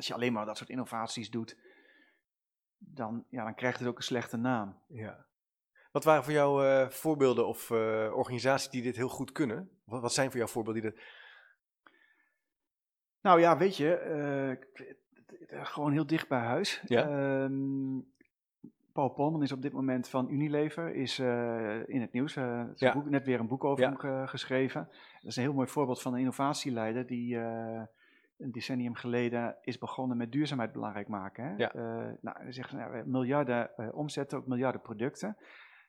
Als 0.00 0.08
je 0.08 0.14
alleen 0.14 0.32
maar 0.32 0.46
dat 0.46 0.56
soort 0.56 0.70
innovaties 0.70 1.30
doet, 1.30 1.56
dan, 2.78 3.24
ja, 3.28 3.44
dan 3.44 3.54
krijgt 3.54 3.78
het 3.78 3.88
ook 3.88 3.96
een 3.96 4.02
slechte 4.02 4.36
naam. 4.36 4.78
ja. 4.86 5.26
Wat 5.92 6.04
waren 6.04 6.24
voor 6.24 6.32
jou 6.32 6.66
eh, 6.66 6.88
voorbeelden 6.88 7.46
of 7.46 7.70
eh, 7.70 8.12
organisaties 8.14 8.70
die 8.70 8.82
dit 8.82 8.96
heel 8.96 9.08
goed 9.08 9.32
kunnen? 9.32 9.70
Wat, 9.84 10.00
wat 10.00 10.12
zijn 10.12 10.28
voor 10.30 10.38
jou 10.38 10.50
voorbeelden 10.50 10.82
die 10.82 10.90
dat... 10.90 11.00
Nou 13.20 13.40
ja, 13.40 13.56
weet 13.58 13.76
je, 13.76 13.94
eh, 13.94 15.64
gewoon 15.64 15.92
heel 15.92 16.06
dicht 16.06 16.28
bij 16.28 16.38
huis. 16.40 16.82
Ja. 16.86 17.02
Ehm, 17.08 17.98
Paul 18.92 19.08
Polman 19.08 19.42
is 19.42 19.52
op 19.52 19.62
dit 19.62 19.72
moment 19.72 20.08
van 20.08 20.30
Unilever, 20.30 20.94
is 20.94 21.18
in 21.86 22.00
het 22.00 22.12
nieuws. 22.12 22.36
er 22.36 22.70
is 22.74 22.80
een 22.80 22.86
Ja. 22.86 22.92
boek, 22.94 23.08
net 23.10 23.24
weer 23.26 23.40
een 23.40 23.48
boek 23.48 23.64
over 23.64 23.84
Ja. 23.84 23.88
hem 23.90 23.98
ge- 23.98 24.24
geschreven. 24.28 24.88
Dat 25.20 25.30
is 25.30 25.36
een 25.36 25.42
heel 25.42 25.52
mooi 25.52 25.68
voorbeeld 25.68 26.02
van 26.02 26.12
een 26.12 26.18
innovatieleider 26.18 27.06
die 27.06 27.38
een 28.40 28.52
decennium 28.52 28.94
geleden 28.94 29.56
is 29.62 29.78
begonnen 29.78 30.16
met 30.16 30.32
duurzaamheid 30.32 30.72
belangrijk 30.72 31.08
maken. 31.08 31.44
Hè? 31.44 31.54
Ja. 31.56 31.72
Eh, 31.72 32.12
nou, 32.20 32.52
zegt, 32.52 32.72
nou, 32.72 32.92
we 32.92 33.02
miljarden 33.06 33.76
eh, 33.76 33.88
omzetten, 33.92 34.38
ook 34.38 34.46
miljarden 34.46 34.80
producten. 34.80 35.36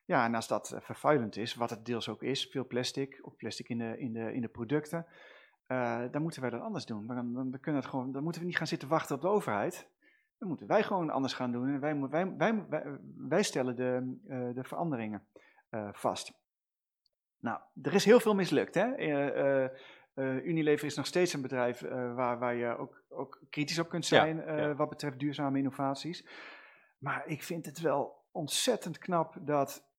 Ja, 0.05 0.25
en 0.25 0.35
als 0.35 0.47
dat 0.47 0.71
eh, 0.71 0.81
vervuilend 0.81 1.37
is, 1.37 1.55
wat 1.55 1.69
het 1.69 1.85
deels 1.85 2.09
ook 2.09 2.23
is, 2.23 2.45
veel 2.51 2.67
plastic, 2.67 3.19
of 3.21 3.35
plastic 3.35 3.69
in 3.69 3.77
de, 3.77 3.99
in 3.99 4.13
de, 4.13 4.33
in 4.33 4.41
de 4.41 4.47
producten, 4.47 5.05
dan 6.11 6.21
moeten 6.21 6.41
wij 6.41 6.49
dat 6.49 6.61
anders 6.61 6.85
doen. 6.85 7.07
Dan, 7.07 7.33
dan, 7.33 7.59
kunnen 7.59 7.81
het 7.81 7.89
gewoon, 7.89 8.11
dan 8.11 8.23
moeten 8.23 8.41
we 8.41 8.47
niet 8.47 8.57
gaan 8.57 8.67
zitten 8.67 8.87
wachten 8.87 9.15
op 9.15 9.21
de 9.21 9.27
overheid. 9.27 9.89
Dan 10.37 10.47
moeten 10.47 10.67
wij 10.67 10.83
gewoon 10.83 11.09
anders 11.09 11.33
gaan 11.33 11.51
doen. 11.51 11.67
En 11.67 11.79
wij, 11.79 11.99
wij, 11.99 12.35
wij, 12.37 12.65
wij, 12.69 12.99
wij 13.15 13.43
stellen 13.43 13.75
de, 13.75 14.17
de 14.53 14.63
veranderingen 14.63 15.27
vast. 15.91 16.33
Nou, 17.39 17.59
er 17.81 17.93
is 17.93 18.05
heel 18.05 18.19
veel 18.19 18.35
mislukt. 18.35 18.75
Hè? 18.75 18.95
Eh, 20.21 20.45
Unilever 20.45 20.85
is 20.85 20.95
nog 20.95 21.05
steeds 21.05 21.33
een 21.33 21.41
bedrijf 21.41 21.81
eh, 21.81 22.13
waar, 22.15 22.39
waar 22.39 22.55
je 22.55 22.77
ook, 22.77 23.03
ook 23.09 23.41
kritisch 23.49 23.79
op 23.79 23.89
kunt 23.89 24.05
zijn 24.05 24.41
eh, 24.41 24.57
ja. 24.57 24.75
wat 24.75 24.89
betreft 24.89 25.19
duurzame 25.19 25.57
innovaties. 25.57 26.25
Maar 26.97 27.27
ik 27.27 27.43
vind 27.43 27.65
het 27.65 27.79
wel 27.79 28.25
ontzettend 28.31 28.97
knap 28.97 29.37
dat 29.41 29.89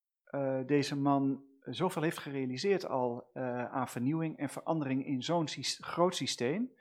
deze 0.66 0.96
man 0.96 1.44
zoveel 1.60 2.02
heeft 2.02 2.18
gerealiseerd 2.18 2.86
al 2.86 3.30
aan 3.70 3.88
vernieuwing 3.88 4.38
en 4.38 4.48
verandering 4.48 5.06
in 5.06 5.22
zo'n 5.22 5.48
groot 5.80 6.16
systeem. 6.16 6.72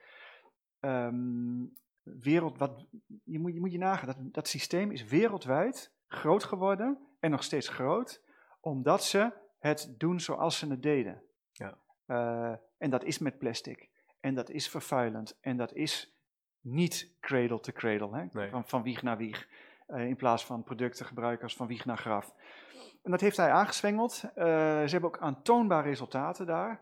Ehm, 0.79 1.65
wereld, 2.03 2.57
wat, 2.57 2.87
je, 3.23 3.39
moet, 3.39 3.53
je 3.53 3.59
moet 3.59 3.71
je 3.71 3.77
nagaan, 3.77 4.07
dat, 4.07 4.17
dat 4.33 4.47
systeem 4.47 4.91
is 4.91 5.03
wereldwijd 5.03 5.93
groot 6.07 6.43
geworden 6.43 6.99
en 7.19 7.31
nog 7.31 7.43
steeds 7.43 7.67
groot, 7.67 8.21
omdat 8.59 9.03
ze 9.03 9.31
het 9.59 9.95
doen 9.97 10.19
zoals 10.19 10.57
ze 10.57 10.67
het 10.67 10.83
deden. 10.83 11.23
Ja. 11.51 11.77
En 12.81 12.89
dat 12.89 13.03
is 13.03 13.19
met 13.19 13.37
plastic. 13.37 13.89
En 14.19 14.35
dat 14.35 14.49
is 14.49 14.69
vervuilend. 14.69 15.37
En 15.41 15.57
dat 15.57 15.73
is 15.73 16.21
niet 16.61 17.15
cradle 17.19 17.59
to 17.59 17.71
cradle, 17.71 18.17
hè? 18.17 18.25
Nee. 18.31 18.49
Van, 18.49 18.67
van 18.67 18.83
wieg 18.83 19.01
naar 19.01 19.17
wieg, 19.17 19.47
eh, 19.87 20.07
in 20.07 20.15
plaats 20.15 20.45
van 20.45 20.63
producten 20.63 21.05
gebruiken 21.05 21.43
als 21.43 21.55
van 21.55 21.67
wieg 21.67 21.85
naar 21.85 21.97
graf. 21.97 22.33
En 23.03 23.11
dat 23.11 23.21
heeft 23.21 23.37
hij 23.37 23.51
aangezwengeld. 23.51 24.23
Eh, 24.35 24.45
ze 24.83 24.89
hebben 24.91 25.09
ook 25.09 25.19
aantoonbare 25.19 25.87
resultaten 25.87 26.45
daar. 26.45 26.79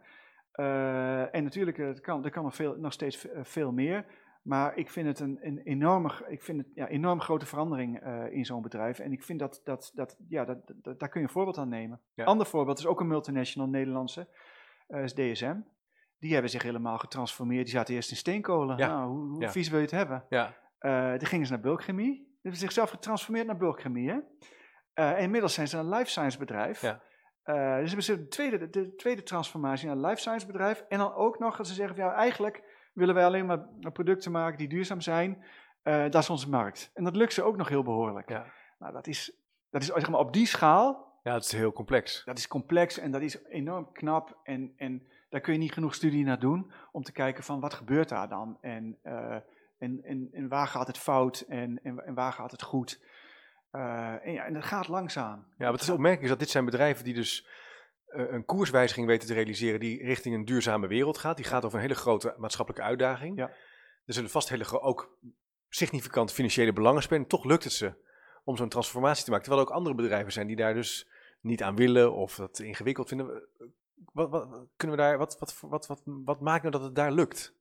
Eh, 0.51 1.35
en 1.35 1.43
natuurlijk, 1.43 1.77
er 1.77 2.01
kan, 2.01 2.23
er 2.25 2.31
kan 2.31 2.43
nog, 2.43 2.55
veel, 2.55 2.75
nog 2.77 2.93
steeds 2.93 3.27
veel 3.41 3.71
meer. 3.71 4.05
Maar 4.41 4.77
ik 4.77 4.89
vind 4.89 5.07
het 5.07 5.19
een, 5.19 5.37
een 5.41 5.61
enorme, 5.63 6.25
ik 6.27 6.41
vind 6.43 6.57
het, 6.57 6.67
ja, 6.73 6.87
enorm 6.87 7.21
grote 7.21 7.45
verandering 7.45 8.03
in 8.31 8.45
zo'n 8.45 8.61
bedrijf. 8.61 8.99
En 8.99 9.11
ik 9.11 9.23
vind 9.23 9.39
dat, 9.39 9.61
dat, 9.63 9.91
dat, 9.93 10.17
ja, 10.29 10.45
dat, 10.45 10.57
dat- 10.75 10.99
daar 10.99 11.09
kun 11.09 11.21
je 11.21 11.27
een 11.27 11.33
voorbeeld 11.33 11.57
aan 11.57 11.69
nemen. 11.69 12.01
Ja. 12.13 12.23
Ander 12.23 12.45
voorbeeld 12.47 12.77
is 12.79 12.85
ook 12.85 12.99
een 12.99 13.07
multinational 13.07 13.69
Nederlandse, 13.69 14.27
eh, 14.87 15.03
is 15.03 15.13
DSM. 15.13 15.55
Die 16.19 16.33
hebben 16.33 16.51
zich 16.51 16.63
helemaal 16.63 16.97
getransformeerd. 16.97 17.65
Die 17.65 17.73
zaten 17.73 17.95
eerst 17.95 18.09
in 18.11 18.15
steenkolen. 18.17 18.77
Ja. 18.77 18.87
Nou, 18.87 19.09
hoe, 19.09 19.29
hoe 19.29 19.41
Ja. 19.41 19.51
vies 19.51 19.69
wil 19.69 19.77
je 19.79 19.85
het 19.85 19.93
hebben? 19.93 20.25
Ja, 20.29 20.55
Eh 20.79 21.17
die 21.17 21.27
gingen 21.27 21.45
ze 21.45 21.51
naar 21.51 21.61
bulkchemie. 21.61 22.13
Die 22.13 22.37
hebben 22.41 22.59
zichzelf 22.61 22.89
getransformeerd 22.89 23.47
naar 23.47 23.57
bulkchemie. 23.57 24.09
Hè? 24.09 24.17
Eh, 24.93 25.21
inmiddels 25.21 25.53
zijn 25.53 25.67
ze 25.67 25.77
een 25.77 25.89
life 25.89 26.09
science 26.09 26.37
bedrijf. 26.37 26.81
Ja. 26.81 27.01
Eh, 27.43 27.75
dus 27.77 27.87
hebben 27.87 28.03
ze 28.03 28.15
de 28.15 28.27
tweede, 28.27 28.69
de 28.69 28.95
tweede 28.95 29.23
transformatie 29.23 29.87
naar 29.87 29.95
een 29.95 30.05
life 30.05 30.19
science 30.19 30.45
bedrijf. 30.45 30.85
En 30.89 30.97
dan 30.97 31.13
ook 31.13 31.39
nog 31.39 31.57
dat 31.57 31.67
ze 31.67 31.73
zeggen, 31.73 31.95
van, 31.95 32.05
ja, 32.05 32.13
eigenlijk 32.13 32.63
willen 32.93 33.15
wij 33.15 33.25
alleen 33.25 33.45
maar 33.45 33.67
producten 33.93 34.31
maken 34.31 34.57
die 34.57 34.67
duurzaam 34.69 35.01
zijn. 35.01 35.43
Dat 35.83 36.15
is 36.15 36.29
onze 36.29 36.49
markt. 36.49 36.91
En 36.93 37.03
dat 37.03 37.15
lukt 37.15 37.33
ze 37.33 37.43
ook 37.43 37.57
nog 37.57 37.69
heel 37.69 37.83
behoorlijk. 37.83 38.29
Ja. 38.29 38.45
Nou, 38.79 38.93
dat 38.93 39.07
is, 39.07 39.41
dat 39.69 39.81
is 39.81 39.87
zeg 39.87 40.09
maar, 40.09 40.19
op 40.19 40.33
die 40.33 40.45
schaal, 40.45 41.19
ja, 41.23 41.33
het 41.33 41.43
is 41.45 41.51
heel 41.51 41.73
complex. 41.73 42.23
dat 42.25 42.37
is 42.37 42.47
complex 42.47 42.97
en 42.97 43.11
dat 43.11 43.21
is 43.21 43.43
enorm 43.45 43.91
knap. 43.91 44.39
En, 44.43 44.73
en 44.77 45.07
daar 45.29 45.41
kun 45.41 45.53
je 45.53 45.59
niet 45.59 45.73
genoeg 45.73 45.95
studie 45.95 46.23
naar 46.23 46.39
doen 46.39 46.71
om 46.91 47.03
te 47.03 47.11
kijken 47.11 47.43
van 47.43 47.59
wat 47.59 47.73
gebeurt 47.73 48.09
daar 48.09 48.29
dan? 48.29 48.57
En, 48.61 48.97
eh, 49.01 49.37
en, 49.77 50.03
en, 50.03 50.29
en 50.31 50.47
waar 50.47 50.67
gaat 50.67 50.87
het 50.87 50.97
fout 50.97 51.39
en, 51.39 51.79
en, 51.83 52.05
en 52.05 52.13
waar 52.13 52.33
gaat 52.33 52.51
het 52.51 52.61
goed? 52.61 52.99
Eh, 53.71 54.25
en, 54.25 54.33
ja, 54.33 54.45
en 54.45 54.53
dat 54.53 54.63
gaat 54.63 54.87
langzaam. 54.87 55.45
Ja, 55.57 55.71
wat 55.71 55.81
is 55.81 55.89
opmerkelijk 55.89 56.23
is 56.23 56.29
dat 56.29 56.39
dit 56.39 56.49
zijn 56.49 56.65
bedrijven 56.65 57.03
die 57.03 57.13
dus 57.13 57.47
eh, 58.05 58.31
een 58.31 58.45
koerswijziging 58.45 59.07
weten 59.07 59.27
te 59.27 59.33
realiseren 59.33 59.79
die 59.79 60.03
richting 60.03 60.35
een 60.35 60.45
duurzame 60.45 60.87
wereld 60.87 61.17
gaat. 61.17 61.35
Die 61.35 61.45
gaat 61.45 61.65
over 61.65 61.77
een 61.77 61.83
hele 61.83 61.95
grote 61.95 62.35
maatschappelijke 62.37 62.87
uitdaging. 62.87 63.37
Ja. 63.37 63.47
Er 64.05 64.13
zullen 64.13 64.29
vast 64.29 64.49
hele 64.49 64.81
ook 64.81 65.17
significant 65.67 66.31
financiële 66.31 66.73
belangen 66.73 67.01
spelen. 67.01 67.27
Toch 67.27 67.43
lukt 67.43 67.63
het 67.63 67.73
ze 67.73 67.93
om 68.43 68.57
zo'n 68.57 68.69
transformatie 68.69 69.23
te 69.23 69.29
maken. 69.29 69.45
Terwijl 69.45 69.65
er 69.65 69.71
ook 69.71 69.77
andere 69.77 69.95
bedrijven 69.95 70.31
zijn 70.31 70.47
die 70.47 70.55
daar 70.55 70.73
dus 70.73 71.09
niet 71.41 71.63
aan 71.63 71.75
willen 71.75 72.13
of 72.13 72.35
dat 72.35 72.59
ingewikkeld 72.59 73.07
vinden. 73.07 73.47
Wat, 74.13 74.29
wat, 74.29 74.67
kunnen 74.75 74.97
we 74.97 75.01
daar, 75.01 75.17
wat, 75.17 75.39
wat, 75.39 75.59
wat, 75.61 75.87
wat, 75.87 76.01
wat 76.05 76.41
maakt 76.41 76.61
nou 76.61 76.71
dat 76.71 76.83
het 76.83 76.95
daar 76.95 77.11
lukt? 77.11 77.57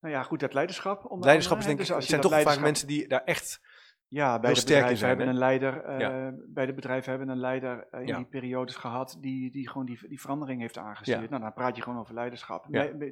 Nou 0.00 0.14
ja, 0.14 0.22
goed, 0.22 0.40
dat 0.40 0.54
leiderschap. 0.54 1.16
Leiderschap 1.20 1.58
is 1.58 1.64
denk 1.64 1.78
ik, 1.78 1.86
Dus 1.86 1.94
als 1.94 2.04
je 2.04 2.10
zijn 2.10 2.20
toch 2.20 2.40
vaak 2.40 2.60
mensen 2.60 2.86
die 2.86 3.08
daar 3.08 3.24
echt... 3.24 3.60
Ja, 4.08 4.40
bij 4.40 4.54
de 4.54 4.60
bedrijven 4.60 4.96
zijn, 4.96 5.08
hebben 5.08 5.26
hè? 5.26 5.32
een 5.32 5.38
leider, 5.38 5.84
eh, 5.84 5.98
Ja. 5.98 6.32
bij 6.46 6.66
de 6.66 6.74
bedrijven 6.74 7.10
hebben 7.10 7.28
een 7.28 7.38
leider 7.38 7.88
eh, 7.90 8.00
in 8.00 8.06
Ja. 8.06 8.16
die 8.16 8.26
periodes 8.26 8.76
gehad 8.76 9.16
die, 9.20 9.50
die 9.50 9.68
gewoon 9.68 9.86
die, 9.86 10.08
die 10.08 10.20
verandering 10.20 10.60
heeft 10.60 10.78
aangestuurd. 10.78 11.22
Ja. 11.22 11.28
Nou, 11.28 11.42
dan 11.42 11.52
praat 11.52 11.76
je 11.76 11.82
gewoon 11.82 11.98
over 11.98 12.14
leiderschap. 12.14 12.66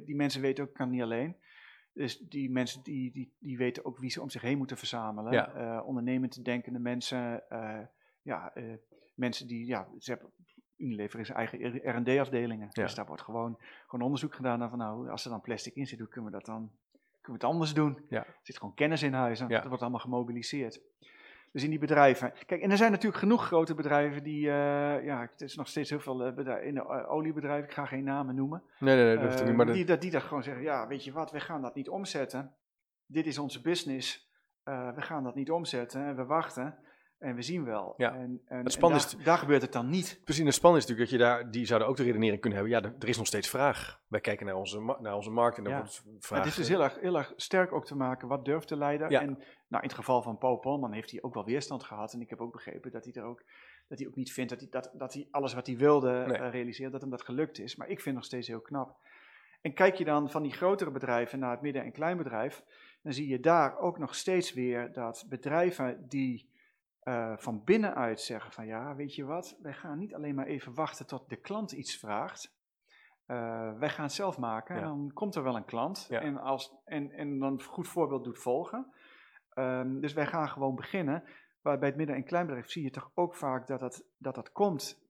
Die 0.05 0.15
mensen 0.15 0.41
weten 0.41 0.63
ook, 0.63 0.73
kan 0.73 0.89
niet 0.89 1.01
alleen. 1.01 1.35
Dus 1.93 2.17
die 2.17 2.51
mensen 2.51 2.83
die, 2.83 3.11
die, 3.11 3.35
die 3.39 3.57
weten 3.57 3.85
ook 3.85 3.97
wie 3.97 4.09
ze 4.09 4.21
om 4.21 4.29
zich 4.29 4.41
heen 4.41 4.57
moeten 4.57 4.77
verzamelen. 4.77 5.55
Eh, 5.55 5.81
ondernemend 5.85 6.45
denkende 6.45 6.79
mensen, 6.79 7.43
ja, 8.21 8.53
mensen 9.15 9.47
die, 9.47 9.65
ja, 9.65 9.87
ze 9.97 10.11
hebben, 10.11 10.31
Unilever 10.79 11.19
is 11.19 11.29
eigen 11.29 11.59
R&D-afdelingen. 11.83 12.67
Ja. 12.71 12.83
Dus 12.83 12.95
daar 12.95 13.05
wordt 13.05 13.21
gewoon, 13.21 13.57
gewoon 13.87 14.05
onderzoek 14.05 14.35
gedaan 14.35 14.59
naar 14.59 14.69
van, 14.69 14.77
nou, 14.77 15.09
als 15.09 15.23
er 15.25 15.31
dan 15.31 15.41
plastic 15.41 15.75
in 15.75 15.85
zit, 15.87 15.99
hoe 15.99 16.07
kunnen 16.07 16.31
we 16.31 16.37
dat 16.37 16.45
dan, 16.45 16.71
kunnen 17.21 17.39
we 17.41 17.45
het 17.45 17.53
anders 17.53 17.73
doen? 17.73 18.05
Ja. 18.09 18.25
Er 18.25 18.39
zit 18.41 18.57
gewoon 18.57 18.73
kennis 18.73 19.03
in 19.03 19.13
huis 19.13 19.39
en 19.39 19.47
dat 19.47 19.65
wordt 19.65 19.81
allemaal 19.81 19.99
gemobiliseerd. 19.99 20.81
Dus 21.51 21.63
in 21.63 21.69
die 21.69 21.79
bedrijven. 21.79 22.33
Kijk, 22.45 22.61
en 22.61 22.71
er 22.71 22.77
zijn 22.77 22.91
natuurlijk 22.91 23.19
genoeg 23.19 23.45
grote 23.45 23.75
bedrijven 23.75 24.23
die, 24.23 24.47
eh, 24.49 25.05
ja, 25.05 25.21
het 25.31 25.41
is 25.41 25.55
nog 25.55 25.67
steeds 25.67 25.89
heel 25.89 25.99
veel 25.99 26.25
eh, 26.25 26.33
bedrijven, 26.33 26.67
in 26.67 26.73
de 26.73 27.07
oliebedrijven, 27.07 27.69
ik 27.69 27.73
ga 27.73 27.85
geen 27.85 28.03
namen 28.03 28.35
noemen. 28.35 28.63
Nee, 28.79 28.95
nee, 28.95 29.05
nee, 29.05 29.15
dat 29.15 29.23
hoeft 29.23 29.39
Eh, 29.39 29.47
niet. 29.47 29.55
Maar 29.55 29.65
die, 29.65 29.85
dat, 29.85 30.01
die 30.01 30.11
dat 30.11 30.23
gewoon 30.23 30.43
zeggen, 30.43 30.63
ja, 30.63 30.87
weet 30.87 31.03
je 31.03 31.11
wat, 31.11 31.31
we 31.31 31.39
gaan 31.39 31.61
dat 31.61 31.75
niet 31.75 31.89
omzetten. 31.89 32.55
Dit 33.05 33.25
is 33.25 33.37
onze 33.37 33.61
business. 33.61 34.27
We 34.63 35.01
gaan 35.01 35.23
dat 35.23 35.35
niet 35.35 35.51
omzetten. 35.51 36.05
En 36.05 36.15
we 36.15 36.25
wachten 36.25 36.77
en 37.19 37.35
we 37.35 37.41
zien 37.41 37.63
wel. 37.65 37.93
Ja. 37.97 38.13
En, 38.15 38.41
en, 38.45 38.63
Het 38.63 38.75
en 38.75 38.89
daar, 38.89 39.13
daar 39.23 39.37
gebeurt 39.37 39.61
het 39.61 39.71
dan 39.73 39.89
niet. 39.89 40.21
Precies, 40.23 40.45
het 40.45 40.53
spannende 40.53 40.85
is 40.85 40.89
natuurlijk 40.89 41.19
dat 41.19 41.19
je 41.19 41.25
daar, 41.43 41.51
die 41.51 41.65
zouden 41.65 41.87
ook 41.87 41.97
de 41.97 42.03
redenering 42.03 42.41
kunnen 42.41 42.59
hebben. 42.59 42.77
Ja, 42.81 42.93
er, 42.99 43.07
is 43.07 43.17
nog 43.17 43.27
steeds 43.27 43.49
vraag. 43.49 44.01
Wij 44.07 44.19
kijken 44.19 44.45
naar 44.45 44.55
onze, 44.55 44.95
naar 44.99 45.15
onze 45.15 45.29
markt 45.29 45.57
en 45.57 45.63
er 45.65 45.69
Ja. 45.69 45.77
wordt 45.77 46.03
vraag. 46.19 46.39
het 46.39 46.47
is 46.47 46.55
dus 46.55 46.67
heel 46.67 46.83
erg, 46.83 46.99
heel 46.99 47.17
erg 47.17 47.33
sterk 47.35 47.71
ook 47.71 47.85
te 47.85 47.95
maken, 47.95 48.27
wat 48.27 48.45
durft 48.45 48.69
de 48.69 48.77
leider? 48.77 49.11
Ja. 49.11 49.21
En 49.21 49.27
nou, 49.67 49.83
in 49.83 49.89
het 49.89 49.93
geval 49.93 50.21
van 50.21 50.37
Paul 50.37 50.57
Polman 50.57 50.91
heeft 50.91 51.11
hij 51.11 51.21
ook 51.21 51.33
wel 51.33 51.45
weerstand 51.45 51.83
gehad. 51.83 52.13
En 52.13 52.21
ik 52.21 52.29
heb 52.29 52.41
ook 52.41 52.51
begrepen 52.51 52.91
dat 52.91 53.03
hij 53.03 53.13
er 53.13 53.23
ook, 53.23 53.43
dat 53.87 53.99
hij 53.99 54.07
ook 54.07 54.15
niet 54.15 54.31
vindt 54.31 54.49
dat 54.49 54.59
hij, 54.59 54.69
dat, 54.69 54.91
dat 54.93 55.13
hij 55.13 55.27
alles 55.31 55.53
wat 55.53 55.67
hij 55.67 55.77
wilde 55.77 56.11
Nee. 56.27 56.37
eh, 56.37 56.51
realiseren, 56.51 56.91
dat 56.91 57.01
hem 57.01 57.09
dat 57.09 57.21
gelukt 57.23 57.59
is. 57.59 57.75
Maar 57.75 57.87
ik 57.87 57.93
vind 58.01 58.05
het 58.05 58.15
nog 58.15 58.25
steeds 58.25 58.47
heel 58.47 58.61
knap. 58.61 58.97
En 59.61 59.73
kijk 59.73 59.95
je 59.95 60.05
dan 60.05 60.29
van 60.29 60.43
die 60.43 60.51
grotere 60.51 60.91
bedrijven 60.91 61.39
naar 61.39 61.51
het 61.51 61.61
midden- 61.61 61.83
en 61.83 61.91
kleinbedrijf, 61.91 62.63
dan 63.01 63.13
zie 63.13 63.27
je 63.27 63.39
daar 63.39 63.77
ook 63.77 63.97
nog 63.97 64.15
steeds 64.15 64.53
weer 64.53 64.91
dat 64.93 65.25
bedrijven 65.29 66.05
die 66.07 66.48
eh, 67.09 67.37
van 67.37 67.63
binnenuit 67.63 68.21
zeggen 68.21 68.51
van 68.51 68.65
ja, 68.65 68.95
weet 68.95 69.15
je 69.15 69.25
wat, 69.25 69.57
wij 69.61 69.73
gaan 69.73 69.97
niet 69.97 70.13
alleen 70.13 70.35
maar 70.35 70.45
even 70.45 70.73
wachten 70.73 71.07
tot 71.07 71.29
de 71.29 71.35
klant 71.35 71.71
iets 71.71 71.97
vraagt. 71.97 72.57
Eh, 73.25 73.73
wij 73.77 73.89
gaan 73.89 74.03
het 74.05 74.13
zelf 74.13 74.37
maken, 74.37 74.75
Ja. 74.75 74.81
dan 74.81 75.11
komt 75.13 75.35
er 75.35 75.43
wel 75.43 75.55
een 75.55 75.65
klant 75.65 76.05
Ja. 76.09 76.19
en, 76.21 76.37
als, 76.37 76.75
en, 76.85 77.11
en 77.11 77.39
dan 77.39 77.51
een 77.51 77.63
goed 77.63 77.87
voorbeeld 77.87 78.23
doet 78.23 78.39
volgen. 78.39 78.93
Ehm, 79.49 79.99
dus 79.99 80.13
wij 80.13 80.25
gaan 80.25 80.49
gewoon 80.49 80.75
beginnen. 80.75 81.23
Maar 81.61 81.79
bij 81.79 81.87
het 81.87 81.97
midden- 81.97 82.15
en 82.15 82.23
kleinbedrijf 82.23 82.69
zie 82.69 82.83
je 82.83 82.89
toch 82.89 83.11
ook 83.13 83.35
vaak 83.35 83.67
dat 83.67 83.79
dat, 83.79 84.03
dat, 84.17 84.35
dat 84.35 84.51
komt 84.51 85.01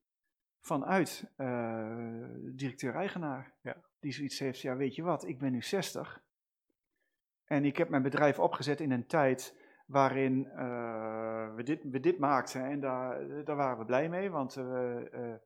vanuit 0.61 1.31
eh, 1.35 2.25
directeur-eigenaar. 2.55 3.53
Ja. 3.61 3.75
Die 3.99 4.11
zoiets 4.11 4.39
heeft, 4.39 4.59
ja 4.61 4.75
weet 4.75 4.95
je 4.95 5.03
wat, 5.03 5.27
ik 5.27 5.39
ben 5.39 5.51
nu 5.51 5.61
60 5.61 6.21
en 7.45 7.65
ik 7.65 7.77
heb 7.77 7.89
mijn 7.89 8.03
bedrijf 8.03 8.39
opgezet 8.39 8.79
in 8.79 8.91
een 8.91 9.07
tijd 9.07 9.67
waarin 9.89 10.45
eh, 10.45 11.53
we, 11.55 11.63
dit, 11.63 11.83
we 11.83 11.99
dit 11.99 12.19
maakten 12.19 12.65
en 12.65 12.79
daar, 12.79 13.43
daar 13.45 13.55
waren 13.55 13.77
we 13.77 13.85
blij 13.85 14.09
mee, 14.09 14.29
want 14.29 14.55
eh, 14.55 15.13
eh, 15.13 15.39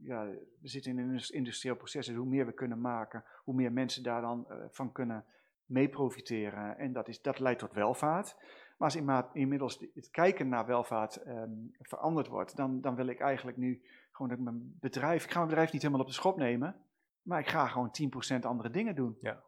ja, 0.00 0.24
we 0.60 0.68
zitten 0.68 0.90
in 0.92 0.98
een 0.98 1.04
indus- 1.04 1.30
industrieel 1.30 1.76
proces, 1.76 2.06
dus 2.06 2.16
hoe 2.16 2.26
meer 2.26 2.46
we 2.46 2.52
kunnen 2.52 2.80
maken, 2.80 3.24
hoe 3.44 3.54
meer 3.54 3.72
mensen 3.72 4.02
daar 4.02 4.20
dan 4.20 4.46
van 4.70 4.92
kunnen 4.92 5.24
mee 5.64 5.88
profiteren. 5.88 6.78
En 6.78 6.92
dat, 6.92 7.08
is, 7.08 7.22
dat 7.22 7.38
leidt 7.38 7.58
tot 7.58 7.72
welvaart. 7.72 8.36
Maar 8.78 8.94
als 8.94 9.28
inmiddels 9.32 9.78
de- 9.78 9.90
het 9.94 10.10
kijken 10.10 10.48
naar 10.48 10.66
welvaart 10.66 11.16
ehm, 11.16 11.52
veranderd 11.78 12.26
wordt, 12.26 12.56
dan, 12.56 12.80
dan 12.80 12.94
wil 12.94 13.06
ik 13.06 13.20
eigenlijk 13.20 13.56
nu 13.56 13.82
gewoon 14.10 14.28
dat 14.28 14.38
mijn 14.38 14.76
bedrijf, 14.80 15.24
ik 15.24 15.30
ga 15.30 15.36
mijn 15.36 15.48
bedrijf 15.48 15.72
niet 15.72 15.82
helemaal 15.82 16.02
op 16.02 16.08
de 16.08 16.14
schop 16.14 16.36
nemen, 16.36 16.76
maar 17.22 17.40
ik 17.40 17.48
ga 17.48 17.66
gewoon 17.66 17.90
10% 18.36 18.40
andere 18.40 18.70
dingen 18.70 18.94
doen. 18.94 19.16
Ja. 19.20 19.42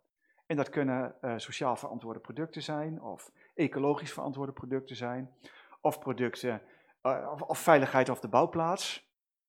En 0.50 0.56
dat 0.56 0.68
kunnen 0.68 1.14
eh, 1.20 1.32
sociaal 1.36 1.76
verantwoorde 1.76 2.18
producten 2.20 2.62
zijn, 2.62 3.02
of 3.02 3.30
ecologisch 3.54 4.12
verantwoorde 4.12 4.52
producten 4.52 4.96
zijn, 4.96 5.30
of 5.80 5.98
producten, 5.98 6.62
eh, 7.02 7.30
of, 7.32 7.42
of 7.42 7.58
veiligheid 7.58 8.08
op 8.08 8.20
de 8.20 8.28
bouwplaats. 8.28 9.08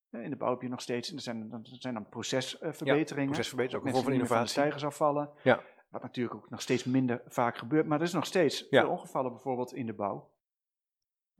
Eh, 0.09 0.23
In 0.23 0.29
de 0.29 0.35
bouw 0.35 0.49
heb 0.49 0.61
je 0.61 0.67
nog 0.69 0.81
steeds, 0.81 1.13
er 1.13 1.19
zijn, 1.19 1.51
er 1.51 1.59
zijn 1.63 1.93
dan 1.93 2.09
procesverbeteringen. 2.09 3.25
procesverbetering, 3.31 3.81
ook 3.81 3.87
een 3.87 3.93
vorm 3.93 4.03
van 4.03 4.13
de 4.13 4.17
innovatie. 4.19 4.49
stijgers 4.49 4.85
afvallen. 4.85 5.29
Ja. 5.43 5.61
Wat 5.89 6.01
natuurlijk 6.01 6.35
ook 6.35 6.49
nog 6.49 6.61
steeds 6.61 6.83
minder 6.83 7.21
vaak 7.27 7.57
gebeurt, 7.57 7.85
maar 7.87 7.97
er 7.99 8.05
is 8.05 8.13
nog 8.13 8.25
steeds 8.25 8.67
Ja. 8.69 8.81
veel 8.81 8.89
ongevallen 8.91 9.31
bijvoorbeeld 9.31 9.73
in 9.73 9.85
de 9.85 9.93
bouw. 9.93 10.29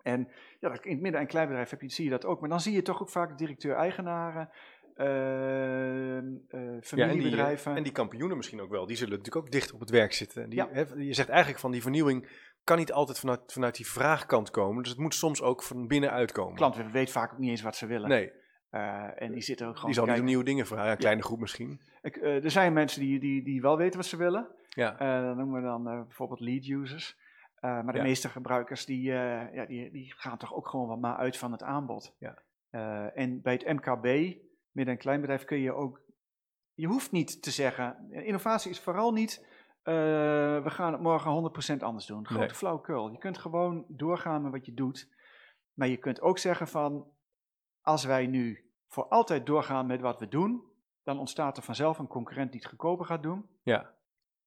En 0.01 0.28
ja, 0.59 0.70
in 0.82 0.91
het 0.91 1.01
midden- 1.01 1.22
en 1.22 1.28
kleinbedrijf 1.28 1.70
heb 1.70 1.82
je, 1.82 1.89
zie 1.89 2.03
je 2.03 2.09
dat 2.12 2.26
ook, 2.26 2.39
maar 2.39 2.49
dan 2.49 2.59
zie 2.59 2.74
je 2.74 2.82
toch 2.82 3.01
ook 3.01 3.09
vaak 3.09 3.38
directeur-eigenaren, 3.38 4.49
eh, 4.96 6.18
eh, 6.18 6.24
Ja, 6.48 6.60
en 6.60 6.84
familiebedrijven. 6.84 7.72
eh, 7.72 7.78
en 7.78 7.84
die 7.84 7.92
kampioenen 7.92 8.38
misschien 8.38 8.62
ook 8.62 8.70
wel. 8.70 8.86
Die 8.86 8.96
zullen 8.96 9.18
natuurlijk 9.18 9.46
ook 9.46 9.52
dicht 9.52 9.74
op 9.74 9.80
het 9.80 9.89
werk 9.89 10.14
zitten. 10.14 10.44
En 10.44 10.50
Die, 10.50 10.60
Ja. 10.60 10.68
hè, 10.72 10.84
je 10.98 11.14
zegt 11.14 11.30
eigenlijk 11.30 11.60
van 11.60 11.72
die 11.72 11.82
vernieuwing 11.82 12.28
kan 12.64 12.78
niet 12.78 12.92
altijd 12.92 13.20
vanuit, 13.20 13.39
vanuit 13.54 13.76
die 13.76 13.88
vraagkant 13.88 14.52
komen. 14.52 14.82
Dus 14.84 14.92
het 14.92 15.02
moet 15.02 15.16
soms 15.16 15.42
ook 15.42 15.64
van 15.64 15.88
binnenuit 15.88 16.32
komen. 16.32 16.56
klant 16.56 16.92
weet 16.92 17.12
vaak 17.12 17.32
ook 17.34 17.38
niet 17.39 17.50
eens 17.50 17.62
wat 17.62 17.76
ze 17.76 17.86
willen. 17.86 18.10
Nee, 18.10 18.32
Eh, 18.70 19.22
en 19.22 19.32
die 19.32 19.42
zitten 19.42 19.68
ook 19.68 19.74
gewoon 19.76 19.92
die 19.92 20.00
zal 20.06 20.14
niet 20.16 20.24
nieuwe 20.24 20.44
dingen 20.44 20.66
vragen. 20.66 20.92
Een 20.92 20.98
kleine 20.98 21.22
groep 21.22 21.39
misschien. 21.39 21.82
Ik, 22.02 22.16
eh, 22.16 22.44
er 22.44 22.52
zijn 22.52 22.74
mensen 22.74 23.02
die, 23.02 23.20
die, 23.20 23.44
die 23.44 23.62
wel 23.62 23.78
weten 23.78 23.98
wat 24.00 24.06
ze 24.06 24.18
willen. 24.18 24.48
Ja, 24.70 24.92
dat 25.28 25.36
noemen 25.36 25.62
we 25.62 25.68
dan 25.68 25.84
bijvoorbeeld 25.84 26.39
lead 26.39 26.66
users. 26.68 27.18
Maar 27.60 27.92
de 27.92 27.98
Ja. 27.98 28.04
meeste 28.04 28.30
gebruikers 28.30 28.86
die, 28.86 29.02
ja, 29.02 29.66
die, 29.68 29.92
die 29.92 30.14
gaan 30.18 30.38
toch 30.38 30.54
ook 30.56 30.68
gewoon 30.68 30.88
wat 30.88 31.00
maar 31.00 31.16
uit 31.16 31.38
van 31.38 31.52
het 31.52 31.64
aanbod. 31.64 32.16
Ja. 32.20 32.38
En 33.14 33.42
bij 33.42 33.54
het 33.54 33.66
MKB, 33.68 34.36
midden- 34.72 34.93
en 34.93 34.99
kleinbedrijf, 34.99 35.43
kun 35.45 35.57
je 35.59 35.74
ook... 35.74 36.01
Je 36.74 36.88
hoeft 36.88 37.11
niet 37.11 37.41
te 37.41 37.51
zeggen... 37.51 38.11
Innovatie 38.11 38.72
is 38.72 38.80
vooral 38.80 39.11
niet... 39.11 39.45
eh, 39.84 39.93
we 40.63 40.69
gaan 40.69 40.91
het 40.91 41.01
morgen 41.01 41.51
100% 41.78 41.84
anders 41.84 42.05
doen. 42.05 42.26
Grote 42.26 42.41
Nee. 42.45 42.53
flauwekul. 42.53 43.11
Je 43.11 43.17
kunt 43.17 43.38
gewoon 43.38 43.86
doorgaan 43.88 44.41
met 44.41 44.51
wat 44.51 44.65
je 44.65 44.74
doet. 44.74 45.09
Maar 45.74 45.88
je 45.88 45.97
kunt 45.97 46.22
ook 46.22 46.38
zeggen 46.38 46.67
van... 46.67 47.07
Als 47.82 48.03
wij 48.05 48.28
nu 48.28 48.72
voor 48.88 49.07
altijd 49.07 49.45
doorgaan 49.45 49.86
met 49.86 50.01
wat 50.01 50.19
we 50.19 50.28
doen... 50.28 50.63
dan 51.03 51.19
ontstaat 51.19 51.57
er 51.57 51.63
vanzelf 51.63 51.99
een 51.99 52.07
concurrent 52.07 52.51
die 52.51 52.59
het 52.59 52.69
goedkoper 52.69 53.05
gaat 53.05 53.24
doen. 53.24 53.49
ja, 53.63 53.93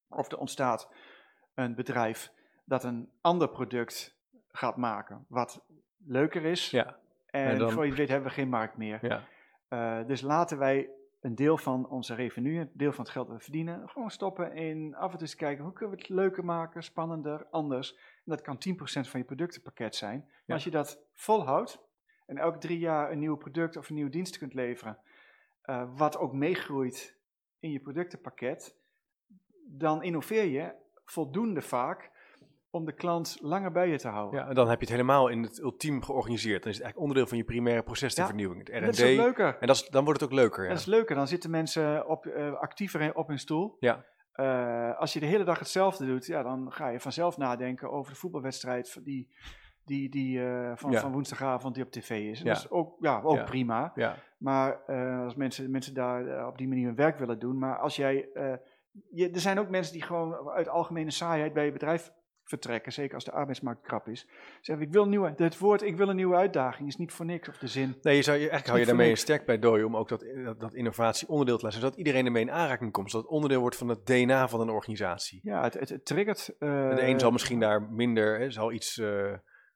Of 0.09 0.31
er 0.33 0.39
ontstaat 0.39 0.91
een 1.55 1.75
bedrijf 1.75 2.33
dat 2.65 2.85
een 2.85 3.11
ander 3.21 3.49
product 3.49 4.19
gaat 4.49 4.77
maken, 4.77 5.25
wat 5.29 5.65
leuker 6.07 6.45
is. 6.45 6.71
Ja. 6.71 6.99
En, 7.27 7.47
En 7.47 7.59
dan- 7.59 7.71
voor 7.71 7.87
je 7.87 7.93
weet 7.95 8.09
hebben 8.09 8.29
we 8.29 8.35
geen 8.35 8.49
markt 8.49 8.77
meer. 8.77 8.99
Ja. 9.07 9.23
Eh, 9.69 10.07
dus 10.07 10.21
laten 10.21 10.59
wij 10.59 10.91
een 11.21 11.35
deel 11.35 11.59
van 11.59 11.89
onze 11.89 12.15
revenue, 12.15 12.59
een 12.61 12.71
deel 12.73 12.93
van 12.93 13.05
het 13.05 13.13
geld 13.13 13.27
dat 13.27 13.37
we 13.37 13.43
verdienen, 13.43 13.89
gewoon 13.89 14.11
stoppen 14.11 14.53
in 14.55 14.95
af 14.95 15.05
en 15.05 15.11
toe 15.11 15.21
eens 15.21 15.37
kijken 15.37 15.65
hoe 15.65 15.73
kunnen 15.73 15.95
we 15.97 16.01
het 16.01 16.11
leuker 16.11 16.45
maken, 16.45 16.83
spannender, 16.83 17.47
anders. 17.51 17.95
En 17.95 18.23
dat 18.25 18.41
kan 18.43 18.59
10% 18.59 19.09
van 19.09 19.21
je 19.21 19.27
productenpakket 19.27 19.95
zijn. 19.97 20.19
Maar 20.27 20.43
Ja. 20.47 20.55
als 20.55 20.65
je 20.65 20.71
dat 20.71 21.01
volhoudt 21.13 21.79
en 22.27 22.39
elke 22.39 22.59
drie 22.59 22.79
jaar 22.79 23.11
een 23.13 23.19
nieuw 23.19 23.37
product 23.37 23.77
of 23.77 23.89
een 23.89 23.95
nieuwe 23.95 24.11
dienst 24.11 24.39
kunt 24.39 24.55
leveren, 24.55 24.99
eh, 25.63 25.91
wat 25.97 26.17
ook 26.19 26.33
meegroeit 26.33 27.17
in 27.59 27.71
je 27.71 27.81
productenpakket, 27.81 28.77
dan 29.67 30.03
innoveer 30.03 30.45
je 30.45 30.75
voldoende 31.05 31.63
vaak 31.63 32.11
om 32.75 32.85
de 32.85 32.93
klant 32.93 33.39
langer 33.41 33.73
bij 33.73 33.89
je 33.89 33.99
te 33.99 34.09
houden. 34.09 34.41
Ja, 34.41 34.49
en 34.49 34.55
dan 34.55 34.69
heb 34.69 34.79
je 34.79 34.85
het 34.85 34.95
helemaal 34.95 35.29
in 35.29 35.43
het 35.43 35.59
ultiem 35.61 36.03
georganiseerd. 36.03 36.63
Dan 36.63 36.71
is 36.73 36.77
het 36.79 36.85
eigenlijk 36.85 36.99
onderdeel 36.99 37.27
van 37.27 37.37
je 37.39 37.45
primaire 37.45 37.83
proces, 37.83 38.15
de 38.15 38.21
Ja. 38.21 38.27
vernieuwing, 38.27 38.59
het 38.61 38.71
En 38.71 38.85
dat 38.85 38.93
is 38.95 39.01
R&D. 39.01 39.17
leuker. 39.17 39.57
En 39.61 39.67
dat 39.67 39.77
is, 39.77 39.89
dan 39.89 40.05
wordt 40.05 40.21
het 40.21 40.29
ook 40.31 40.37
leuker. 40.37 40.63
Ja. 40.63 40.69
Dat 40.69 40.79
is 40.79 40.85
leuker, 40.87 41.15
dan 41.17 41.29
zitten 41.29 41.51
mensen 41.51 42.09
op, 42.09 42.27
eh, 42.27 42.53
actiever 42.55 43.15
op 43.15 43.29
hun 43.29 43.39
stoel. 43.39 43.77
Ja. 43.81 44.05
Eh, 44.33 44.99
als 44.99 45.13
je 45.13 45.21
de 45.21 45.27
hele 45.27 45.45
dag 45.45 45.59
hetzelfde 45.59 46.07
doet, 46.07 46.27
ja, 46.27 46.43
dan 46.43 46.73
ga 46.73 46.89
je 46.89 47.01
vanzelf 47.01 47.37
nadenken 47.37 47.91
over 47.91 48.13
de 48.13 48.19
voetbalwedstrijd 48.19 48.91
van 48.91 49.03
die, 49.03 49.35
die, 49.85 50.09
die, 50.11 50.45
eh, 50.47 50.73
van, 50.75 50.91
Ja. 50.91 51.01
van 51.01 51.13
woensdagavond 51.13 51.75
die 51.75 51.85
op 51.85 51.91
tv 51.91 52.11
is. 52.11 52.39
En 52.41 52.47
Ja. 52.47 52.53
Dat 52.53 52.63
is 52.65 52.71
ook, 52.71 52.97
ja, 53.01 53.21
ook 53.23 53.37
Ja. 53.37 53.45
prima. 53.45 53.93
ja. 53.95 54.17
Maar 54.39 54.77
als 55.25 55.35
mensen, 55.35 55.71
mensen 55.71 55.95
daar 55.95 56.47
op 56.47 56.59
die 56.59 56.69
manier 56.69 56.87
hun 56.87 56.95
werk 56.95 57.19
willen 57.19 57.39
doen. 57.39 57.59
Maar 57.59 57.79
als 57.79 57.97
jij. 57.97 58.29
je, 59.11 59.31
er 59.31 59.41
zijn 59.41 59.59
ook 59.59 59.69
mensen 59.69 59.93
die 59.93 60.03
gewoon 60.03 60.49
uit 60.49 60.69
algemene 60.69 61.11
saaiheid 61.11 61.53
bij 61.53 61.65
je 61.65 61.73
bedrijf 61.73 62.13
vertrekken. 62.45 62.93
Zeker 62.93 63.15
als 63.15 63.25
de 63.25 63.31
arbeidsmarkt 63.33 63.83
krap 63.83 64.09
is. 64.09 64.29
Zeggen: 64.61 64.87
Ik 64.87 64.93
wil 64.93 65.03
een 65.03 65.09
nieuwe. 65.09 65.33
Het 65.37 65.59
woord 65.59 65.83
ik 65.83 65.97
wil 65.97 66.09
een 66.09 66.17
nieuwe 66.17 66.37
uitdaging 66.37 66.89
is 66.89 66.97
niet 66.97 67.13
voor 67.13 67.25
niks 67.27 67.49
of 67.49 67.59
de 67.59 67.67
zin. 67.67 67.99
Nee, 68.03 68.17
je 68.17 68.23
zou, 68.23 68.37
je- 68.37 68.41
eigenlijk 68.43 68.67
hou 68.69 68.79
je 68.81 68.87
daarmee 68.87 69.11
een 69.11 69.17
sterk 69.17 69.45
pleidooi 69.45 69.85
om 69.85 69.97
ook 69.97 70.09
dat, 70.09 70.25
dat, 70.45 70.61
dat 70.61 70.75
innovatie 70.75 71.29
onderdeel 71.29 71.57
te 71.59 71.65
laten, 71.65 71.81
zodat 71.81 71.97
iedereen 71.99 72.27
ermee 72.27 72.43
in 72.43 72.51
aanraking 72.51 72.93
komt, 72.93 73.11
zodat 73.11 73.25
het 73.27 73.35
onderdeel 73.35 73.61
wordt 73.61 73.77
van 73.77 73.89
het 73.89 74.07
DNA 74.07 74.49
van 74.49 74.61
een 74.61 74.71
organisatie. 74.71 75.41
Ja, 75.43 75.63
het, 75.63 75.75
het, 75.75 75.89
het 75.89 76.05
triggert. 76.05 76.49
eh, 76.59 76.95
de 76.95 77.03
een 77.07 77.21
zal 77.21 77.31
misschien 77.31 77.61
daar 77.61 77.83
minder, 77.83 78.39
hè, 78.39 78.51
zal 78.51 78.73
iets, 78.73 78.99
eh, 78.99 79.33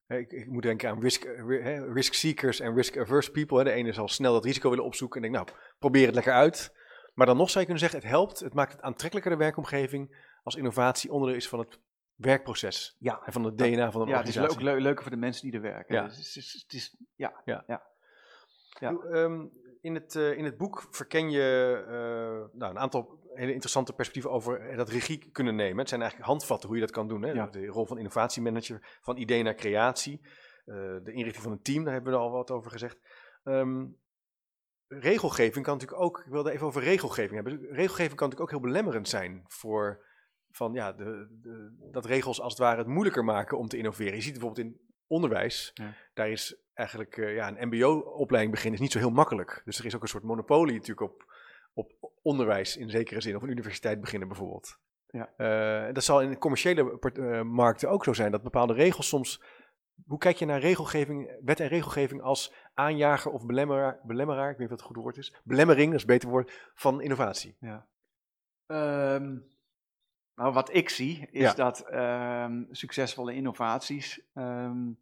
ik, 0.07 0.33
ik 0.33 0.47
moet 0.47 0.63
denken 0.63 0.91
aan 0.91 1.01
risk, 1.01 1.25
eh, 1.25 1.63
hè, 1.63 1.93
risk 1.93 2.13
seekers 2.15 2.61
en 2.61 2.75
risk 2.75 2.99
averse 2.99 3.31
people. 3.31 3.59
Hè. 3.59 3.65
De 3.65 3.71
ene 3.73 3.93
zal 3.93 4.09
snel 4.09 4.33
dat 4.33 4.45
risico 4.45 4.69
willen 4.71 4.85
opzoeken 4.85 5.23
en 5.23 5.33
denkt, 5.33 5.47
nou, 5.47 5.59
probeer 5.79 6.07
het 6.07 6.15
lekker 6.15 6.33
uit. 6.33 6.77
Maar 7.15 7.27
dan 7.27 7.37
nog 7.37 7.51
zou 7.51 7.59
je 7.65 7.71
kunnen 7.71 7.83
zeggen, 7.91 8.01
het 8.01 8.09
helpt, 8.09 8.41
het 8.41 8.55
maakt 8.55 8.73
het 8.73 8.81
aantrekkelijker 8.83 9.33
de 9.33 9.39
werkomgeving 9.39 10.27
als 10.43 10.55
innovatie 10.55 11.11
onderdeel 11.13 11.37
is 11.37 11.49
van 11.49 11.59
het 11.59 11.79
werkproces 12.19 12.97
Ja, 12.99 13.21
en 13.25 13.33
van 13.33 13.45
het 13.45 13.59
DNA 13.59 13.91
van 13.91 14.01
een 14.01 14.09
ja 14.09 14.19
het 14.19 14.29
is 14.29 14.37
organisatie. 14.37 14.69
ook 14.69 14.75
leu- 14.75 14.81
leuker 14.83 15.03
voor 15.03 15.11
de 15.13 15.17
mensen 15.19 15.43
die 15.43 15.53
er 15.53 15.61
werken. 15.61 15.95
Ja. 15.95 16.05
Dus 16.05 16.17
het 16.17 16.37
is, 16.37 16.63
het 16.63 16.73
is, 16.73 16.97
ja, 17.15 17.43
Ja. 17.45 17.65
ja. 17.67 17.83
Ehm, 18.81 19.47
in, 19.81 19.95
het, 19.95 20.15
eh, 20.17 20.33
in 20.37 20.45
het 20.45 20.57
boek 20.57 20.87
verken 20.91 21.31
je 21.31 21.75
eh, 21.87 22.59
nou, 22.59 22.73
een 22.73 22.79
aantal 22.79 23.19
hele 23.35 23.53
interessante 23.53 23.93
perspectieven 23.93 24.31
over 24.33 24.61
eh, 24.61 24.77
dat 24.77 24.89
regie 24.89 25.31
kunnen 25.31 25.55
nemen. 25.57 25.79
Het 25.79 25.89
zijn 25.89 26.01
eigenlijk 26.01 26.31
handvatten 26.31 26.69
hoe 26.69 26.79
je 26.79 26.85
dat 26.85 26.95
kan 26.95 27.09
doen. 27.09 27.23
Hè? 27.23 27.31
Ja. 27.33 27.47
De 27.47 27.67
rol 27.67 27.87
van 27.87 27.99
innovatiemanager, 27.99 28.99
van 29.01 29.17
idee 29.17 29.43
naar 29.43 29.55
creatie, 29.55 30.21
eh, 30.65 30.75
de 31.03 31.13
inrichting 31.13 31.43
van 31.43 31.53
een 31.53 31.63
team, 31.63 31.85
daar 31.85 31.93
hebben 31.93 32.13
we 32.13 32.19
al 32.19 32.31
wat 32.31 32.51
over 32.51 32.71
gezegd. 32.71 32.99
Ehm, 33.45 33.87
regelgeving 34.89 35.65
kan 35.65 35.75
natuurlijk 35.75 36.03
ook, 36.03 36.19
ik 36.19 36.31
wilde 36.33 36.51
even 36.51 36.67
over 36.67 36.83
regelgeving 36.83 37.35
hebben. 37.35 37.61
Regelgeving 37.71 38.17
kan 38.17 38.29
natuurlijk 38.29 38.41
ook 38.41 38.51
heel 38.51 38.69
belemmerend 38.71 39.09
zijn 39.09 39.45
voor 39.47 40.07
van, 40.51 40.73
ja, 40.73 40.93
de, 40.93 41.39
de, 41.43 41.89
dat 41.93 42.07
regels 42.07 42.41
als 42.41 42.53
het 42.53 42.63
ware 42.63 42.79
het 42.79 42.87
moeilijker 42.87 43.25
maken 43.25 43.59
om 43.59 43.69
te 43.69 43.77
innoveren. 43.77 44.15
Je 44.15 44.21
ziet 44.21 44.33
bijvoorbeeld 44.33 44.67
in 44.67 44.81
onderwijs, 45.07 45.71
Ja. 45.75 45.95
daar 46.15 46.31
is 46.31 46.57
eigenlijk 46.75 47.17
eh, 47.17 47.35
ja, 47.35 47.49
een 47.57 47.69
mbo-opleiding 47.69 48.55
beginnen 48.55 48.79
is 48.81 48.85
niet 48.85 48.93
zo 48.93 48.99
heel 48.99 49.11
makkelijk. 49.11 49.63
Dus 49.65 49.79
er 49.79 49.85
is 49.85 49.95
ook 49.95 50.03
een 50.03 50.09
soort 50.09 50.23
monopolie 50.25 50.75
natuurlijk 50.75 51.13
op, 51.13 51.33
op 51.73 52.13
onderwijs 52.23 52.77
in 52.77 52.91
zekere 52.91 53.21
zin, 53.21 53.37
of 53.37 53.43
een 53.43 53.49
universiteit 53.49 54.01
beginnen 54.01 54.29
bijvoorbeeld. 54.29 54.79
Ja. 55.07 55.33
Eh, 55.37 55.95
dat 55.95 56.05
zal 56.05 56.21
in 56.23 56.39
commerciële 56.39 56.99
eh, 57.01 57.43
markten 57.43 57.91
ook 57.91 58.05
zo 58.05 58.13
zijn, 58.13 58.31
dat 58.31 58.43
bepaalde 58.43 58.73
regels 58.73 59.09
soms... 59.09 59.43
Hoe 60.07 60.19
kijk 60.19 60.37
je 60.37 60.45
naar 60.45 60.61
regelgeving, 60.61 61.39
wet 61.45 61.61
en 61.61 61.69
regelgeving 61.69 62.23
als 62.23 62.55
aanjager 62.75 63.31
of 63.31 63.47
belemmeraar, 63.47 64.01
belemmeraar, 64.03 64.51
ik 64.51 64.57
weet 64.57 64.59
niet 64.59 64.69
wat 64.69 64.79
het 64.79 64.87
goede 64.87 65.01
woord 65.03 65.17
is, 65.17 65.35
belemmering, 65.45 65.87
dat 65.87 65.95
is 65.95 66.01
een 66.01 66.07
beter 66.07 66.29
woord, 66.29 66.71
van 66.75 67.01
innovatie? 67.01 67.57
Ja. 67.61 67.87
Ehm, 68.67 69.37
nou, 70.39 70.53
wat 70.53 70.75
ik 70.75 70.89
zie 70.89 71.29
is 71.31 71.41
Ja. 71.43 71.55
dat 71.55 71.81
ehm, 71.81 72.65
succesvolle 72.71 73.35
innovaties 73.35 74.21
ehm, 74.35 74.93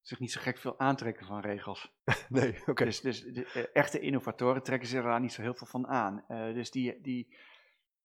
zich 0.00 0.18
niet 0.20 0.32
zo 0.32 0.40
gek 0.40 0.58
veel 0.58 0.78
aantrekken 0.78 1.26
van 1.26 1.40
regels. 1.40 1.92
Nee, 2.28 2.62
oké. 2.66 2.84
Dus, 2.84 3.00
dus 3.00 3.22
de, 3.22 3.70
echte 3.72 4.00
innovatoren 4.00 4.62
trekken 4.62 4.88
zich 4.88 5.02
daar 5.02 5.20
niet 5.20 5.32
zo 5.32 5.42
heel 5.42 5.54
veel 5.54 5.66
van 5.66 5.86
aan. 5.86 6.24
Eh, 6.28 6.54
dus 6.54 6.70
die, 6.70 7.00
die, 7.00 7.28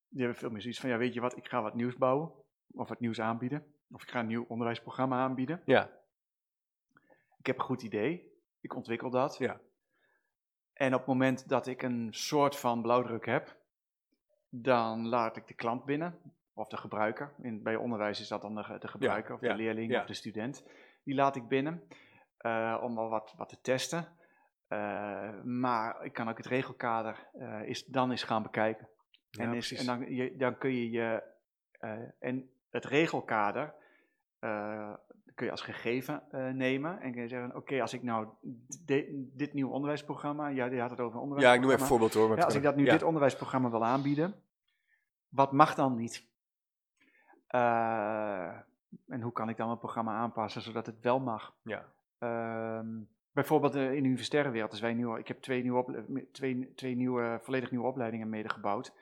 die 0.09 0.19
hebben 0.21 0.35
veel 0.37 0.49
meer 0.49 0.61
zoiets 0.61 0.79
van, 0.79 0.89
ja 0.89 0.97
weet 0.97 1.13
je 1.13 1.21
wat, 1.21 1.37
ik 1.37 1.47
ga 1.47 1.61
wat 1.61 1.73
nieuws 1.75 1.95
bouwen. 1.95 2.31
Of 2.71 2.87
wat 2.89 2.99
nieuws 2.99 3.19
aanbieden. 3.21 3.73
Of 3.91 4.01
ik 4.01 4.09
ga 4.09 4.19
een 4.19 4.27
nieuw 4.27 4.45
onderwijsprogramma 4.47 5.19
aanbieden. 5.19 5.61
Ja, 5.65 5.89
Ik 7.39 7.45
heb 7.45 7.57
een 7.57 7.63
goed 7.63 7.81
idee. 7.83 8.31
Ik 8.61 8.75
ontwikkel 8.75 9.09
dat. 9.09 9.37
Ja. 9.37 9.59
En 10.73 10.93
op 10.93 10.99
het 10.99 11.07
moment 11.07 11.49
dat 11.49 11.67
ik 11.67 11.81
een 11.81 12.07
soort 12.11 12.55
van 12.55 12.81
blauwdruk 12.81 13.25
heb, 13.25 13.57
dan 14.49 15.07
laat 15.07 15.37
ik 15.37 15.47
de 15.47 15.53
klant 15.53 15.85
binnen. 15.85 16.19
Of 16.59 16.67
de 16.67 16.77
gebruiker. 16.77 17.33
In, 17.41 17.63
bij 17.63 17.75
onderwijs 17.75 18.19
is 18.19 18.27
dat 18.27 18.41
dan 18.41 18.55
de, 18.55 18.77
de 18.79 18.87
gebruiker 18.87 19.33
of 19.33 19.41
ja, 19.41 19.47
de 19.47 19.55
leerling 19.55 19.91
ja. 19.91 20.01
of 20.01 20.07
de 20.07 20.13
student. 20.13 20.63
Die 21.03 21.15
laat 21.15 21.35
ik 21.35 21.47
binnen 21.47 21.83
eh, 22.37 22.79
om 22.81 22.97
al 22.97 23.09
wat, 23.09 23.33
wat 23.37 23.49
te 23.49 23.61
testen. 23.61 24.07
Eh, 24.67 25.41
maar 25.43 26.05
ik 26.05 26.13
kan 26.13 26.29
ook 26.29 26.37
het 26.37 26.45
regelkader 26.45 27.29
eh, 27.33 27.61
is, 27.63 27.85
dan 27.85 28.11
eens 28.11 28.23
gaan 28.23 28.43
bekijken. 28.43 28.89
En 29.31 29.53
is, 29.53 29.73
en 29.73 29.85
dan, 29.85 30.13
je, 30.13 30.35
dan 30.35 30.57
kun 30.57 30.73
je 30.73 30.89
je. 30.89 31.23
en 32.19 32.49
het 32.69 32.85
regelkader 32.85 33.73
kun 35.35 35.45
je 35.45 35.51
als 35.51 35.61
gegeven 35.61 36.23
nemen. 36.53 37.01
En 37.01 37.11
kun 37.11 37.21
je 37.21 37.27
zeggen: 37.27 37.55
Oké, 37.55 37.81
als 37.81 37.93
ik 37.93 38.03
nou 38.03 38.27
di- 38.85 39.29
dit 39.33 39.53
nieuwe 39.53 39.71
onderwijsprogramma. 39.71 40.47
Ja, 40.47 40.65
je 40.65 40.79
had 40.79 40.89
het 40.89 40.99
over 40.99 41.21
een 41.21 41.39
ja 41.39 41.53
ik 41.53 41.59
noem 41.59 41.69
even 41.69 41.81
een 41.81 41.87
voorbeeld 41.87 42.13
hoor. 42.13 42.43
als 42.43 42.55
ik 42.55 42.63
dat 42.63 42.75
nu 42.75 42.83
dit 42.83 43.03
onderwijsprogramma 43.03 43.69
wil 43.69 43.85
aanbieden, 43.85 44.35
wat 45.27 45.51
mag 45.51 45.75
dan 45.75 45.95
niet? 45.95 46.28
Eh, 47.49 48.49
en 49.07 49.21
hoe 49.21 49.31
kan 49.31 49.49
ik 49.49 49.57
dan 49.57 49.67
mijn 49.67 49.79
programma 49.79 50.13
aanpassen 50.15 50.61
zodat 50.61 50.85
het 50.85 50.99
wel 51.01 51.19
mag? 51.19 51.53
Ja. 51.63 51.85
Ehm, 52.19 52.87
bijvoorbeeld 53.31 53.75
eh, 53.75 53.83
in 53.93 54.01
de 54.03 54.07
universitaire 54.07 54.49
wereld, 54.49 54.71
als 54.71 54.79
wij 54.79 54.93
nu, 54.93 55.17
ik 55.17 55.27
heb 55.27 55.41
twee, 55.41 55.61
nieuwe 55.61 56.27
twee, 56.31 56.73
twee 56.75 56.95
nieuwe, 56.95 57.39
volledig 57.41 57.71
nieuwe 57.71 57.87
opleidingen 57.87 58.29
medegebouwd. 58.29 58.93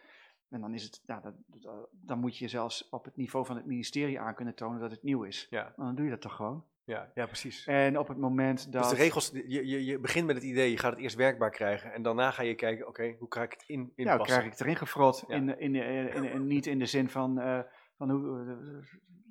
En 0.49 0.61
dan, 0.61 0.73
is 0.73 0.83
het, 0.83 1.01
ja, 1.05 1.19
dat, 1.19 1.33
dat- 1.45 1.89
dan 1.91 2.19
moet 2.19 2.37
je 2.37 2.47
zelfs 2.47 2.89
op 2.89 3.05
het 3.05 3.15
niveau 3.15 3.45
van 3.45 3.55
het 3.55 3.65
ministerie 3.65 4.19
aan 4.19 4.35
kunnen 4.35 4.55
tonen 4.55 4.79
dat 4.79 4.91
het 4.91 5.03
nieuw 5.03 5.23
is. 5.23 5.47
Ja, 5.49 5.73
Maar 5.75 5.85
dan 5.85 5.95
doe 5.95 6.05
je 6.05 6.11
dat 6.11 6.21
toch 6.21 6.35
gewoon. 6.35 6.63
ja, 6.83 7.11
ja, 7.13 7.25
precies. 7.25 7.65
En 7.67 7.99
op 7.99 8.07
het 8.07 8.17
moment 8.17 8.71
dat... 8.71 8.81
Dus 8.83 8.91
de 8.91 8.97
regels, 8.97 9.31
je, 9.33 9.67
je, 9.67 9.85
je 9.85 9.99
begint 9.99 10.25
met 10.27 10.35
het 10.35 10.45
idee, 10.45 10.71
je 10.71 10.77
gaat 10.77 10.91
het 10.91 11.01
eerst 11.01 11.15
werkbaar 11.15 11.49
krijgen. 11.51 11.93
En 11.93 12.01
daarna 12.01 12.31
ga 12.31 12.43
je 12.43 12.55
kijken, 12.55 12.87
oké, 12.87 13.15
hoe 13.19 13.27
krijg 13.27 13.45
ik 13.45 13.51
het 13.59 13.63
in, 13.69 13.91
Ja, 13.95 14.17
krijg 14.17 14.43
ik 14.45 14.51
het 14.51 14.61
erin 14.61 14.75
gefrot. 14.75 15.23
Ja. 15.27 15.35
In, 15.35 15.59
in, 15.59 15.75
in, 15.75 16.13
in, 16.13 16.23
in- 16.23 16.47
niet 16.47 16.65
in 16.65 16.79
de 16.79 16.85
zin 16.85 17.09
van, 17.09 17.39
eh, 17.39 17.59
van 17.97 18.09
hoe, 18.09 18.83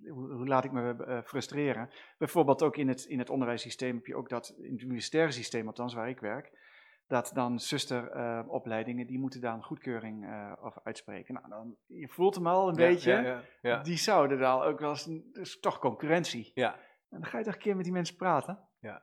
hoe, 0.08 0.32
hoe 0.32 0.46
laat 0.46 0.64
ik 0.64 0.72
me 0.72 1.04
eh, 1.04 1.22
frustreren. 1.22 1.90
Bijvoorbeeld 2.18 2.62
ook 2.62 2.76
in 2.76 2.88
het, 2.88 3.04
in 3.04 3.18
het 3.18 3.30
onderwijssysteem 3.30 3.94
heb 3.96 4.06
je 4.06 4.16
ook 4.16 4.28
dat, 4.28 4.54
in 4.58 4.72
het 4.72 4.82
universitaire 4.82 5.32
systeem 5.32 5.66
althans 5.66 5.94
waar 5.94 6.08
ik 6.08 6.20
werk, 6.20 6.64
dat 7.06 7.30
dan 7.34 7.58
zusteropleidingen, 7.60 9.06
die 9.06 9.18
moeten 9.18 9.40
daar 9.40 9.54
een 9.54 9.62
goedkeuring 9.62 10.24
eh 10.26 10.52
over 10.60 10.80
uitspreken. 10.84 11.34
Nou, 11.34 11.48
dan, 11.48 11.76
je 11.86 12.08
voelt 12.08 12.34
hem 12.34 12.46
al 12.46 12.68
een 12.68 12.74
Ja, 12.74 12.86
beetje, 12.86 13.10
Ja, 13.10 13.22
ja, 13.22 13.42
ja. 13.60 13.82
die 13.82 13.96
zouden 13.96 14.38
dan 14.38 14.62
ook 14.62 14.78
wel 14.78 14.90
eens, 14.90 15.04
dus 15.32 15.60
toch 15.60 15.78
concurrentie. 15.78 16.50
Ja. 16.54 16.74
En 17.10 17.20
dan 17.20 17.24
ga 17.24 17.38
je 17.38 17.44
toch 17.44 17.54
een 17.54 17.60
keer 17.60 17.76
met 17.76 17.84
die 17.84 17.92
mensen 17.92 18.16
praten. 18.16 18.68
Ja. 18.80 19.02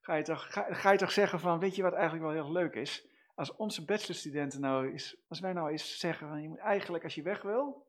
Ga 0.00 0.14
je, 0.14 0.22
toch, 0.22 0.52
ga, 0.52 0.66
ga 0.74 0.90
je 0.92 0.98
toch 0.98 1.12
zeggen 1.12 1.40
van, 1.40 1.58
weet 1.58 1.76
je 1.76 1.82
wat 1.82 1.92
eigenlijk 1.92 2.22
wel 2.22 2.32
heel 2.32 2.52
leuk 2.52 2.74
is? 2.74 3.08
Als 3.34 3.56
onze 3.56 3.84
bachelorstudenten 3.84 4.60
nou 4.60 4.90
eens, 4.90 5.24
als 5.28 5.40
wij 5.40 5.52
nou 5.52 5.70
eens 5.70 5.98
zeggen 5.98 6.28
van, 6.28 6.42
je 6.42 6.48
moet 6.48 6.58
eigenlijk 6.58 7.04
als 7.04 7.14
je 7.14 7.22
weg 7.22 7.42
wil, 7.42 7.86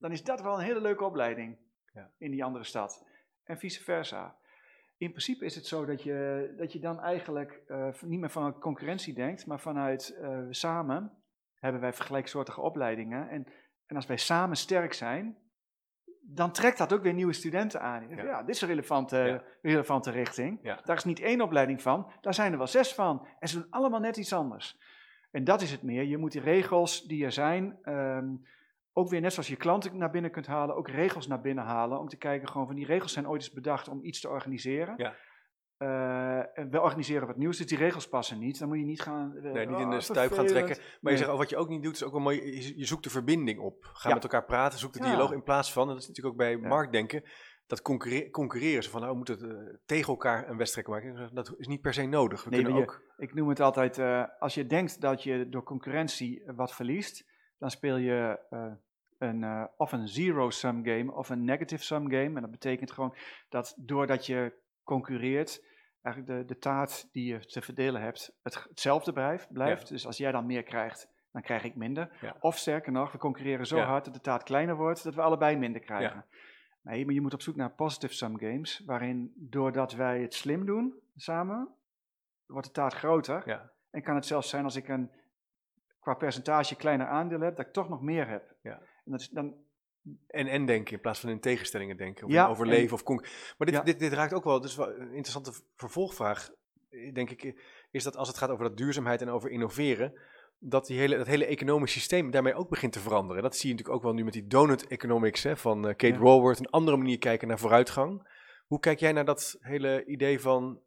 dan 0.00 0.12
is 0.12 0.24
dat 0.24 0.40
wel 0.42 0.54
een 0.54 0.64
hele 0.64 0.80
leuke 0.80 1.04
opleiding 1.04 1.56
Ja. 1.92 2.10
in 2.18 2.30
die 2.30 2.44
andere 2.44 2.64
stad. 2.64 3.06
En 3.44 3.58
vice 3.58 3.82
versa. 3.82 4.36
In 4.96 5.10
principe 5.10 5.44
is 5.44 5.54
het 5.54 5.66
zo 5.66 5.84
dat 5.84 6.02
je, 6.02 6.52
dat 6.56 6.72
je 6.72 6.78
dan 6.80 7.00
eigenlijk 7.00 7.62
eh, 7.66 7.88
niet 8.00 8.20
meer 8.20 8.30
vanuit 8.30 8.58
concurrentie 8.58 9.14
denkt, 9.14 9.46
maar 9.46 9.60
vanuit 9.60 10.16
eh, 10.20 10.38
samen 10.50 11.12
hebben 11.54 11.80
wij 11.80 11.92
vergelijksoortige 11.92 12.60
opleidingen. 12.60 13.28
En, 13.28 13.46
en 13.86 13.96
als 13.96 14.06
wij 14.06 14.16
samen 14.16 14.56
sterk 14.56 14.92
zijn, 14.92 15.36
dan 16.22 16.52
trekt 16.52 16.78
dat 16.78 16.92
ook 16.92 17.02
weer 17.02 17.12
nieuwe 17.14 17.32
studenten 17.32 17.80
aan. 17.80 18.08
Ja, 18.08 18.22
Ja. 18.24 18.42
dit 18.42 18.54
is 18.54 18.60
een 18.60 18.68
relevante, 18.68 19.16
Ja. 19.16 19.42
relevante 19.62 20.10
richting. 20.10 20.62
Daar 20.84 20.96
is 20.96 21.04
niet 21.04 21.20
één 21.20 21.40
opleiding 21.40 21.82
van, 21.82 22.12
daar 22.20 22.34
zijn 22.34 22.52
er 22.52 22.58
wel 22.58 22.66
zes 22.66 22.94
van. 22.94 23.26
En 23.38 23.48
ze 23.48 23.58
doen 23.60 23.70
allemaal 23.70 24.00
net 24.00 24.16
iets 24.16 24.32
anders. 24.32 24.78
En 25.30 25.44
dat 25.44 25.60
is 25.62 25.70
het 25.72 25.82
meer. 25.82 26.02
Je 26.02 26.16
moet 26.18 26.32
die 26.32 26.40
regels 26.40 27.02
die 27.06 27.24
er 27.24 27.32
zijn, 27.32 27.78
ehm, 27.82 28.28
ook 29.00 29.08
weer 29.10 29.20
net 29.20 29.32
zoals 29.32 29.48
je 29.48 29.56
klanten 29.56 29.96
naar 29.96 30.10
binnen 30.10 30.30
kunt 30.30 30.46
halen, 30.46 30.76
ook 30.76 30.88
regels 30.88 31.26
naar 31.26 31.40
binnen 31.40 31.64
halen. 31.64 31.98
Om 31.98 32.08
te 32.08 32.16
kijken 32.16 32.48
gewoon 32.48 32.66
van 32.66 32.76
die 32.76 32.86
regels 32.86 33.12
zijn 33.12 33.28
ooit 33.28 33.40
eens 33.42 33.52
bedacht 33.52 33.88
om 33.88 34.04
iets 34.04 34.20
te 34.20 34.28
organiseren. 34.28 34.94
Ja. 34.96 35.14
Eh, 35.76 36.58
en 36.58 36.70
we 36.70 36.80
organiseren 36.80 37.26
wat 37.26 37.36
nieuws, 37.36 37.56
dus 37.56 37.66
die 37.66 37.78
regels 37.78 38.08
passen 38.08 38.38
niet. 38.38 38.58
Dan 38.58 38.68
moet 38.68 38.78
je 38.78 38.84
niet 38.84 39.02
gaan... 39.02 39.36
eh, 39.36 39.52
Nee, 39.52 39.66
niet 39.66 39.78
in 39.78 39.84
oh, 39.84 39.90
de 39.90 40.00
stuip 40.00 40.32
gaan 40.32 40.46
trekken. 40.46 40.78
Maar 41.00 41.12
je 41.12 41.18
zegt, 41.18 41.30
oh, 41.30 41.36
wat 41.36 41.50
je 41.50 41.56
ook 41.56 41.68
niet 41.68 41.82
doet, 41.82 41.94
is 41.94 42.02
ook 42.04 42.12
wel 42.12 42.20
mooi. 42.20 42.44
Je, 42.44 42.78
je 42.78 42.84
zoekt 42.84 43.04
de 43.04 43.10
verbinding 43.10 43.58
op. 43.60 43.90
Ga 43.92 44.08
Ja. 44.08 44.14
met 44.14 44.22
elkaar 44.24 44.44
praten, 44.44 44.78
zoek 44.78 44.92
de 44.92 44.98
Ja. 44.98 45.04
dialoog. 45.04 45.32
In 45.32 45.42
plaats 45.42 45.72
van, 45.72 45.82
en 45.82 45.88
dat 45.94 46.02
is 46.02 46.08
natuurlijk 46.08 46.34
ook 46.34 46.40
bij 46.40 46.56
Ja. 46.56 46.68
marktdenken, 46.68 47.22
dat 47.66 47.82
concurre- 47.82 48.30
concurreren. 48.30 48.82
Zo 48.82 48.90
van, 48.90 49.00
nou, 49.00 49.12
we 49.12 49.18
moeten 49.18 49.50
eh, 49.68 49.74
tegen 49.86 50.08
elkaar 50.08 50.48
een 50.48 50.56
wedstrijd 50.56 50.86
maken. 50.86 51.30
Dat 51.34 51.54
is 51.58 51.66
niet 51.66 51.80
per 51.80 51.94
se 51.94 52.06
nodig. 52.06 52.44
We 52.44 52.50
Nee, 52.50 52.62
kunnen 52.62 52.82
ook... 52.82 53.02
Ik 53.16 53.34
noem 53.34 53.48
het 53.48 53.60
altijd, 53.60 53.98
als 54.38 54.54
je 54.54 54.66
denkt 54.66 55.00
dat 55.00 55.22
je 55.22 55.48
door 55.48 55.62
concurrentie 55.62 56.42
wat 56.56 56.74
verliest, 56.74 57.24
dan 57.58 57.70
speel 57.70 57.96
je 57.96 58.38
een, 59.20 59.44
eh, 59.44 59.64
of 59.76 59.92
een 59.92 60.08
zero-sum 60.08 60.84
game 60.84 61.12
of 61.12 61.28
een 61.28 61.44
negative-sum 61.44 62.10
game. 62.10 62.34
En 62.36 62.40
dat 62.40 62.50
betekent 62.50 62.90
gewoon 62.90 63.14
dat 63.48 63.74
doordat 63.78 64.26
je 64.26 64.52
concurreert, 64.84 65.64
eigenlijk 66.02 66.38
de, 66.38 66.54
de 66.54 66.60
taart 66.60 67.08
die 67.12 67.32
je 67.32 67.38
te 67.46 67.62
verdelen 67.62 68.00
hebt, 68.02 68.38
het, 68.42 68.66
hetzelfde 68.68 69.12
blijft. 69.12 69.52
blijft. 69.52 69.88
Dus 69.88 70.06
als 70.06 70.16
jij 70.16 70.32
dan 70.32 70.46
meer 70.46 70.62
krijgt, 70.62 71.08
dan 71.32 71.42
krijg 71.42 71.64
ik 71.64 71.74
minder. 71.74 72.16
Ja. 72.20 72.36
Of 72.40 72.56
sterker 72.58 72.92
nog, 72.92 73.12
we 73.12 73.18
concurreren 73.18 73.66
zo 73.66 73.76
Ja. 73.76 73.84
hard 73.84 74.04
dat 74.04 74.14
de 74.14 74.20
taart 74.20 74.42
kleiner 74.42 74.76
wordt, 74.76 75.04
dat 75.04 75.14
we 75.14 75.20
allebei 75.22 75.56
minder 75.56 75.80
krijgen. 75.80 76.24
Nee, 76.82 77.04
maar 77.04 77.14
je 77.14 77.20
moet 77.20 77.34
op 77.34 77.42
zoek 77.42 77.56
naar 77.56 77.70
positive-sum 77.70 78.38
games, 78.38 78.82
waarin 78.86 79.32
doordat 79.36 79.92
wij 79.92 80.20
het 80.20 80.34
slim 80.34 80.66
doen 80.66 80.94
samen, 81.16 81.68
wordt 82.46 82.66
de 82.66 82.72
taart 82.72 82.94
groter. 82.94 83.42
En 83.90 84.02
kan 84.02 84.14
het 84.14 84.26
zelfs 84.26 84.48
zijn 84.48 84.64
als 84.64 84.76
ik 84.76 84.88
een 84.88 85.10
qua 86.00 86.14
percentage 86.14 86.76
kleiner 86.76 87.06
aandeel 87.06 87.40
heb, 87.40 87.56
dat 87.56 87.66
ik 87.66 87.72
toch 87.72 87.88
nog 87.88 88.00
meer 88.00 88.28
heb. 88.28 88.54
Ja. 88.62 88.80
En 89.10 89.16
dat 89.16 89.20
is 89.20 89.28
dan, 89.28 89.54
En, 90.26 90.46
en 90.46 90.66
denken 90.66 90.94
in 90.94 91.00
plaats 91.00 91.20
van 91.20 91.30
in 91.30 91.40
tegenstellingen 91.40 91.96
denken. 91.96 92.26
Of 92.26 92.32
Ja, 92.32 92.44
in 92.44 92.50
overleven 92.50 92.86
en- 92.86 92.92
of 92.92 93.02
conc- 93.02 93.22
Maar 93.58 93.66
dit, 93.66 93.76
Ja. 93.76 93.82
dit, 93.82 93.98
dit 93.98 94.12
raakt 94.12 94.32
ook 94.34 94.44
wel, 94.44 94.60
dus 94.60 94.76
wel 94.76 94.88
een 94.88 95.00
interessante 95.14 95.52
vervolgvraag, 95.76 96.50
eh, 96.90 97.12
denk 97.14 97.30
ik, 97.30 97.44
eh, 97.44 97.52
is 97.90 98.04
dat 98.04 98.16
als 98.16 98.28
het 98.28 98.36
gaat 98.38 98.50
over 98.50 98.64
dat 98.64 98.76
duurzaamheid 98.76 99.20
en 99.20 99.28
over 99.28 99.50
innoveren, 99.50 100.20
dat 100.58 100.86
die 100.86 100.98
hele, 100.98 101.16
dat 101.16 101.26
hele 101.26 101.44
economisch 101.46 101.92
systeem 101.92 102.30
daarmee 102.30 102.54
ook 102.54 102.68
begint 102.68 102.92
te 102.92 103.00
veranderen. 103.00 103.42
Dat 103.42 103.56
zie 103.56 103.68
je 103.68 103.74
natuurlijk 103.74 103.98
ook 103.98 104.04
wel 104.04 104.14
nu 104.14 104.24
met 104.24 104.32
die 104.32 104.46
donut 104.46 104.86
economics 104.86 105.42
hè, 105.42 105.56
van 105.56 105.78
eh, 105.88 105.96
Kate 105.96 106.06
Ja. 106.14 106.18
Raworth, 106.20 106.58
een 106.58 106.70
andere 106.70 106.96
manier 106.96 107.18
kijken 107.18 107.48
naar 107.48 107.58
vooruitgang. 107.58 108.28
Hoe 108.66 108.80
kijk 108.80 108.98
jij 109.00 109.12
naar 109.12 109.24
dat 109.24 109.56
hele 109.60 110.04
idee 110.04 110.40
van, 110.40 110.80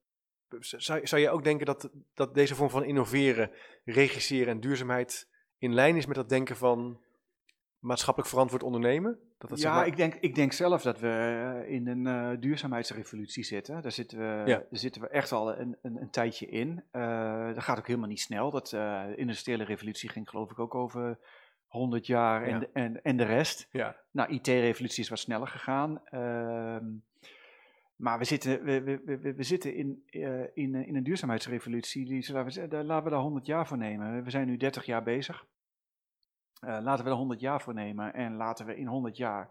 zou, 0.59 1.07
zou 1.07 1.21
je 1.21 1.30
ook 1.30 1.43
denken 1.43 1.65
dat, 1.65 1.89
dat 2.13 2.34
deze 2.34 2.55
vorm 2.55 2.69
van 2.69 2.84
innoveren, 2.84 3.51
regisseren 3.86 4.47
en 4.47 4.59
duurzaamheid 4.59 5.28
in 5.57 5.74
lijn 5.74 5.95
is 5.95 6.05
met 6.05 6.15
dat 6.15 6.30
denken 6.30 6.55
van 6.55 7.01
maatschappelijk 7.84 8.31
verantwoord 8.31 8.63
ondernemen? 8.63 9.19
Dat 9.38 9.49
dat 9.49 9.59
zeg 9.59 9.69
ja, 9.69 9.75
maar- 9.77 9.88
ik 9.88 9.95
denk, 9.97 10.13
ik 10.15 10.36
denk 10.36 10.51
zelf 10.51 10.81
dat 10.81 10.99
we 10.99 11.07
eh, 11.65 11.71
in 11.73 11.88
een 11.88 12.07
eh, 12.07 12.39
duurzaamheidsrevolutie 12.39 13.43
zitten. 13.43 13.81
Daar 13.81 13.91
zitten 13.91 14.17
we, 14.17 14.23
Ja. 14.23 14.45
daar 14.45 14.65
zitten 14.71 15.01
we 15.01 15.07
echt 15.07 15.31
al 15.31 15.57
een, 15.59 15.77
een, 15.81 16.01
een 16.01 16.09
tijdje 16.09 16.45
in. 16.45 16.84
Eh, 16.91 17.45
dat 17.53 17.63
gaat 17.63 17.77
ook 17.77 17.88
helemaal 17.88 18.07
niet 18.09 18.19
snel. 18.21 18.51
Dat, 18.51 18.67
de 18.69 19.13
industriële 19.15 19.63
revolutie 19.63 20.09
ging 20.09 20.29
geloof 20.29 20.51
ik 20.51 20.59
ook 20.59 20.75
over 20.75 21.17
100 21.65 22.05
jaar 22.07 22.43
en, 22.43 22.59
Ja. 22.59 22.67
en, 22.73 23.03
en 23.03 23.17
de 23.17 23.23
rest. 23.25 23.67
Ja, 23.71 23.95
Nou, 24.11 24.31
IT-revolutie 24.34 25.03
is 25.03 25.09
wat 25.09 25.19
sneller 25.19 25.47
gegaan. 25.47 26.01
Ehm, 26.05 26.86
maar 27.95 28.17
we 28.17 28.23
zitten, 28.25 28.63
we, 28.63 28.81
we, 28.81 29.01
we, 29.05 29.34
we 29.34 29.43
zitten 29.43 29.75
in, 29.75 30.03
in, 30.53 30.75
in 30.75 30.95
een 30.95 31.03
duurzaamheidsrevolutie. 31.03 32.05
Die, 32.05 32.34
laten, 32.34 32.61
we, 32.61 32.67
daar- 32.67 32.84
laten 32.84 33.03
we 33.03 33.09
daar 33.09 33.19
100 33.19 33.45
jaar 33.45 33.67
voor 33.67 33.77
nemen. 33.77 34.23
We 34.23 34.29
zijn 34.29 34.47
nu 34.47 34.57
30 34.57 34.86
jaar 34.86 35.03
bezig. 35.03 35.45
Eh, 36.60 36.78
laten 36.82 37.06
we 37.06 37.12
er 37.12 37.18
100 37.18 37.39
jaar 37.39 37.62
voor 37.62 37.74
nemen. 37.74 38.14
En 38.14 38.36
laten 38.36 38.66
we 38.66 38.76
in 38.76 38.88
100 38.88 39.18
jaar 39.18 39.49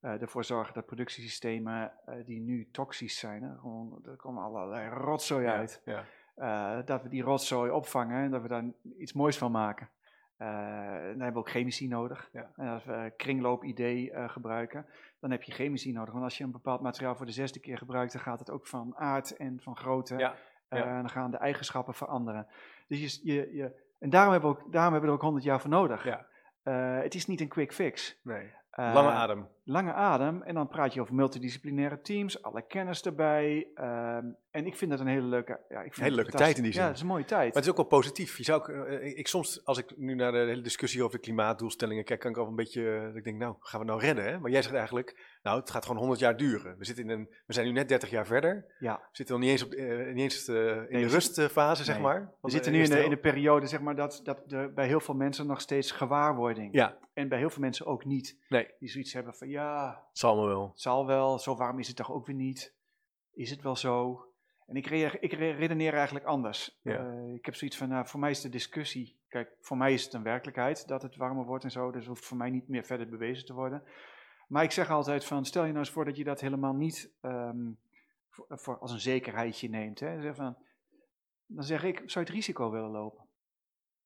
eh, 0.00 0.22
ervoor 0.22 0.44
zorgen 0.44 0.74
dat 0.74 0.86
productiesystemen 0.86 1.92
eh, 2.06 2.14
die 2.24 2.40
nu 2.40 2.68
toxisch 2.70 3.18
zijn, 3.18 3.42
hè, 3.42 3.58
gewoon, 3.58 4.00
er 4.04 4.16
komen 4.16 4.42
allerlei 4.42 4.88
rotzooi 4.88 5.46
uit. 5.46 5.82
ja. 5.84 6.04
Dat 6.84 7.02
we 7.02 7.08
die 7.08 7.22
rotzooi 7.22 7.70
opvangen 7.70 8.22
en 8.22 8.30
dat 8.30 8.42
we 8.42 8.48
daar 8.48 8.64
iets 8.98 9.12
moois 9.12 9.38
van 9.38 9.50
maken. 9.50 9.90
Dan 10.36 10.46
hebben 11.20 11.32
we 11.32 11.38
ook 11.38 11.50
chemici 11.50 11.88
nodig. 11.88 12.28
Ja. 12.32 12.50
En 12.56 12.68
als 12.68 12.84
we 12.84 13.12
kringloop-idee 13.16 14.12
gebruiken, 14.28 14.86
dan 15.20 15.30
heb 15.30 15.42
je 15.42 15.52
chemici 15.52 15.92
nodig. 15.92 16.12
Want 16.12 16.24
als 16.24 16.38
je 16.38 16.44
een 16.44 16.50
bepaald 16.50 16.80
materiaal 16.80 17.16
voor 17.16 17.26
de 17.26 17.32
zesde 17.32 17.60
keer 17.60 17.78
gebruikt, 17.78 18.12
dan 18.12 18.20
gaat 18.22 18.38
het 18.38 18.50
ook 18.50 18.66
van 18.66 18.96
aard 18.96 19.36
en 19.36 19.60
van 19.60 19.76
grootte. 19.76 20.16
Ja, 20.16 20.34
ja. 20.68 20.84
en 20.84 20.96
dan 20.96 21.10
gaan 21.10 21.30
de 21.30 21.36
eigenschappen 21.36 21.94
veranderen. 21.94 22.46
Dus 22.88 23.20
je, 23.22 23.32
je, 23.32 23.54
je, 23.54 23.94
en 23.98 24.10
daarom 24.10 24.32
hebben, 24.32 24.50
we 24.50 24.56
ook, 24.56 24.72
daarom 24.72 24.92
hebben 24.92 25.00
we 25.00 25.16
er 25.16 25.22
ook 25.22 25.22
100 25.22 25.44
jaar 25.44 25.60
voor 25.60 25.70
nodig. 25.70 26.04
Ja. 26.04 26.26
Eh, 26.64 26.98
het 27.00 27.14
is 27.14 27.26
niet 27.26 27.40
een 27.40 27.48
quick 27.48 27.72
fix. 27.72 28.16
Nee. 28.22 28.50
Eh, 28.74 28.90
Lange 28.94 29.10
adem. 29.10 29.48
lange 29.64 29.92
adem. 29.92 30.42
En 30.42 30.54
dan 30.54 30.68
praat 30.68 30.94
je 30.94 31.00
over 31.00 31.14
multidisciplinaire 31.14 32.00
teams, 32.00 32.42
alle 32.42 32.66
kennis 32.66 33.02
erbij. 33.02 33.66
ehm, 33.74 34.24
en 34.50 34.66
ik 34.66 34.76
vind 34.76 34.90
dat 34.90 35.00
een 35.00 35.06
hele 35.06 35.26
leuke, 35.26 35.60
ja, 35.68 35.78
ik 35.82 35.94
vind 35.94 36.06
Hele 36.06 36.16
leuke 36.16 36.30
tijd 36.30 36.56
in 36.56 36.62
die 36.62 36.72
zin. 36.72 36.80
Ja, 36.80 36.86
het 36.86 36.96
is 36.96 37.02
een 37.02 37.08
mooie 37.08 37.24
tijd. 37.24 37.44
Maar 37.46 37.54
het 37.54 37.64
is 37.64 37.70
ook 37.70 37.76
wel 37.76 37.84
positief. 37.86 38.36
Je 38.36 38.44
zou 38.44 38.60
ook, 38.60 38.68
eh, 38.68 39.06
ik, 39.06 39.16
ik 39.16 39.28
soms, 39.28 39.64
als 39.64 39.78
ik 39.78 39.96
nu 39.96 40.14
naar 40.14 40.32
de 40.32 40.38
hele 40.38 40.60
discussie 40.60 41.02
over 41.02 41.16
de 41.16 41.22
klimaatdoelstellingen 41.24 42.04
kijk, 42.04 42.20
kan 42.20 42.30
ik 42.30 42.36
al 42.36 42.46
een 42.46 42.54
beetje, 42.54 42.94
eh, 42.96 43.02
dat 43.04 43.16
ik 43.16 43.24
denk, 43.24 43.38
nou, 43.38 43.54
gaan 43.60 43.80
we 43.80 43.86
nou 43.86 44.00
redden? 44.00 44.24
Hè? 44.24 44.38
Maar 44.38 44.50
jij 44.50 44.62
zegt 44.62 44.74
eigenlijk, 44.74 45.38
nou, 45.42 45.60
het 45.60 45.70
gaat 45.70 45.82
gewoon 45.84 45.98
100 45.98 46.20
jaar 46.20 46.36
duren. 46.36 46.78
We, 46.78 46.84
zitten 46.84 47.04
in 47.04 47.10
een, 47.10 47.28
we 47.46 47.52
zijn 47.52 47.66
nu 47.66 47.72
net 47.72 47.88
30 47.88 48.10
jaar 48.10 48.26
verder. 48.26 48.74
ja. 48.78 48.94
We 48.94 49.08
zitten 49.16 49.34
nog 49.34 49.44
niet 49.44 49.52
eens, 49.52 49.64
op, 49.64 49.72
eh, 49.72 50.06
niet 50.06 50.22
eens 50.22 50.48
eh, 50.48 50.54
in 50.56 50.86
Nee, 50.90 51.02
de 51.04 51.08
rustfase, 51.12 51.84
zeg 51.84 52.00
maar. 52.00 52.32
We 52.40 52.50
zitten 52.50 52.72
nu 52.72 52.82
in 52.82 52.90
de, 52.90 53.04
in 53.04 53.10
de 53.10 53.16
periode 53.16 53.66
zeg 53.66 53.80
maar, 53.80 53.94
dat, 53.96 54.20
dat 54.24 54.52
er 54.52 54.72
bij 54.72 54.86
heel 54.86 55.00
veel 55.00 55.14
mensen 55.14 55.46
nog 55.46 55.60
steeds 55.60 55.90
gewaarwording. 55.90 56.74
Ja, 56.74 56.96
En 57.14 57.28
bij 57.28 57.38
heel 57.38 57.50
veel 57.50 57.60
mensen 57.60 57.86
ook 57.86 58.04
niet. 58.04 58.38
nee, 58.48 58.68
Die 58.78 58.88
zoiets 58.88 59.12
hebben 59.12 59.34
van 59.34 59.48
ja, 59.48 60.04
het 60.08 60.18
zal 60.18 60.46
wel. 60.46 60.68
het 60.68 60.80
zal 60.80 61.06
wel, 61.06 61.38
zo 61.38 61.56
warm 61.56 61.78
is 61.78 61.86
het 61.88 61.96
toch 61.96 62.12
ook 62.12 62.26
weer 62.26 62.36
niet. 62.36 62.74
Is 63.32 63.50
het 63.50 63.62
wel 63.62 63.76
zo? 63.76 64.24
En 64.66 64.76
ik, 64.76 64.86
ik 65.20 65.32
re- 65.32 65.50
redeneer 65.50 65.94
eigenlijk 65.94 66.24
anders. 66.26 66.78
Ja. 66.82 66.96
Eh, 66.98 67.34
ik 67.34 67.44
heb 67.44 67.54
zoiets 67.54 67.76
van, 67.76 67.88
nou, 67.88 68.06
voor 68.06 68.20
mij 68.20 68.30
is 68.30 68.40
de 68.40 68.48
discussie, 68.48 69.16
kijk, 69.28 69.50
voor 69.60 69.76
mij 69.76 69.92
is 69.92 70.04
het 70.04 70.12
een 70.12 70.22
werkelijkheid 70.22 70.88
dat 70.88 71.02
het 71.02 71.16
warmer 71.16 71.44
wordt 71.44 71.64
en 71.64 71.70
zo, 71.70 71.90
dus 71.90 72.06
hoeft 72.06 72.24
voor 72.24 72.36
mij 72.36 72.50
niet 72.50 72.68
meer 72.68 72.84
verder 72.84 73.08
bewezen 73.08 73.46
te 73.46 73.52
worden. 73.54 73.82
Maar 74.48 74.62
ik 74.64 74.70
zeg 74.70 74.90
altijd 74.90 75.24
van, 75.24 75.44
stel 75.44 75.62
je 75.62 75.68
nou 75.68 75.78
eens 75.84 75.90
voor 75.90 76.04
dat 76.04 76.16
je 76.16 76.24
dat 76.24 76.40
helemaal 76.40 76.72
niet 76.74 77.10
ehm, 77.20 77.70
voor, 78.30 78.46
voor- 78.48 78.78
als 78.78 78.92
een 78.92 79.00
zekerheidje 79.00 79.68
neemt. 79.68 80.00
Hè? 80.00 80.20
Zeg 80.20 80.34
van, 80.36 80.56
dan 81.46 81.64
zeg 81.64 81.84
ik, 81.84 81.96
zou 81.96 82.10
je 82.12 82.20
het 82.20 82.28
risico 82.28 82.70
willen 82.70 82.90
lopen? 82.90 83.24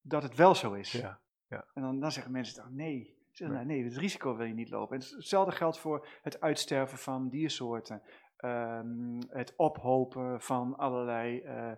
Dat 0.01 0.23
het 0.23 0.35
wel 0.35 0.55
zo 0.55 0.73
is. 0.73 0.93
Ja, 0.93 1.21
En 1.49 1.83
dan, 1.83 2.01
dan 2.01 2.13
zeggen 2.13 2.33
mensen 2.33 2.63
toch, 2.63 2.71
nee. 2.71 3.17
Ze 3.31 3.45
zeggen, 3.45 3.57
Nee. 3.57 3.67
nee. 3.67 3.77
nee, 3.77 3.91
het 3.91 3.97
risico 3.97 4.37
wil 4.37 4.47
je 4.47 4.55
niet 4.55 4.71
lopen. 4.71 5.01
En 5.01 5.17
hetzelfde 5.17 5.53
geldt 5.53 5.79
voor 5.79 6.09
het 6.23 6.41
uitsterven 6.41 6.99
van 6.99 7.29
diersoorten. 7.29 8.03
Ehm, 8.37 9.21
het 9.29 9.55
ophopen 9.57 10.41
van 10.41 10.77
allerlei 10.77 11.41
eh, 11.41 11.73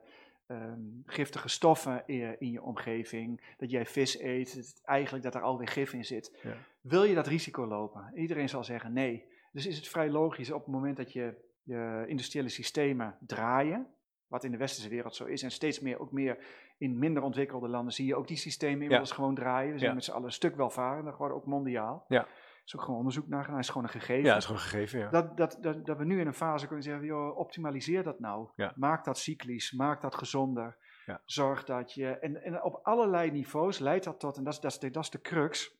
ehm, 0.46 0.80
giftige 1.04 1.48
stoffen 1.48 2.02
in, 2.06 2.40
in 2.40 2.50
je 2.50 2.62
omgeving. 2.62 3.54
Dat 3.58 3.70
jij 3.70 3.86
vis 3.86 4.20
eet, 4.20 4.80
eigenlijk 4.84 5.24
dat 5.24 5.34
er 5.34 5.42
alweer 5.42 5.68
gif 5.68 5.92
in 5.92 6.04
zit. 6.04 6.38
Ja. 6.42 6.54
Wil 6.80 7.04
je 7.04 7.14
dat 7.14 7.26
risico 7.26 7.66
lopen? 7.66 8.10
Iedereen 8.14 8.48
zal 8.48 8.64
zeggen 8.64 8.92
nee. 8.92 9.28
Dus 9.52 9.66
is 9.66 9.76
het 9.76 9.88
vrij 9.88 10.10
logisch 10.10 10.50
op 10.50 10.64
het 10.64 10.74
moment 10.74 10.96
dat 10.96 11.12
je 11.12 11.48
je 11.62 12.04
industriële 12.06 12.48
systemen 12.48 13.16
draaien, 13.20 13.86
wat 14.30 14.44
in 14.44 14.50
de 14.50 14.56
westerse 14.56 14.88
wereld 14.88 15.14
zo 15.14 15.24
is, 15.24 15.42
en 15.42 15.50
steeds 15.50 15.80
meer, 15.80 16.00
ook 16.00 16.12
meer 16.12 16.38
in 16.78 16.98
minder 16.98 17.22
ontwikkelde 17.22 17.68
landen, 17.68 17.92
zie 17.92 18.06
je 18.06 18.16
ook 18.16 18.28
die 18.28 18.36
systemen 18.36 18.82
inmiddels 18.82 19.10
gewoon 19.10 19.34
draaien. 19.34 19.72
We 19.72 19.78
zijn 19.78 19.90
Ja. 19.90 19.96
met 19.96 20.04
z'n 20.04 20.10
allen 20.10 20.24
een 20.24 20.32
stuk 20.32 20.56
welvarender 20.56 21.12
geworden, 21.12 21.36
ook 21.36 21.46
mondiaal. 21.46 22.04
Ja. 22.08 22.20
Er 22.20 22.66
is 22.66 22.76
ook 22.76 22.82
gewoon 22.82 22.98
onderzoek 22.98 23.28
naar 23.28 23.44
gedaan, 23.44 23.58
is 23.58 23.68
gewoon 23.68 23.82
een 23.82 23.88
gegeven. 23.90 24.24
Ja, 24.24 24.28
dat 24.28 24.36
is 24.38 24.44
gewoon 24.44 24.60
gegeven, 24.60 24.98
ja. 24.98 25.10
Dat, 25.10 25.36
dat, 25.36 25.58
dat, 25.60 25.86
dat 25.86 25.96
we 25.98 26.04
nu 26.04 26.20
in 26.20 26.26
een 26.26 26.34
fase 26.34 26.66
kunnen 26.66 26.84
zeggen, 26.84 27.04
joh, 27.06 27.38
optimaliseer 27.38 28.02
dat 28.02 28.20
nou. 28.20 28.48
Maak 28.74 29.04
dat 29.04 29.18
cyclisch, 29.18 29.72
maak 29.72 30.00
dat 30.00 30.14
gezonder. 30.14 30.76
Ja. 31.06 31.20
Zorg 31.24 31.64
dat 31.64 31.92
je, 31.94 32.08
en, 32.18 32.42
en 32.42 32.62
op 32.62 32.80
allerlei 32.82 33.30
niveaus 33.30 33.78
leidt 33.78 34.04
dat 34.04 34.20
tot, 34.20 34.36
en 34.36 34.44
dat 34.44 34.52
is, 34.52 34.60
dat 34.60 34.70
is, 34.72 34.78
de, 34.78 34.90
dat 34.90 35.02
is 35.02 35.10
de 35.10 35.20
crux, 35.20 35.78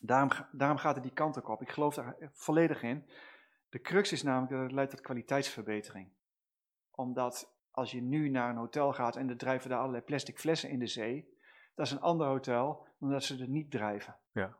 daarom, 0.00 0.30
daarom 0.52 0.78
gaat 0.78 0.94
het 0.94 1.04
die 1.04 1.12
kant 1.12 1.38
ook 1.38 1.48
op. 1.48 1.62
Ik 1.62 1.70
geloof 1.70 1.94
daar 1.94 2.16
volledig 2.32 2.82
in. 2.82 3.08
De 3.68 3.80
crux 3.80 4.12
is 4.12 4.22
namelijk 4.22 4.52
dat 4.52 4.62
het 4.62 4.72
leidt 4.72 4.90
tot 4.90 5.00
kwaliteitsverbetering. 5.00 6.08
Omdat 6.90 7.53
als 7.74 7.90
je 7.90 8.02
nu 8.02 8.28
naar 8.28 8.50
een 8.50 8.56
hotel 8.56 8.92
gaat 8.92 9.16
en 9.16 9.28
er 9.28 9.36
drijven 9.36 9.70
daar 9.70 9.78
allerlei 9.78 10.02
plastic 10.04 10.38
flessen 10.38 10.70
in 10.70 10.78
de 10.78 10.86
zee, 10.86 11.28
dat 11.74 11.86
is 11.86 11.92
een 11.92 12.00
ander 12.00 12.26
hotel 12.26 12.86
dan 12.98 13.10
dat 13.10 13.22
ze 13.24 13.38
er 13.40 13.48
niet 13.48 13.70
drijven. 13.70 14.16
Ja. 14.32 14.56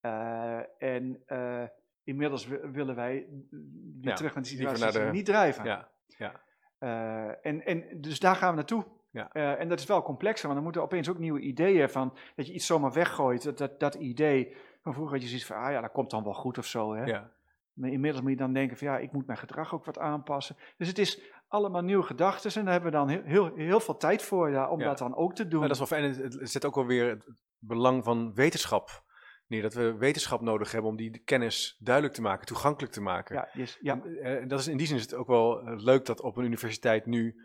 Eh, 0.00 0.60
en 0.78 1.22
eh, 1.26 1.64
inmiddels 2.04 2.46
wi- 2.46 2.70
willen 2.72 2.94
wij 2.94 3.12
weer 3.50 4.10
Ja, 4.10 4.14
terug 4.14 4.34
naar 4.34 4.42
de 4.42 4.48
liever 4.50 4.68
situatie 4.76 4.98
naar 4.98 5.06
de- 5.06 5.16
niet 5.16 5.26
drijven. 5.26 5.64
Ja, 5.64 5.88
ja. 6.06 6.40
Eh, 6.78 7.46
en, 7.46 7.64
en 7.66 8.00
dus 8.00 8.20
daar 8.20 8.36
gaan 8.36 8.50
we 8.50 8.56
naartoe. 8.56 8.84
Ja. 9.10 9.32
En 9.32 9.68
dat 9.68 9.78
is 9.78 9.86
wel 9.86 10.02
complexer, 10.02 10.42
want 10.42 10.54
dan 10.54 10.62
moeten 10.64 10.82
opeens 10.82 11.08
ook 11.08 11.18
nieuwe 11.18 11.40
ideeën 11.40 11.90
van 11.90 12.16
dat 12.36 12.46
je 12.46 12.52
iets 12.52 12.66
zomaar 12.66 12.92
weggooit. 12.92 13.42
Dat, 13.42 13.58
dat, 13.58 13.80
dat 13.80 13.94
idee 13.94 14.56
van 14.82 14.92
vroeger 14.92 15.12
had 15.14 15.22
je 15.22 15.28
zoiets 15.28 15.46
van, 15.46 15.56
ah 15.56 15.70
ja, 15.72 15.80
dat 15.80 15.92
komt 15.92 16.10
dan 16.10 16.22
wel 16.24 16.34
goed 16.34 16.58
of 16.58 16.66
zo. 16.66 16.94
Hè? 16.94 17.04
ja. 17.04 17.30
Maar 17.72 17.90
inmiddels 17.90 18.22
moet 18.22 18.30
je 18.30 18.36
dan 18.36 18.52
denken 18.52 18.76
van 18.76 18.86
ja, 18.86 18.98
ik 18.98 19.12
moet 19.12 19.26
mijn 19.26 19.38
gedrag 19.38 19.74
ook 19.74 19.84
wat 19.84 19.98
aanpassen. 19.98 20.56
Dus 20.76 20.88
het 20.88 20.98
is 20.98 21.22
allemaal 21.48 21.82
nieuwe 21.82 22.02
gedachten 22.02 22.50
en 22.54 22.64
daar 22.64 22.72
hebben 22.72 22.90
we 22.90 22.96
dan 22.96 23.08
heel, 23.08 23.22
heel, 23.24 23.54
heel 23.54 23.80
veel 23.80 23.96
tijd 23.96 24.22
voor 24.22 24.50
ja, 24.50 24.68
om 24.70 24.80
Ja. 24.80 24.86
dat 24.86 24.98
dan 24.98 25.16
ook 25.16 25.34
te 25.34 25.48
doen. 25.48 25.58
Maar 25.60 25.68
dat 25.68 25.80
is 25.80 25.88
wel 25.90 25.98
fijn. 26.00 26.14
Het, 26.22 26.50
zet 26.50 26.64
ook 26.64 26.74
wel 26.74 26.86
weer 26.86 27.08
het 27.08 27.28
belang 27.58 28.04
van 28.04 28.34
wetenschap 28.34 29.06
neer 29.46 29.62
dat 29.62 29.74
we 29.74 29.96
wetenschap 29.96 30.40
nodig 30.40 30.72
hebben 30.72 30.90
om 30.90 30.96
die 30.96 31.18
kennis 31.18 31.76
duidelijk 31.80 32.14
te 32.14 32.22
maken, 32.22 32.46
toegankelijk 32.46 32.92
te 32.92 33.00
maken. 33.00 33.34
Ja, 33.36 33.48
yes, 33.52 33.78
ja. 33.80 33.92
En, 34.02 34.16
eh, 34.22 34.48
dat 34.48 34.60
is, 34.60 34.68
in 34.68 34.76
die 34.76 34.86
zin 34.86 34.96
is 34.96 35.02
het 35.02 35.14
ook 35.14 35.26
wel 35.26 35.60
eh, 35.60 35.72
leuk 35.76 36.04
dat 36.06 36.20
op 36.20 36.36
een 36.36 36.44
universiteit 36.44 37.06
nu 37.06 37.36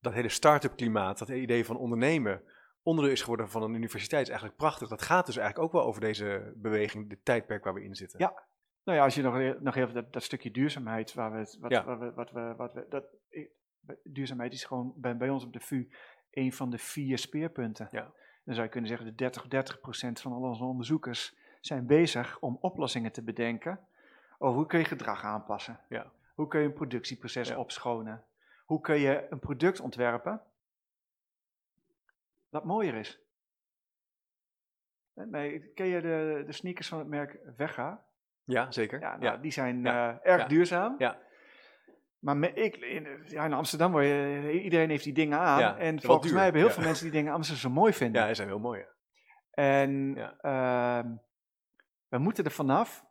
dat 0.00 0.12
hele 0.12 0.28
start-up 0.28 0.76
klimaat, 0.76 1.18
dat 1.18 1.28
hele 1.28 1.40
idee 1.40 1.64
van 1.64 1.76
ondernemen, 1.76 2.42
onderdeel 2.82 3.12
is 3.12 3.20
geworden 3.20 3.48
van 3.48 3.62
een 3.62 3.74
universiteit. 3.74 4.22
is 4.22 4.28
eigenlijk 4.28 4.58
prachtig. 4.58 4.88
Dat 4.88 5.02
gaat 5.02 5.26
dus 5.26 5.36
eigenlijk 5.36 5.66
ook 5.66 5.72
wel 5.80 5.88
over 5.88 6.00
deze 6.00 6.52
beweging, 6.56 7.08
dit 7.08 7.24
tijdperk 7.24 7.64
waar 7.64 7.74
we 7.74 7.84
in 7.84 7.94
zitten. 7.94 8.18
Ja. 8.20 8.42
Nou 8.84 8.98
ja, 8.98 9.04
als 9.04 9.14
je 9.14 9.22
nog, 9.22 9.60
nog 9.60 9.76
even 9.76 9.94
dat, 9.94 10.12
dat 10.12 10.22
stukje 10.22 10.50
duurzaamheid, 10.50 11.14
waar 11.14 11.32
we, 11.32 11.38
het- 11.38 11.58
wat, 11.60 11.70
Ja. 11.70 11.84
waar 11.84 11.98
we, 11.98 12.12
wat 12.14 12.30
we, 12.30 12.54
wat 12.56 12.72
we, 12.72 12.86
dat, 12.88 13.04
duurzaamheid 14.04 14.52
is 14.52 14.64
gewoon 14.64 14.92
bij, 14.96 15.16
bij 15.16 15.28
ons 15.28 15.44
op 15.44 15.52
de 15.52 15.60
VU 15.60 15.88
een 16.30 16.52
van 16.52 16.70
de 16.70 16.78
vier 16.78 17.18
speerpunten. 17.18 17.88
Ja. 17.90 18.12
Dan 18.44 18.54
zou 18.54 18.66
je 18.66 18.72
kunnen 18.72 18.88
zeggen, 18.90 19.06
de 19.06 19.14
30, 19.14 19.48
30 19.48 19.80
procent 19.80 20.20
van 20.20 20.32
al 20.32 20.42
onze 20.42 20.64
onderzoekers 20.64 21.36
zijn 21.60 21.86
bezig 21.86 22.38
om 22.40 22.58
oplossingen 22.60 23.12
te 23.12 23.22
bedenken 23.22 23.80
over 24.38 24.56
hoe 24.58 24.66
kun 24.66 24.78
je 24.78 24.84
gedrag 24.84 25.24
aanpassen. 25.24 25.80
Ja. 25.88 26.12
Hoe 26.34 26.48
kun 26.48 26.60
je 26.60 26.66
een 26.66 26.72
productieproces 26.72 27.48
Ja. 27.48 27.58
opschonen. 27.58 28.24
Hoe 28.64 28.80
kun 28.80 28.98
je 28.98 29.26
een 29.30 29.38
product 29.38 29.80
ontwerpen 29.80 30.42
dat 32.50 32.64
mooier 32.64 32.94
is. 32.94 33.20
Eh, 35.14 35.24
Nee, 35.24 35.72
ken 35.74 35.86
je 35.86 36.00
de, 36.00 36.42
de 36.46 36.52
sneakers 36.52 36.88
van 36.88 36.98
het 36.98 37.08
merk 37.08 37.38
Vega? 37.56 38.04
Ja, 38.44 38.70
zeker. 38.70 39.00
Ja, 39.00 39.12
Ja, 39.12 39.18
nou, 39.18 39.40
die 39.40 39.50
zijn 39.52 39.86
eh, 39.86 40.26
erg 40.26 40.46
duurzaam. 40.46 40.94
Ja. 40.98 41.18
Maar 42.22 42.36
me- 42.36 42.52
ik, 42.52 42.76
in, 42.76 43.06
ja, 43.26 43.44
in 43.44 43.52
Amsterdam 43.52 43.92
word 43.92 44.04
je, 44.04 44.60
iedereen 44.62 44.90
heeft 44.90 45.04
die 45.04 45.12
dingen 45.12 45.38
aan. 45.38 45.58
Ja, 45.60 45.76
en 45.76 46.00
volgens 46.00 46.26
duur. 46.26 46.34
mij 46.34 46.42
hebben 46.44 46.60
heel 46.60 46.70
Ja. 46.70 46.76
veel 46.76 46.84
mensen 46.86 47.04
die 47.10 47.20
dingen 47.22 47.44
ze 47.44 47.56
ze 47.56 47.68
mooi 47.68 47.92
vinden. 47.92 48.20
ja, 48.20 48.26
die 48.26 48.36
zijn 48.36 48.48
heel 48.48 48.58
mooi. 48.58 48.84
En 49.50 50.16
ehm, 50.40 51.06
we 52.08 52.18
moeten 52.18 52.44
er 52.44 52.50
vanaf 52.50 53.04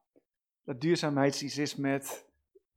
dat 0.64 0.82
duurzaamheid 0.82 1.42
iets 1.42 1.58
is 1.58 1.76
met 1.76 2.30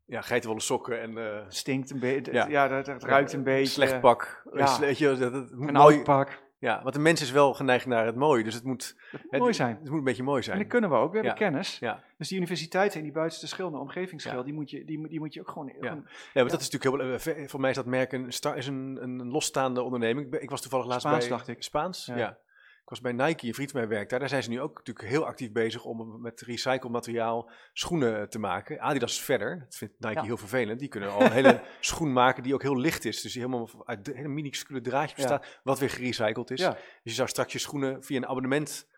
Ja, 0.05 0.21
geitenwolle 0.21 0.61
sokken 0.63 1.01
en 1.01 1.19
eh, 1.19 1.45
stinkt 1.49 1.91
een 1.91 2.01
beetje, 2.01 2.33
Ja. 2.33 2.69
dat, 2.69 2.87
het 2.87 3.05
ruikt 3.05 3.33
een 3.33 3.43
beetje. 3.45 3.67
slecht 3.73 4.01
pak. 4.01 4.43
ja. 4.53 4.79
Weet 4.81 4.99
je, 4.99 5.17
dat, 5.17 5.33
Een 5.33 5.49
mooi, 5.59 5.75
oud 5.97 6.05
pak. 6.05 6.43
Ja, 6.65 6.83
want 6.83 6.95
de 6.95 7.01
mens 7.01 7.21
is 7.23 7.31
wel 7.31 7.55
geneigd 7.55 7.87
naar 7.87 8.07
het 8.07 8.17
mooie, 8.17 8.45
dus 8.45 8.55
het 8.55 8.65
moet, 8.65 8.97
het, 9.31 9.41
mooi 9.41 9.53
zijn. 9.55 9.77
Het 9.81 9.89
moet 9.89 9.99
een 9.99 10.05
beetje 10.05 10.23
mooi 10.23 10.39
En 10.39 10.45
zijn. 10.45 10.59
dat 10.59 10.67
kunnen 10.67 10.91
we 10.91 10.97
ook. 10.97 11.11
We 11.11 11.15
hebben 11.17 11.33
Ja. 11.33 11.39
kennis. 11.39 11.79
Ja. 11.79 12.03
Dus 12.19 12.29
die 12.29 12.37
universiteiten 12.39 12.99
en 12.99 13.05
die 13.05 13.13
buitenste 13.13 13.47
schil, 13.47 13.71
de 13.71 13.77
omgevingsschil, 13.79 14.39
Ja. 14.39 14.43
die, 14.45 14.53
moet 14.53 14.71
je, 14.71 14.85
die, 14.85 14.99
moet- 14.99 15.11
die 15.11 15.19
moet 15.19 15.35
je 15.35 15.41
ook 15.41 15.49
gewoon... 15.49 15.71
gewoon- 15.81 16.05
Ja, 16.07 16.43
maar 16.43 16.49
dat 16.49 16.61
is 16.61 16.71
natuurlijk 16.71 17.13
heel. 17.27 17.35
eh, 17.35 17.47
Voor 17.49 17.61
mij 17.61 17.71
is 17.71 17.77
dat 17.77 17.87
merk 17.87 18.13
een, 18.13 18.33
sta- 18.33 18.55
is 18.55 18.67
een, 18.67 18.99
een, 19.03 19.29
losstaande 19.31 19.83
onderneming. 19.83 20.35
Ik, 20.35 20.51
was 20.51 20.61
toevallig 20.61 20.87
laatst 20.87 21.07
Spaans, 21.07 21.29
bij 21.29 21.37
dacht 21.37 21.49
ik. 21.49 21.63
Spaans. 21.63 22.07
Ja. 22.07 22.39
Ik 22.85 22.91
was 22.91 23.01
bij 23.01 23.13
Nike, 23.13 23.47
een 23.47 23.55
vriend 23.55 23.71
van 23.71 23.81
mij 23.81 23.89
werkt 23.89 24.11
daar. 24.11 24.19
Daar 24.19 24.29
zijn 24.29 24.43
ze 24.43 24.49
nu 24.51 24.61
ook 24.61 24.77
natuurlijk 24.77 25.09
heel 25.09 25.27
actief 25.27 25.53
bezig 25.53 25.85
om 25.85 26.21
met 26.21 26.41
recycled 26.41 26.93
materiaal 26.93 27.51
schoenen 27.73 28.29
te 28.29 28.39
maken. 28.39 28.81
Adidas 28.81 29.21
verder. 29.21 29.59
Dat 29.59 29.77
vindt 29.77 29.95
Nike 29.99 30.15
Ja. 30.15 30.23
heel 30.23 30.37
vervelend. 30.37 30.79
Die 30.79 30.89
kunnen 30.89 31.13
al 31.13 31.21
een 31.21 31.33
hele 31.33 31.61
schoen 31.81 32.13
maken 32.13 32.43
die 32.43 32.55
ook 32.55 32.63
heel 32.63 32.77
licht 32.77 33.05
is. 33.05 33.21
Dus 33.21 33.33
die 33.33 33.43
helemaal 33.43 33.69
uit 33.85 34.07
hele 34.15 34.29
minuscule 34.29 34.81
draadjes 34.81 35.11
Ja. 35.23 35.29
bestaat. 35.39 35.61
Wat 35.63 35.79
weer 35.79 35.91
gerecycled 35.91 36.51
is. 36.51 36.61
Ja. 36.61 36.71
Dus 36.71 36.81
je 37.03 37.11
zou 37.11 37.29
straks 37.29 37.53
je 37.53 37.59
schoenen 37.59 38.03
via 38.03 38.17
een 38.17 38.27
abonnement 38.27 38.89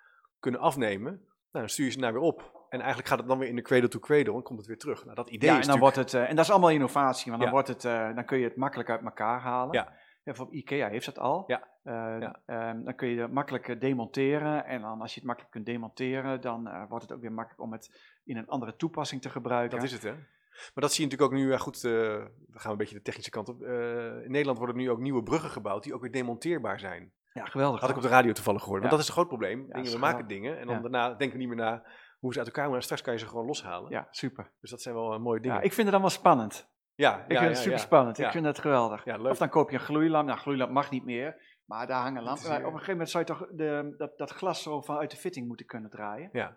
kunnen 0.41 0.61
afnemen. 0.61 1.13
Nou, 1.13 1.65
dan 1.65 1.69
stuur 1.69 1.85
je 1.87 1.93
ze 1.93 1.99
naar 1.99 2.13
weer 2.13 2.23
op. 2.23 2.67
En 2.69 2.79
eigenlijk 2.79 3.09
gaat 3.09 3.19
het 3.19 3.29
dan 3.29 3.39
weer 3.39 3.49
in 3.49 3.57
de 3.57 3.63
cradle 3.63 3.89
to 3.89 3.99
cradle 3.99 4.35
en 4.35 4.43
komt 4.43 4.59
het 4.59 4.67
weer 4.69 4.79
terug. 4.79 5.05
Nou, 5.05 5.15
dat 5.17 5.31
idee 5.31 5.49
Ja, 5.51 5.59
is 5.59 5.61
en, 5.67 5.67
dan 5.67 5.79
natuurlijk... 5.81 5.97
wordt 5.97 6.13
het, 6.13 6.23
eh, 6.23 6.31
en 6.31 6.37
dat 6.37 6.45
is 6.45 6.51
allemaal 6.51 6.71
innovatie, 6.71 7.31
want 7.31 7.37
dan, 7.43 7.47
Ja. 7.47 7.51
wordt 7.53 7.69
het, 7.69 7.85
eh, 7.85 8.15
dan 8.15 8.25
kun 8.25 8.39
je 8.39 8.45
het 8.45 8.57
makkelijk 8.57 8.91
uit 8.91 9.03
elkaar 9.05 9.41
halen. 9.41 9.75
Ja. 9.75 9.93
Bijvoorbeeld 10.33 10.59
IKEA 10.63 10.89
heeft 10.89 11.07
dat 11.07 11.19
al. 11.19 11.45
Ja. 11.47 11.69
Eh, 11.83 11.93
Ja. 12.21 12.41
ehm, 12.47 12.83
dan 12.85 12.95
kun 12.95 13.09
je 13.09 13.21
het 13.21 13.33
makkelijk 13.33 13.69
eh, 13.69 13.81
demonteren. 13.81 14.65
En 14.65 14.81
dan, 14.81 15.01
als 15.01 15.11
je 15.11 15.19
het 15.19 15.27
makkelijk 15.27 15.53
kunt 15.53 15.67
demonteren, 15.67 16.41
dan 16.41 16.67
eh, 16.69 16.89
wordt 16.89 17.05
het 17.05 17.13
ook 17.13 17.21
weer 17.21 17.33
makkelijk 17.33 17.63
om 17.63 17.73
het 17.73 18.19
in 18.25 18.37
een 18.37 18.47
andere 18.49 18.77
toepassing 18.77 19.23
te 19.23 19.31
gebruiken. 19.31 19.77
Dat 19.79 19.87
is 19.87 19.93
het, 19.93 20.03
hè? 20.03 20.13
Maar 20.13 20.83
dat 20.85 20.93
zie 20.93 21.05
je 21.05 21.11
natuurlijk 21.11 21.33
ook 21.41 21.45
nu, 21.47 21.51
ja, 21.51 21.59
goed, 21.59 21.85
eh, 21.85 21.93
dan 21.93 22.29
gaan 22.49 22.63
we 22.63 22.69
een 22.71 22.77
beetje 22.77 22.95
de 22.95 23.03
technische 23.03 23.31
kant 23.31 23.49
op. 23.49 23.63
In 23.63 24.31
Nederland 24.31 24.59
worden 24.59 24.77
nu 24.77 24.91
ook 24.91 24.99
nieuwe 24.99 25.23
bruggen 25.23 25.51
gebouwd 25.51 25.83
die 25.83 25.95
ook 25.95 26.01
weer 26.01 26.13
demonteerbaar 26.13 26.79
zijn. 26.79 27.13
Ja, 27.33 27.45
geweldig. 27.45 27.81
Had 27.81 27.91
ik 27.91 27.97
op 27.97 28.03
de 28.03 28.09
radio 28.09 28.33
toevallig 28.33 28.61
gehoord. 28.63 28.81
Want 28.81 28.93
Ja. 28.93 28.97
dat 28.99 29.07
is 29.07 29.07
een 29.09 29.19
groot 29.21 29.29
probleem. 29.29 29.67
dingen, 29.73 29.93
we 29.93 29.99
maken 29.99 30.27
dingen 30.27 30.59
en 30.59 30.67
dan 30.67 30.75
Ja. 30.77 30.81
daarna 30.83 31.09
denken 31.09 31.31
we 31.39 31.39
niet 31.39 31.49
meer 31.49 31.65
na 31.65 31.85
hoe 32.19 32.33
ze 32.33 32.39
uit 32.39 32.47
elkaar 32.49 32.65
moeten. 32.65 32.83
Straks 32.83 33.03
kan 33.03 33.13
je 33.13 33.19
ze 33.19 33.27
gewoon 33.27 33.47
loshalen. 33.47 33.91
Ja, 33.91 34.07
super. 34.11 34.53
Dus 34.61 34.71
dat 34.71 34.83
zijn 34.83 34.95
wel 34.95 35.19
mooie 35.19 35.41
dingen. 35.41 35.57
Ja, 35.57 35.63
ik 35.63 35.73
vind 35.73 35.87
het 35.87 35.93
allemaal 35.93 36.11
spannend. 36.11 36.69
Ja, 36.97 37.25
Ik 37.29 37.39
vind 37.39 37.49
het 37.51 37.59
super 37.59 37.79
spannend. 37.79 38.19
Ik 38.19 38.31
vind 38.31 38.45
het 38.47 38.59
geweldig. 38.59 39.05
Ja, 39.05 39.17
leuk. 39.17 39.33
Of 39.33 39.39
dan 39.39 39.49
koop 39.49 39.71
je 39.71 39.77
een 39.77 39.83
gloeilamp. 39.85 40.27
Nou, 40.27 40.39
gloeilamp 40.39 40.71
mag 40.71 40.91
niet 40.91 41.05
meer. 41.05 41.55
Maar 41.65 41.87
daar 41.87 42.03
hangen 42.03 42.23
lampen. 42.23 42.49
Maar 42.49 42.59
Op 42.59 42.65
een 42.65 42.71
gegeven 42.73 42.91
moment 42.93 43.11
zou 43.11 43.25
je 43.27 43.31
toch 43.33 43.47
de, 43.53 43.95
dat, 43.97 44.19
dat 44.19 44.31
glas 44.31 44.63
zo 44.63 44.81
vanuit 44.81 45.11
de 45.11 45.17
fitting 45.17 45.47
moeten 45.47 45.67
kunnen 45.67 45.91
draaien. 45.91 46.29
Ja, 46.33 46.57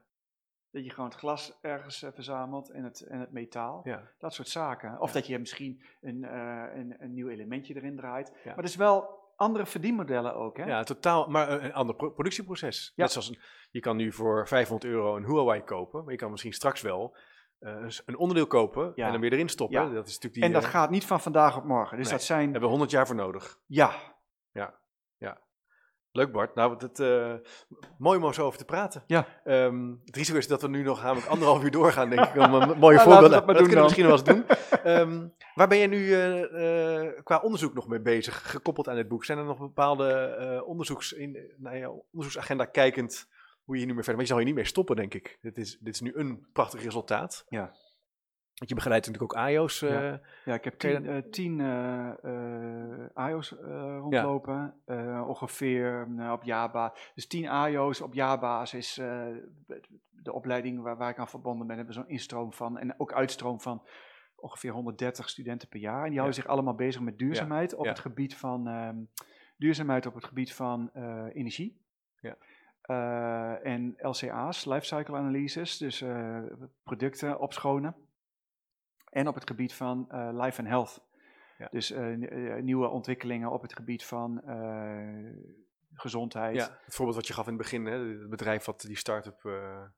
Dat 0.72 0.84
je 0.84 0.90
gewoon 0.90 1.10
het 1.10 1.18
glas 1.20 1.58
ergens 1.62 2.04
eh, 2.04 2.10
verzamelt 2.14 2.70
en 2.72 2.84
het, 2.84 3.02
en 3.02 3.20
het 3.20 3.32
metaal. 3.32 3.82
ja. 3.84 4.02
Dat 4.20 4.34
soort 4.34 4.48
zaken. 4.48 5.00
Of 5.00 5.08
Ja. 5.08 5.14
dat 5.14 5.28
je 5.28 5.40
misschien 5.40 5.84
een, 6.02 6.24
eh, 6.24 6.64
een, 6.76 6.96
een 7.00 7.14
nieuw 7.14 7.28
elementje 7.30 7.76
erin 7.76 7.96
draait. 7.96 8.28
Ja. 8.30 8.36
Maar 8.46 8.56
het 8.56 8.66
is 8.70 8.76
wel 8.76 9.18
andere 9.36 9.66
verdienmodellen 9.66 10.36
ook. 10.36 10.58
Hè? 10.58 10.64
ja, 10.66 10.84
totaal. 10.84 11.28
Maar 11.28 11.50
een, 11.52 11.66
een 11.66 11.74
ander 11.74 11.96
pro- 11.96 12.10
productieproces. 12.12 12.92
Ja. 12.96 13.04
Net 13.04 13.12
zoals 13.12 13.30
een, 13.30 13.40
je 13.72 13.80
kan 13.80 13.96
nu 13.98 14.12
voor 14.12 14.48
500 14.48 14.92
euro 14.92 15.16
een 15.16 15.26
Huawei 15.26 15.64
kopen. 15.64 16.04
Maar 16.04 16.12
je 16.12 16.20
kan 16.20 16.30
misschien 16.32 16.54
straks 16.54 16.82
wel 16.82 17.18
een 17.60 17.91
s- 17.91 18.01
een 18.05 18.18
onderdeel 18.18 18.47
kopen 18.47 18.91
Ja. 18.95 19.05
en 19.05 19.12
dan 19.12 19.22
weer 19.22 19.34
erin 19.34 19.49
stoppen. 19.49 19.78
Ja. 19.82 19.86
Dat 19.93 20.07
is 20.07 20.14
natuurlijk 20.14 20.34
die, 20.34 20.43
en 20.43 20.51
dat 20.51 20.64
eh, 20.64 20.70
gaat 20.70 20.89
niet 20.89 21.05
van 21.05 21.20
vandaag 21.22 21.57
op 21.57 21.64
morgen. 21.64 21.97
Dus 21.97 22.05
Nee. 22.07 22.16
dat 22.18 22.24
zijn, 22.26 22.43
hebben 22.43 22.62
we 22.62 22.68
100 22.68 22.91
jaar 22.91 23.07
voor 23.07 23.16
nodig. 23.16 23.57
ja, 23.66 23.91
Leuk 26.12 26.32
Bart. 26.32 26.55
Nou, 26.55 26.76
het, 26.78 26.99
eh, 26.99 27.34
mooi 27.97 28.18
om 28.20 28.26
er 28.26 28.34
zo 28.34 28.45
over 28.45 28.60
te 28.60 28.66
praten. 28.66 29.03
Ja. 29.07 29.26
Ehm, 29.43 29.91
het 30.05 30.16
risico 30.16 30.38
is 30.38 30.47
dat 30.47 30.62
we 30.62 30.68
nu 30.68 30.84
nog 30.84 31.03
namelijk 31.03 31.28
anderhalf 31.28 31.64
uur 31.64 31.72
doorgaan, 31.72 32.10
denk 32.10 32.26
ik, 32.26 32.36
om 32.36 32.53
een 32.53 32.78
mooie 32.80 32.97
Ja, 32.97 33.03
voorbeelden. 33.03 33.32
dat 33.32 33.45
maar 33.45 33.55
doen 33.55 33.68
kunnen 33.68 33.76
we 33.78 33.84
misschien 33.84 34.05
wel 34.05 34.14
eens 34.14 34.24
doen. 34.24 34.45
Ehm, 34.93 35.28
waar 35.55 35.68
ben 35.68 35.78
jij 35.78 35.88
nu 35.88 36.14
eh, 36.14 37.03
eh, 37.05 37.24
qua 37.24 37.38
onderzoek 37.39 37.74
nog 37.74 37.88
mee 37.88 38.01
bezig, 38.01 38.51
gekoppeld 38.51 38.88
aan 38.88 38.95
dit 38.95 39.07
boek? 39.07 39.26
Zijn 39.26 39.38
er 39.38 39.43
nog 39.43 39.57
bepaalde 39.60 40.14
eh, 40.14 40.68
onderzoeks 40.68 41.12
in, 41.14 41.53
nou 41.57 41.76
ja, 41.76 41.89
onderzoeksagenda 42.12 42.66
kijkend 42.66 43.28
hoe 43.70 43.78
je 43.78 43.84
hier 43.86 43.93
nu 43.95 43.97
mee 43.99 44.03
verder... 44.03 44.15
Want 44.15 44.28
je 44.28 44.28
zal 44.28 44.38
hier 44.38 44.45
niet 44.45 44.55
mee 44.55 44.65
stoppen, 44.65 44.95
denk 44.95 45.13
ik. 45.13 45.38
Dit 45.41 45.57
is, 45.57 45.78
dit 45.80 45.93
is 45.93 46.01
nu 46.01 46.11
een 46.15 46.47
prachtig 46.53 46.84
resultaat. 46.84 47.45
Ja. 47.49 47.65
Want 48.55 48.70
je 48.70 48.76
begeleidt 48.76 49.05
natuurlijk 49.07 49.34
ook 49.34 49.39
AIO's. 49.39 49.82
eh, 49.82 49.89
Ja. 49.91 50.22
ja, 50.45 50.53
ik 50.53 50.63
heb 50.63 50.80
tien, 50.80 51.05
eh, 51.05 51.17
tien 51.32 51.59
eh, 51.59 52.09
eh, 52.24 53.09
AIO's 53.13 53.51
rondlopen. 53.99 54.82
Ongeveer 55.28 56.07
op 56.32 56.43
jaarbasis. 56.43 57.11
Dus 57.15 57.28
tien 57.28 57.47
AIO's 57.47 58.01
op 58.01 58.13
jaarbasis. 58.13 58.93
de 60.09 60.34
opleiding 60.34 60.82
waar, 60.82 60.97
waar 60.97 61.09
ik 61.09 61.17
aan 61.20 61.30
verbonden 61.30 61.67
ben, 61.67 61.78
hebben 61.78 61.95
we 61.95 62.01
zo'n 62.01 62.09
instroom 62.09 62.53
van. 62.53 62.78
En 62.78 62.99
ook 62.99 63.13
uitstroom 63.13 63.61
van 63.61 63.88
ongeveer 64.36 64.72
130 64.72 65.30
studenten 65.30 65.67
per 65.67 65.80
jaar. 65.80 66.01
En 66.03 66.07
die 66.09 66.20
houden 66.20 66.36
zich 66.36 66.47
allemaal 66.47 66.76
bezig 66.76 67.01
met 67.01 67.17
duurzaamheid 67.17 67.74
op 67.76 67.86
het 67.86 67.99
gebied 67.99 68.36
van 68.38 68.67
ehm, 68.67 68.95
duurzaamheid 69.57 70.05
op 70.05 70.13
het 70.13 70.26
gebied 70.26 70.53
van 70.53 70.89
energie. 71.34 71.82
Ja. 72.22 72.38
Eh, 72.90 73.66
en 73.66 73.96
LCA's, 73.98 74.66
lifecycle 74.66 75.18
analyses, 75.18 75.78
dus 75.78 76.02
eh, 76.02 76.40
producten 76.84 77.40
opschonen. 77.40 77.96
En 79.10 79.28
op 79.28 79.36
het 79.36 79.48
gebied 79.48 79.74
van 79.74 80.06
eh, 80.10 80.30
life 80.32 80.60
and 80.60 80.70
health. 80.70 81.08
Ja. 81.58 81.68
Dus 81.72 81.94
nieuwe 82.62 82.88
ontwikkelingen 82.88 83.52
op 83.52 83.62
het 83.62 83.76
gebied 83.76 84.06
van 84.06 84.42
gezondheid. 85.94 86.56
ja, 86.56 86.78
het 86.86 86.96
voorbeeld 86.96 87.18
wat 87.18 87.28
je 87.28 87.34
gaf 87.34 87.48
in 87.48 87.54
het 87.54 87.62
begin, 87.62 87.86
hè, 87.86 87.98
het 87.98 88.30
bedrijf 88.30 88.66
wat 88.66 88.82
die 88.82 88.98
start-up... 88.98 89.42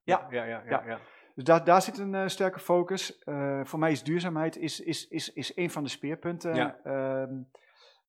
Ja. 0.04 0.28
ja, 0.30 0.44
ja, 0.44 0.64
ja. 0.66 1.00
Dus 1.36 1.44
daar, 1.44 1.64
daar 1.64 1.82
zit 1.82 1.98
een 1.98 2.30
sterke 2.30 2.60
focus. 2.60 3.22
Voor 3.64 3.80
mij 3.80 3.92
is 3.92 4.04
duurzaamheid 4.04 4.58
is, 4.58 4.80
is, 4.80 5.08
is, 5.08 5.34
is 5.34 5.56
een 5.56 5.70
van 5.70 5.84
de 5.84 5.90
speerpunten. 5.90 6.84
Ehm, 6.84 7.42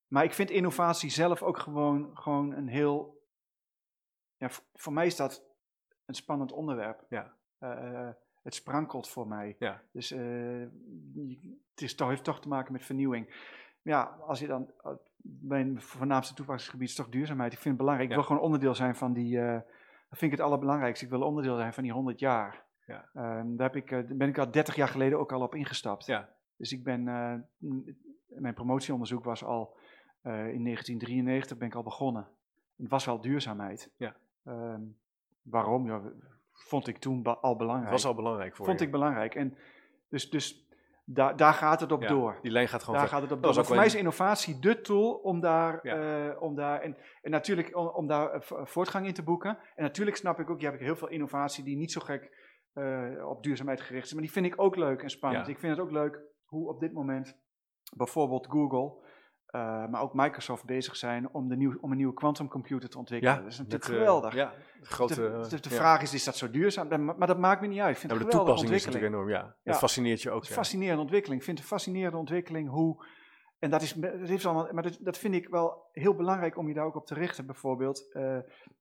maar 0.09 0.25
ik 0.25 0.33
vind 0.33 0.51
innovatie 0.51 1.11
zelf 1.11 1.43
ook 1.43 1.59
gewoon, 1.59 2.11
gewoon 2.15 2.53
een 2.53 2.69
heel... 2.69 3.22
Ja, 4.43 4.49
voor 4.75 4.93
mij 4.93 5.07
is 5.07 5.17
dat 5.17 5.45
een 6.07 6.15
spannend 6.15 6.53
onderwerp. 6.53 7.05
Ja. 7.09 7.35
Eh, 7.59 8.09
het 8.43 8.55
sprankelt 8.55 9.09
voor 9.09 9.29
mij. 9.29 9.57
Ja. 9.59 9.83
Dus 9.93 10.11
eh, 10.11 10.63
het 11.71 11.83
is 11.83 11.95
toch, 11.95 12.09
heeft 12.09 12.25
toch 12.25 12.41
te 12.41 12.49
maken 12.49 12.73
met 12.73 12.85
vernieuwing. 12.85 13.51
Ja, 13.83 14.03
als 14.03 14.41
je 14.41 14.47
dan... 14.47 14.71
eh, 14.83 14.93
Mijn 15.41 15.81
voornaamste 15.83 16.35
toepassingsgebied 16.35 16.89
is 16.89 16.95
toch 16.95 17.09
duurzaamheid. 17.09 17.53
Ik 17.53 17.59
vind 17.59 17.69
het 17.69 17.79
belangrijk. 17.83 18.09
Ik 18.11 18.15
wil 18.17 18.25
gewoon 18.25 18.43
onderdeel 18.43 18.75
zijn 18.75 18.97
van 18.97 19.13
die... 19.13 19.41
eh, 19.41 19.53
dat 20.09 20.19
vind 20.19 20.33
ik 20.33 20.39
het 20.39 20.47
allerbelangrijkste. 20.47 21.05
Ik 21.05 21.11
wil 21.11 21.23
onderdeel 21.23 21.57
zijn 21.57 21.73
van 21.73 21.83
die 21.83 21.93
100 21.93 22.19
jaar. 22.19 22.65
Ja. 22.87 23.09
Ehm, 23.15 23.57
daar 23.57 23.73
heb 23.73 23.77
ik, 23.83 23.91
eh, 23.91 23.99
ben 24.09 24.29
ik 24.29 24.39
al 24.39 24.51
30 24.51 24.75
jaar 24.75 24.89
geleden 24.89 25.19
ook 25.19 25.33
al 25.33 25.41
op 25.43 25.55
ingestapt. 25.55 26.07
Ja. 26.07 26.35
Dus 26.57 26.73
ik 26.73 26.85
ben, 26.85 27.09
eh, 27.09 27.35
mijn 28.27 28.55
promotieonderzoek 28.55 29.25
was 29.25 29.45
al 29.45 29.77
eh, 30.23 30.33
in 30.33 30.63
1993 30.63 31.59
ben 31.59 31.69
ik 31.69 31.75
al 31.75 31.83
begonnen. 31.83 32.29
Het 32.77 32.89
was 32.91 33.05
wel 33.05 33.21
duurzaamheid. 33.21 33.91
Ja. 33.97 34.17
Ehm, 34.45 34.81
waarom? 35.43 35.87
Ja, 35.87 36.01
vond 36.53 36.87
ik 36.87 36.99
toen 36.99 37.41
al 37.41 37.57
belangrijk. 37.57 37.91
was 37.91 38.07
al 38.07 38.15
belangrijk 38.15 38.57
voor 38.57 38.67
vond 38.67 38.79
je. 38.79 38.85
ik 38.85 38.91
belangrijk. 38.91 39.35
En 39.35 39.57
dus, 40.09 40.31
dus 40.31 40.61
Daar, 41.05 41.37
daar 41.37 41.55
gaat 41.55 41.81
het 41.81 41.93
op 41.93 42.03
Ja, 42.03 42.09
door. 42.09 42.39
Die 42.43 42.51
lijn 42.51 42.69
gaat 42.69 42.83
gewoon 42.83 42.99
Daar 42.99 43.09
ver. 43.09 43.15
gaat 43.19 43.29
het 43.29 43.33
op 43.39 43.43
door. 43.43 43.65
voor 43.65 43.77
mij 43.77 43.87
is 43.87 43.95
innovatie 43.95 44.59
de 44.59 44.81
tool 44.81 45.13
om 45.13 45.41
daar, 45.41 45.79
Ja. 45.83 46.29
eh, 46.31 46.43
om 46.43 46.55
daar 46.55 46.81
en, 46.81 46.97
en 47.23 47.31
natuurlijk 47.31 47.77
om, 47.77 47.87
om 47.87 48.07
daar 48.07 48.31
eh, 48.31 48.41
vo- 48.41 48.65
voortgang 48.65 49.07
in 49.07 49.15
te 49.15 49.23
boeken. 49.23 49.59
En 49.75 49.83
natuurlijk 49.83 50.17
snap 50.17 50.39
ik 50.41 50.51
ook, 50.51 50.61
je 50.61 50.67
hebt 50.67 50.81
heel 50.81 50.97
veel 50.97 51.09
innovatie 51.09 51.65
die 51.65 51.77
niet 51.77 51.93
zo 51.93 52.01
gek 52.01 52.51
eh, 52.73 53.29
op 53.29 53.43
duurzaamheid 53.43 53.81
gericht 53.81 54.07
is. 54.07 54.13
Maar 54.13 54.23
die 54.23 54.33
vind 54.33 54.47
ik 54.47 54.61
ook 54.61 54.77
leuk 54.77 55.03
en 55.03 55.11
spannend. 55.11 55.47
Ja. 55.47 55.53
Ik 55.53 55.59
vind 55.59 55.77
het 55.77 55.87
ook 55.87 55.91
leuk 55.93 56.21
hoe 56.45 56.69
op 56.69 56.81
dit 56.81 56.93
moment 56.93 57.37
bijvoorbeeld 57.97 58.47
Google, 58.51 59.02
eh, 59.53 59.87
maar 59.87 60.01
ook 60.01 60.15
Microsoft 60.15 60.65
bezig 60.65 60.97
zijn 60.97 61.29
om, 61.33 61.49
de 61.49 61.57
nieuw, 61.57 61.79
om 61.81 61.91
een 61.91 61.97
nieuwe 61.97 62.15
quantumcomputer 62.15 62.89
te 62.89 62.99
ontwikkelen. 62.99 63.37
dat 63.43 63.53
is 63.53 63.59
natuurlijk 63.59 63.85
met, 63.85 63.93
eh, 63.93 63.99
geweldig. 63.99 64.35
ja, 64.35 64.53
grote, 64.83 65.15
de 65.15 65.47
de, 65.49 65.61
de 65.61 65.69
ja. 65.69 65.77
vraag 65.77 66.03
is, 66.03 66.15
is 66.15 66.25
dat 66.25 66.37
zo 66.37 66.51
duurzaam? 66.51 66.89
Dat 66.89 66.99
ma- 67.01 67.15
Maar 67.19 67.27
dat 67.27 67.39
maakt 67.39 67.61
me 67.61 67.67
niet 67.67 67.81
uit. 67.81 67.91
Ik 67.95 67.97
vind 67.97 68.13
Ja, 68.13 68.19
het 68.19 68.27
maar 68.27 68.33
de 68.33 68.39
toepassing 68.45 68.73
is 68.73 68.85
natuurlijk 68.85 69.13
enorm, 69.13 69.29
ja. 69.29 69.39
Ja. 69.39 69.55
Het 69.63 69.77
fascineert 69.77 70.23
je 70.23 70.31
ook. 70.31 70.35
Het 70.35 70.43
is 70.45 70.49
ja. 70.49 70.57
een 70.57 70.63
fascinerende 70.63 71.03
ontwikkeling. 71.03 71.41
Ik 71.41 71.47
vind 71.47 71.59
het 71.59 71.67
een 71.67 71.77
fascinerende 71.77 72.17
ontwikkeling 72.17 72.69
hoe. 72.69 73.05
En 73.59 73.71
dat 73.71 73.83
is, 73.83 73.93
dat 73.93 74.29
heeft 74.29 74.45
allemaal, 74.47 74.69
maar 74.73 74.83
dat, 74.83 74.99
dat 75.01 75.19
vind 75.19 75.35
ik 75.35 75.49
wel 75.49 75.89
heel 75.93 76.15
belangrijk 76.15 76.57
om 76.57 76.69
je 76.69 76.75
daar 76.75 76.85
ook 76.85 76.97
op 76.97 77.07
te 77.07 77.15
richten, 77.15 77.47
bijvoorbeeld. 77.47 78.11
Eh, 78.13 78.37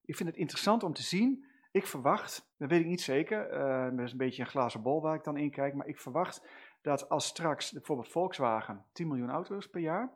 ik 0.06 0.16
vind 0.16 0.30
het 0.30 0.38
interessant 0.38 0.84
om 0.84 0.94
te 0.94 1.04
zien. 1.04 1.46
Ik 1.72 1.88
verwacht, 1.88 2.54
dat 2.58 2.70
weet 2.70 2.80
ik 2.80 2.86
niet 2.86 3.02
zeker, 3.02 3.50
eh 3.50 3.90
dat 3.96 4.06
is 4.06 4.12
een 4.12 4.18
beetje 4.18 4.42
een 4.42 4.50
glazen 4.50 4.82
bol 4.82 5.02
waar 5.02 5.16
ik 5.16 5.24
dan 5.24 5.38
in 5.38 5.52
kijk, 5.52 5.74
maar 5.74 5.88
ik 5.88 6.00
verwacht 6.00 6.46
dat 6.82 7.10
als 7.10 7.26
straks 7.26 7.72
bijvoorbeeld 7.72 8.10
Volkswagen 8.10 8.86
10 8.94 9.08
miljoen 9.08 9.30
auto's 9.30 9.70
per 9.70 9.82
jaar, 9.82 10.12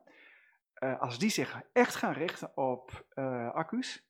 eh, 0.76 1.00
als 1.02 1.20
die 1.20 1.30
zich 1.30 1.62
echt 1.74 1.96
gaan 1.96 2.14
richten 2.14 2.58
op 2.58 3.06
eh, 3.10 3.52
accu's, 3.54 4.08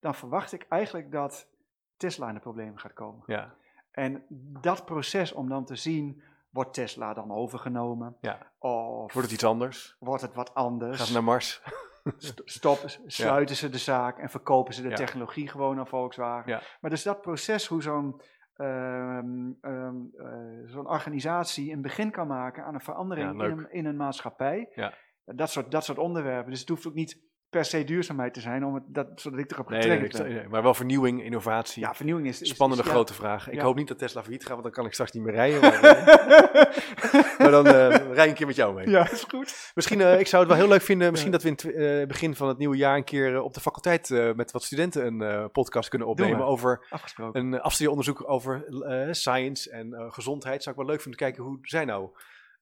dan 0.00 0.14
verwacht 0.14 0.52
ik 0.52 0.66
eigenlijk 0.68 1.12
dat 1.12 1.48
Tesla 1.96 2.28
in 2.28 2.34
de 2.34 2.40
problemen 2.40 2.78
gaat 2.78 2.92
komen. 2.92 3.22
Ja, 3.26 3.54
En 3.90 4.24
dat 4.60 4.84
proces 4.84 5.32
om 5.32 5.48
dan 5.48 5.64
te 5.64 5.76
zien, 5.76 6.22
wordt 6.50 6.74
Tesla 6.74 7.14
dan 7.14 7.32
overgenomen? 7.32 8.16
ja. 8.20 8.52
Of 8.58 9.12
Wordt 9.12 9.28
het 9.28 9.32
iets 9.32 9.44
anders? 9.44 9.96
wordt 9.98 10.22
het 10.22 10.34
wat 10.34 10.54
anders? 10.54 10.96
Gaan 10.96 11.06
ze 11.06 11.12
naar 11.12 11.24
Mars? 11.24 11.62
St- 12.16 12.42
Stoppen, 12.44 12.90
sluiten 13.06 13.56
ze 13.56 13.68
de 13.68 13.78
zaak 13.78 14.18
en 14.18 14.30
verkopen 14.30 14.74
ze 14.74 14.82
de 14.82 14.88
Ja. 14.88 14.94
technologie 14.94 15.48
gewoon 15.48 15.78
aan 15.78 15.86
Volkswagen? 15.86 16.52
Ja. 16.52 16.60
Maar 16.80 16.90
dus 16.90 17.02
dat 17.02 17.20
proces, 17.20 17.66
hoe 17.66 17.82
zo'n 17.82 18.20
ehm, 18.56 19.50
ehm, 19.60 19.96
eh, 20.12 20.62
zo'n 20.64 20.86
organisatie 20.88 21.72
een 21.72 21.82
begin 21.82 22.10
kan 22.10 22.26
maken 22.26 22.64
aan 22.64 22.74
een 22.74 22.80
verandering 22.80 23.40
Ja, 23.40 23.46
in, 23.46 23.58
een, 23.58 23.70
in 23.70 23.84
een 23.86 23.96
maatschappij. 23.96 24.72
Ja. 24.74 24.92
Dat, 25.34 25.50
soort, 25.50 25.70
dat 25.70 25.84
soort 25.84 25.98
onderwerpen. 25.98 26.50
Dus 26.50 26.60
het 26.60 26.68
hoeft 26.68 26.86
ook 26.86 26.94
niet 26.94 27.18
per 27.50 27.64
se 27.64 27.84
duurzaamheid 27.84 28.34
te 28.34 28.40
zijn, 28.40 28.64
om 28.64 28.74
het, 28.74 28.82
dat, 28.86 29.06
zodat 29.14 29.38
ik 29.38 29.50
erop 29.50 29.68
Nee, 29.68 29.78
nee, 29.78 29.88
getriggerd 29.90 30.22
nee, 30.22 30.32
ben. 30.32 30.40
nee, 30.42 30.48
maar 30.50 30.62
wel 30.62 30.74
vernieuwing, 30.74 31.22
innovatie. 31.22 31.82
Ja, 31.82 31.94
vernieuwing 31.94 32.26
is... 32.28 32.40
is 32.42 32.48
Spannende 32.48 32.82
is- 32.82 32.88
ja. 32.88 32.94
grote 32.94 33.14
vraag. 33.14 33.48
Ik 33.48 33.54
Ja. 33.54 33.62
hoop 33.62 33.76
niet 33.76 33.88
dat 33.88 33.98
Tesla 33.98 34.20
failliet 34.22 34.42
gaat, 34.42 34.50
want 34.50 34.62
dan 34.62 34.72
kan 34.72 34.86
ik 34.86 34.92
straks 34.92 35.12
niet 35.12 35.22
meer 35.22 35.34
rijden. 35.34 35.60
Maar, 35.70 35.82
eh, 35.82 37.38
maar 37.38 37.50
dan 37.50 37.66
eh, 37.66 37.88
rij 38.12 38.24
ik 38.24 38.30
een 38.30 38.34
keer 38.34 38.46
met 38.46 38.56
jou 38.56 38.74
mee. 38.74 38.88
Ja, 38.90 39.10
is 39.10 39.24
goed. 39.28 39.70
Misschien, 39.74 40.00
eh, 40.00 40.20
ik 40.20 40.26
zou 40.26 40.42
het 40.42 40.52
wel 40.52 40.60
heel 40.60 40.70
leuk 40.70 40.82
vinden, 40.82 41.10
misschien 41.10 41.32
dat 41.32 41.42
we 41.42 41.48
in 41.48 41.80
het 41.82 42.08
begin 42.08 42.34
van 42.34 42.48
het 42.48 42.58
nieuwe 42.58 42.76
jaar 42.76 42.96
een 42.96 43.04
keer 43.04 43.42
op 43.42 43.54
de 43.54 43.60
faculteit 43.60 44.08
met 44.36 44.50
wat 44.50 44.62
studenten 44.62 45.06
een 45.20 45.50
podcast 45.50 45.88
kunnen 45.88 46.08
opnemen 46.08 46.44
over 46.46 46.86
een 47.32 47.52
uh, 47.52 47.60
afstudeeronderzoek 47.60 48.28
over 48.30 48.64
science 49.10 49.70
en 49.70 49.94
gezondheid. 50.12 50.62
Zou 50.62 50.74
ik 50.76 50.80
wel 50.82 50.90
leuk 50.90 51.00
vinden 51.02 51.18
te 51.20 51.24
kijken 51.26 51.44
hoe 51.44 51.58
zij 51.62 51.84
nou, 51.84 52.10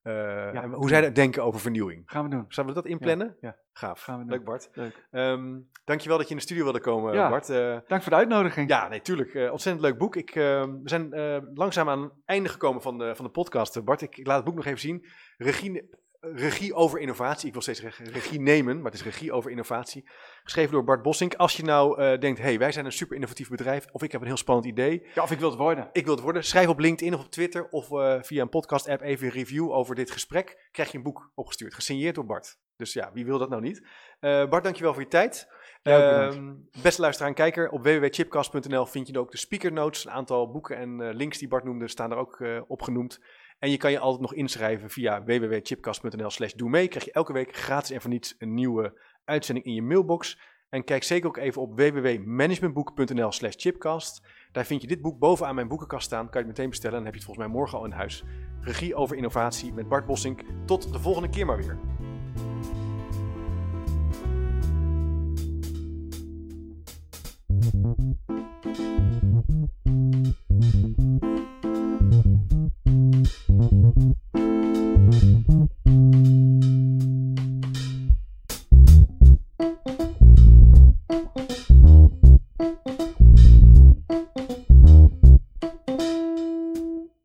eh, 0.05 0.63
en 0.63 0.71
hoe 0.71 0.89
zij 0.89 1.11
denken 1.11 1.43
over 1.43 1.59
vernieuwing. 1.59 2.03
Gaan 2.05 2.23
we 2.23 2.29
doen. 2.29 2.45
Zouden 2.47 2.75
we 2.75 2.81
dat 2.81 2.91
inplannen? 2.91 3.37
Ja, 3.41 3.55
Gaaf. 3.73 4.01
Gaan 4.01 4.19
we 4.19 4.25
doen. 4.25 4.31
Leuk 4.33 4.43
Bart. 4.45 4.69
leuk. 4.73 5.07
Ehm 5.11 5.57
dankjewel 5.85 6.17
dat 6.17 6.25
je 6.27 6.31
in 6.33 6.37
de 6.39 6.45
studio 6.45 6.63
wilde 6.63 6.79
komen 6.79 7.13
Ja. 7.13 7.29
Bart. 7.29 7.49
Eh, 7.49 7.77
Dank 7.87 8.01
voor 8.01 8.11
de 8.11 8.17
uitnodiging. 8.17 8.69
ja, 8.69 8.87
nee, 8.87 9.01
tuurlijk. 9.01 9.33
Eh, 9.33 9.51
ontzettend 9.51 9.85
leuk 9.85 9.97
boek. 9.97 10.15
Ik, 10.15 10.29
eh, 10.29 10.63
we 10.63 10.81
zijn 10.83 11.13
eh, 11.13 11.37
langzaam 11.53 11.89
aan 11.89 12.01
het 12.01 12.11
einde 12.25 12.49
gekomen 12.49 12.81
van 12.81 12.97
de, 12.97 13.15
van 13.15 13.25
de 13.25 13.31
podcast. 13.31 13.75
Eh, 13.75 13.83
Bart, 13.83 14.01
ik, 14.01 14.17
ik 14.17 14.27
laat 14.27 14.35
het 14.35 14.45
boek 14.45 14.55
nog 14.55 14.65
even 14.65 14.79
zien. 14.79 15.05
Regie, 15.37 15.89
regie 16.33 16.73
over 16.73 16.99
innovatie. 16.99 17.47
Ik 17.47 17.53
wil 17.53 17.61
steeds 17.61 17.81
regie 17.97 18.39
nemen, 18.39 18.75
maar 18.75 18.91
het 18.91 18.99
is 18.99 19.03
regie 19.03 19.31
over 19.31 19.51
innovatie. 19.51 20.03
Geschreven 20.43 20.71
door 20.71 20.83
Bart 20.83 21.01
Bossink. 21.01 21.33
Als 21.33 21.57
je 21.57 21.63
nou 21.63 22.01
eh, 22.01 22.19
denkt, 22.19 22.39
hey, 22.39 22.57
wij 22.59 22.71
zijn 22.71 22.85
een 22.85 22.91
super 22.91 23.15
innovatief 23.15 23.49
bedrijf. 23.49 23.85
Of 23.91 24.03
ik 24.03 24.11
heb 24.11 24.21
een 24.21 24.27
heel 24.27 24.37
spannend 24.37 24.67
idee. 24.67 25.07
Ja, 25.13 25.23
of 25.23 25.31
ik 25.31 25.39
wil 25.39 25.49
het 25.49 25.57
worden. 25.59 25.89
Ik 25.91 26.05
wil 26.05 26.13
het 26.13 26.23
worden. 26.23 26.43
Schrijf 26.43 26.67
op 26.67 26.79
LinkedIn 26.79 27.13
of 27.13 27.23
op 27.23 27.31
Twitter. 27.31 27.67
Of 27.69 27.91
eh, 27.91 28.17
via 28.21 28.41
een 28.41 28.49
podcast 28.49 28.87
app 28.87 29.01
even 29.01 29.25
een 29.25 29.33
review 29.33 29.71
over 29.71 29.95
dit 29.95 30.11
gesprek. 30.11 30.69
Krijg 30.71 30.91
je 30.91 30.97
een 30.97 31.03
boek 31.03 31.31
opgestuurd. 31.35 31.73
Gesigneerd 31.73 32.15
door 32.15 32.25
Bart. 32.25 32.57
Dus 32.77 32.93
ja, 32.93 33.11
wie 33.13 33.25
wil 33.25 33.37
dat 33.37 33.49
nou 33.49 33.61
niet? 33.61 33.87
Eh, 34.19 34.49
Bart, 34.49 34.63
dankjewel 34.63 34.93
voor 34.93 35.01
je 35.01 35.07
tijd. 35.07 35.47
Ehm, 35.83 36.53
beste 36.81 37.01
luisteraar 37.01 37.29
en 37.29 37.35
kijker, 37.35 37.69
op 37.69 37.83
www.chipcast.nl 37.83 38.85
vind 38.85 39.07
je 39.07 39.19
ook 39.19 39.31
de 39.31 39.37
speaker 39.37 39.71
notes. 39.71 40.05
Een 40.05 40.11
aantal 40.11 40.51
boeken 40.51 40.77
en 40.77 41.15
links 41.15 41.37
die 41.37 41.47
Bart 41.47 41.63
noemde 41.63 41.87
staan 41.87 42.11
er 42.11 42.17
ook 42.17 42.39
eh, 42.39 42.61
op 42.67 42.81
genoemd. 42.81 43.19
En 43.59 43.69
je 43.69 43.77
kan 43.77 43.91
je 43.91 43.99
altijd 43.99 44.21
nog 44.21 44.33
inschrijven 44.33 44.89
via 44.89 45.23
www.chipcast.nl 45.23 46.29
slash 46.29 46.53
doe 46.53 46.69
mee. 46.69 46.87
Krijg 46.87 47.05
je 47.05 47.11
elke 47.11 47.33
week 47.33 47.55
gratis 47.55 47.89
en 47.91 48.01
voor 48.01 48.09
niets 48.09 48.35
een 48.37 48.53
nieuwe 48.53 49.01
uitzending 49.25 49.65
in 49.65 49.73
je 49.73 49.81
mailbox. 49.81 50.39
En 50.69 50.83
kijk 50.83 51.03
zeker 51.03 51.27
ook 51.27 51.37
even 51.37 51.61
op 51.61 51.79
www.managementboek.nl 51.79 53.31
slash 53.31 53.53
chipcast. 53.57 54.27
Daar 54.51 54.65
vind 54.65 54.81
je 54.81 54.87
dit 54.87 55.01
boek 55.01 55.19
bovenaan 55.19 55.55
mijn 55.55 55.67
boekenkast 55.67 56.05
staan. 56.05 56.29
Kan 56.29 56.41
je 56.41 56.47
het 56.47 56.57
meteen 56.57 56.69
bestellen 56.69 56.97
en 56.97 57.03
dan 57.03 57.13
heb 57.13 57.21
je 57.21 57.25
het 57.25 57.35
volgens 57.35 57.47
mij 57.47 57.57
morgen 57.57 57.77
al 57.77 57.85
in 57.85 57.91
huis. 57.91 58.23
Regie 58.61 58.95
over 58.95 59.15
innovatie 59.17 59.73
met 59.73 59.87
Bart 59.87 60.05
Bossink. 60.05 60.41
Tot 60.65 60.93
de 60.93 60.99
volgende 60.99 61.29
keer 61.29 61.45
maar 61.45 61.57
weer. 61.57 61.79